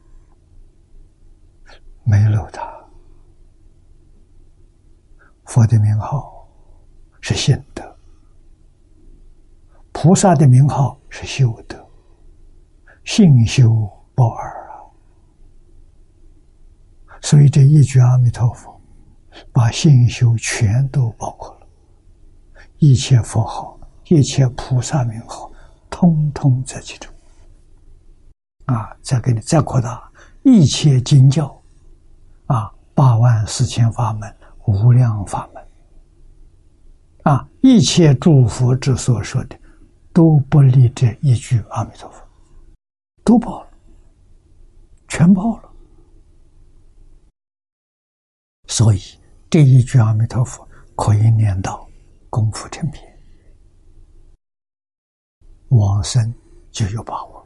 [2.05, 2.71] 没漏他。
[5.47, 6.47] 佛的名号
[7.21, 7.83] 是信德，
[9.93, 11.77] 菩萨的名号是修德，
[13.05, 14.60] 信修不二。
[17.23, 18.71] 所以这一句阿弥陀佛。
[19.53, 21.67] 把信修全都包括了，
[22.79, 23.79] 一切佛号、
[24.09, 25.51] 一切菩萨名号，
[25.89, 27.11] 通通在其中。
[28.67, 30.11] 啊，再给你再扩大，
[30.43, 31.63] 一切经教，
[32.47, 34.35] 啊，八万四千法门、
[34.67, 35.65] 无量法门，
[37.23, 39.57] 啊，一切诸佛之所说的，
[40.13, 42.21] 都不离这一句阿弥陀佛，
[43.23, 43.69] 都包了，
[45.07, 45.70] 全包了，
[48.71, 49.01] 所以。
[49.53, 50.65] 这一句阿弥陀佛
[50.95, 51.85] 可以念到
[52.29, 53.05] 功夫成片，
[55.71, 56.33] 往生
[56.71, 57.45] 就有把握。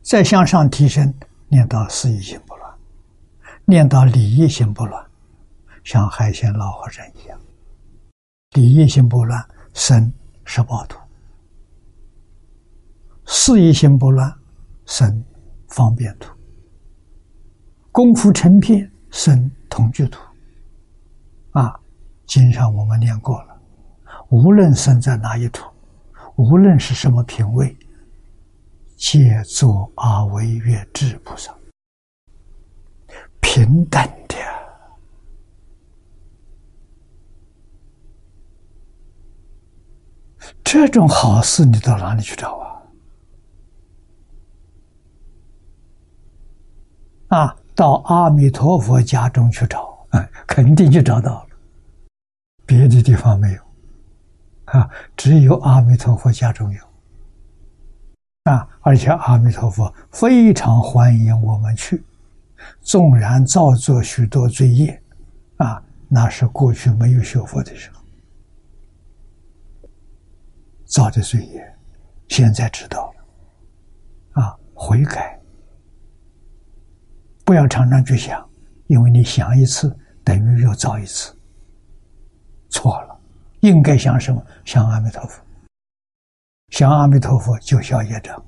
[0.00, 1.12] 再向上提升，
[1.48, 2.78] 念到四意心不乱，
[3.64, 5.04] 念到理意心不乱，
[5.82, 7.36] 像海鲜老和尚一样，
[8.52, 9.44] 理意心不乱，
[9.74, 10.12] 生
[10.44, 10.96] 十八土；
[13.26, 14.32] 四意心不乱，
[14.86, 15.24] 生
[15.66, 16.28] 方便土；
[17.90, 20.20] 功夫成片，生同居土。
[21.52, 21.78] 啊，
[22.26, 23.60] 经上我们念过了，
[24.28, 25.64] 无论生在哪一土，
[26.36, 27.76] 无论是什么品位，
[28.96, 31.56] 皆作阿惟越智菩萨，
[33.40, 34.36] 平等的。
[40.62, 42.58] 这种好事，你到哪里去找
[47.28, 47.38] 啊？
[47.38, 51.46] 啊，到阿弥陀佛家中去找，啊，肯定就找到了。
[52.66, 53.62] 别的地方没有，
[54.64, 56.80] 啊，只有阿弥陀佛家中有。
[58.50, 62.02] 啊，而且阿弥陀佛非常欢迎我们去，
[62.80, 65.00] 纵然造作许多罪业，
[65.58, 68.02] 啊，那是过去没有学佛的时候。
[70.84, 71.76] 造的罪业，
[72.26, 73.14] 现在知道
[74.34, 75.37] 了，啊，悔改，
[77.48, 78.46] 不要常常去想，
[78.88, 81.34] 因为你想一次等于又造一次，
[82.68, 83.20] 错了，
[83.60, 84.46] 应该想什么？
[84.66, 85.42] 想阿弥陀佛。
[86.68, 88.44] 想阿弥陀佛就消业障，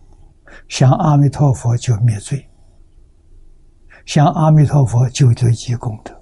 [0.69, 2.47] 想阿弥陀佛就灭罪，
[4.05, 6.15] 想阿弥陀佛就得积功德。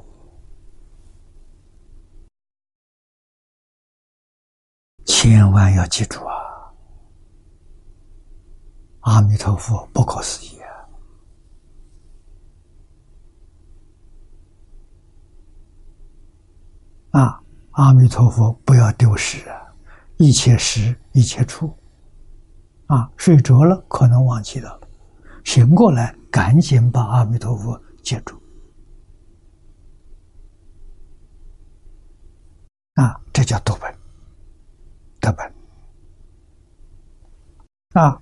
[5.05, 6.33] 千万要记住啊！
[9.01, 10.58] 阿弥陀佛不可思议
[17.19, 17.43] 啊！
[17.73, 19.61] 阿弥陀佛不要丢失啊！
[20.19, 21.77] 一切时，一切处。
[22.87, 24.81] 啊，睡着了可能忘记了，
[25.43, 28.41] 醒过来赶紧把阿弥陀佛接住。
[32.95, 33.93] 啊，这叫得本，
[35.21, 35.53] 得本。
[37.95, 38.21] 啊，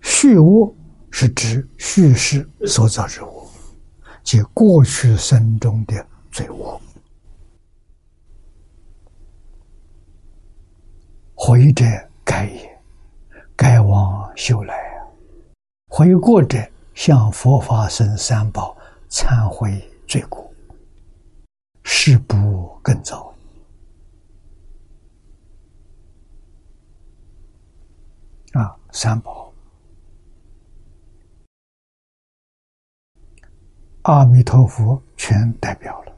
[0.00, 0.74] 虚无
[1.10, 3.46] 是指虚实所造之物，
[4.22, 6.80] 即过去生中的罪恶。
[11.38, 11.84] 回者
[12.24, 12.78] 改也。
[13.56, 15.06] 该往修来啊！
[15.88, 16.58] 悔过者
[16.94, 18.76] 向佛法僧三宝
[19.10, 20.48] 忏悔罪过，
[21.82, 23.34] 誓不更造。
[28.52, 29.52] 啊，三宝，
[34.02, 36.16] 阿弥陀佛全代表了。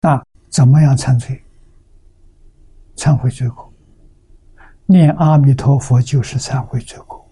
[0.00, 0.30] 啊。
[0.50, 1.42] 怎么样忏罪？
[2.96, 3.72] 忏悔罪过，
[4.84, 7.24] 念阿弥陀佛就是忏悔罪过。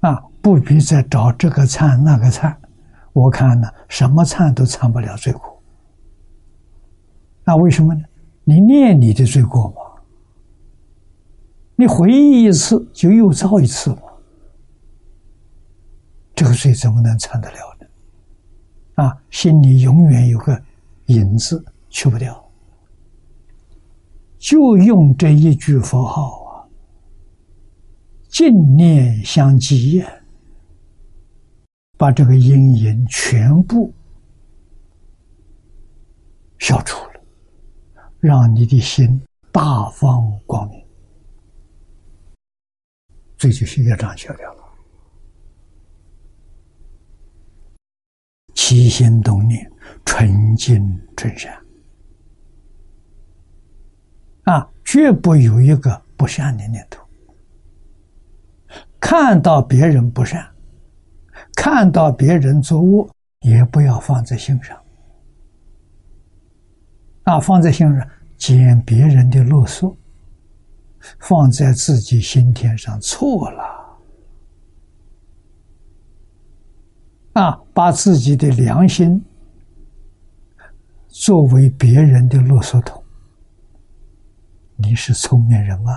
[0.00, 2.54] 啊，不必再找这个忏那个忏，
[3.12, 5.60] 我看呢，什么忏都忏不了罪过。
[7.42, 8.04] 那为什么呢？
[8.44, 9.76] 你念你的罪过嘛，
[11.74, 14.02] 你回忆一次就又造一次嘛，
[16.34, 17.73] 这个罪怎么能忏得了？
[18.94, 20.62] 啊，心里永远有个
[21.06, 22.40] 影子，去不掉。
[24.38, 26.68] 就用这一句佛号啊，
[28.28, 30.04] 净念相继，
[31.96, 33.92] 把这个阴影全部
[36.58, 37.20] 消除了，
[38.20, 40.84] 让你的心大放光明，
[43.36, 44.64] 这就是业障消掉了。
[48.54, 49.70] 起心动念，
[50.04, 51.52] 纯净纯善
[54.44, 57.02] 啊，绝不有一个不善的念头。
[59.00, 60.46] 看到别人不善，
[61.54, 63.08] 看到别人作恶，
[63.40, 64.78] 也不要放在心上。
[67.24, 69.94] 啊，放在心上捡别人的啰嗦，
[71.20, 73.73] 放在自己心田上错了。
[77.34, 79.24] 啊，把自己的良心
[81.08, 83.02] 作为别人的啰嗦桶，
[84.76, 85.92] 你是聪明人吗？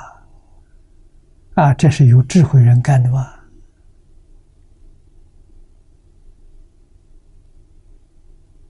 [1.53, 3.33] 啊，这是有智慧人干的吗？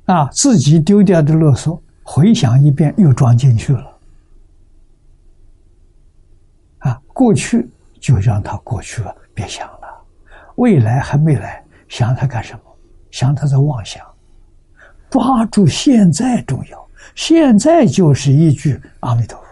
[0.07, 3.97] 啊，自己丢掉的啰嗦，回想一遍又装进去了。
[6.79, 7.69] 啊，过去
[8.01, 10.05] 就让它过去了，别想了，
[10.55, 11.63] 未来还没来。
[11.87, 12.61] 想他干什么？
[13.09, 14.05] 想他在妄想，
[15.09, 16.87] 抓住现在重要。
[17.15, 19.47] 现在就是一句阿弥陀佛，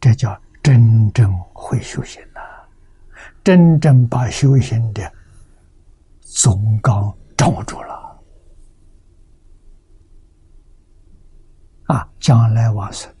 [0.00, 2.40] 这叫真正会修行呐！
[3.42, 5.12] 真正把修行的
[6.20, 8.20] 总纲掌握住了
[11.86, 12.08] 啊！
[12.20, 13.12] 将来往生，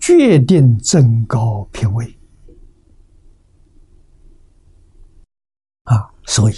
[0.00, 2.18] 决定增高品位。
[6.26, 6.54] 所以，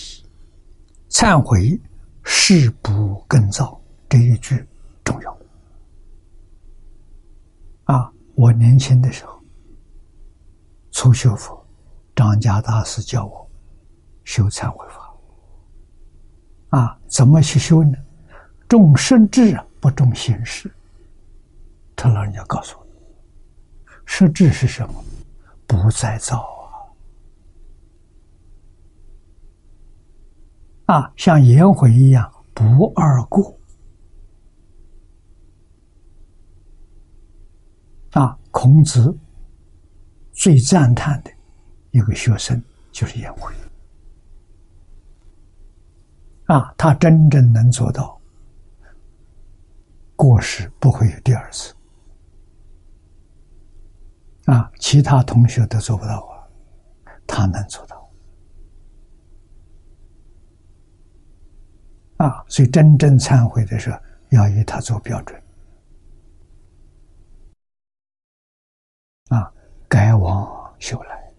[1.11, 1.79] 忏悔
[2.25, 4.65] 誓不更造这一句
[5.05, 5.39] 重要。
[7.85, 9.41] 啊，我年轻的时候，
[10.93, 11.65] 初学佛，
[12.15, 13.51] 张家大师教我
[14.25, 15.15] 修忏悔法。
[16.79, 17.97] 啊，怎么去修呢？
[18.69, 20.73] 重实质不重形式。
[21.95, 22.87] 他老人家告诉我，
[24.05, 25.05] 实质是什么？
[25.67, 26.41] 不再造
[30.87, 31.13] 啊！
[31.17, 33.59] 像颜回一样不二过
[38.13, 38.39] 啊！
[38.51, 39.15] 孔子
[40.33, 41.31] 最赞叹的
[41.91, 43.53] 一个学生就是颜回
[46.47, 48.19] 啊，他真正能做到
[50.15, 51.75] 过失不会有第二次。
[54.45, 56.47] 啊，其他同学都做不到啊，
[57.27, 58.06] 他能做到。
[62.19, 63.99] 啊，所以真正忏悔的时候，
[64.31, 65.43] 要以他做标准。
[69.29, 69.53] 啊，
[69.89, 71.33] 改往修来。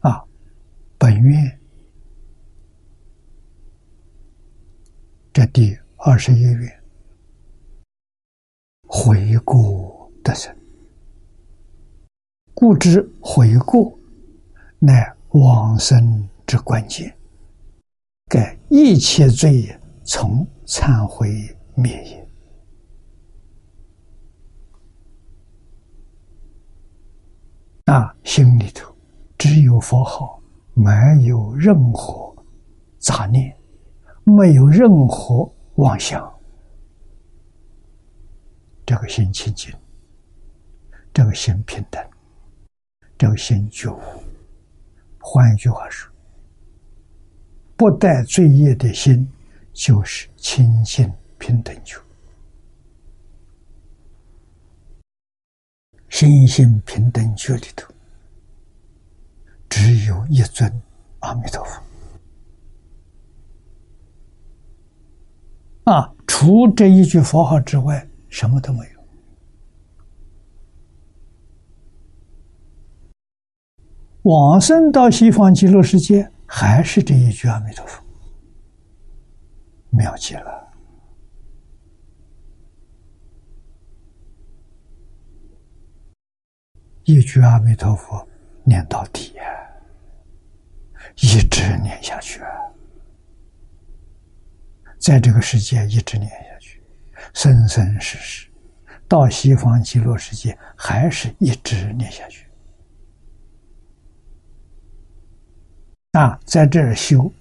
[0.00, 0.24] 啊，
[0.98, 1.58] 本愿。
[5.30, 6.82] 这第二十一愿，
[8.88, 10.57] 回顾得生，
[12.60, 13.96] 故知悔过
[14.80, 17.16] 乃往生之关键。
[18.28, 22.28] 盖一切罪业从忏悔灭也。
[27.84, 28.92] 那心里头
[29.38, 30.42] 只有佛号，
[30.74, 30.90] 没
[31.26, 32.34] 有任何
[32.98, 33.56] 杂念。
[34.24, 36.28] 没有任何妄想，
[38.84, 39.72] 这个心清净，
[41.14, 42.04] 这个心平等，
[43.18, 44.00] 这个心觉悟。
[45.18, 46.10] 换一句话说，
[47.76, 49.28] 不带罪业的心，
[49.72, 51.98] 就是清净平等觉。
[56.08, 57.92] 心性平等觉里头，
[59.68, 60.72] 只有一尊
[61.18, 61.82] 阿弥陀佛。
[65.92, 68.97] 啊，除这一句佛号之外，什么都没有。
[74.28, 78.04] 往生到西方极乐世界，还是这一句阿弥陀佛，
[79.88, 80.68] 妙极了。
[87.04, 88.28] 一句阿弥陀佛
[88.64, 89.42] 念到底呀，
[91.16, 92.50] 一直念下去啊。
[94.98, 96.82] 在这个世界一直念下去，
[97.32, 98.46] 生生世世，
[99.08, 102.46] 到西方极乐世界还是一直念下去。
[106.18, 107.32] 啊，在这儿修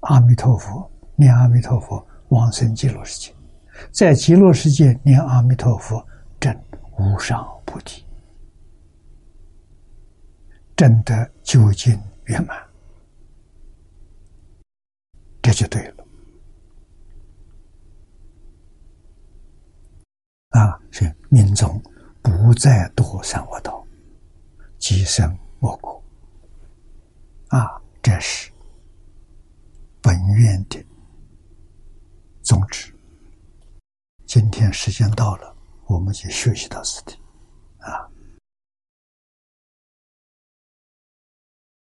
[0.00, 3.30] 阿弥陀佛，念阿弥陀佛，往生极乐世界；
[3.90, 6.02] 在极乐世界念阿弥陀佛，
[6.40, 6.58] 证
[6.96, 8.06] 无上菩提，
[10.74, 12.56] 证得究竟圆满，
[15.42, 16.06] 这就对了。
[20.52, 21.78] 啊，是命中
[22.22, 23.86] 不再堕三恶道，
[24.78, 26.02] 即生恶果。
[27.48, 28.50] 啊，这是
[30.02, 30.84] 本愿的
[32.42, 32.92] 宗旨。
[34.26, 35.56] 今天时间到了，
[35.86, 37.16] 我们就学习到此地。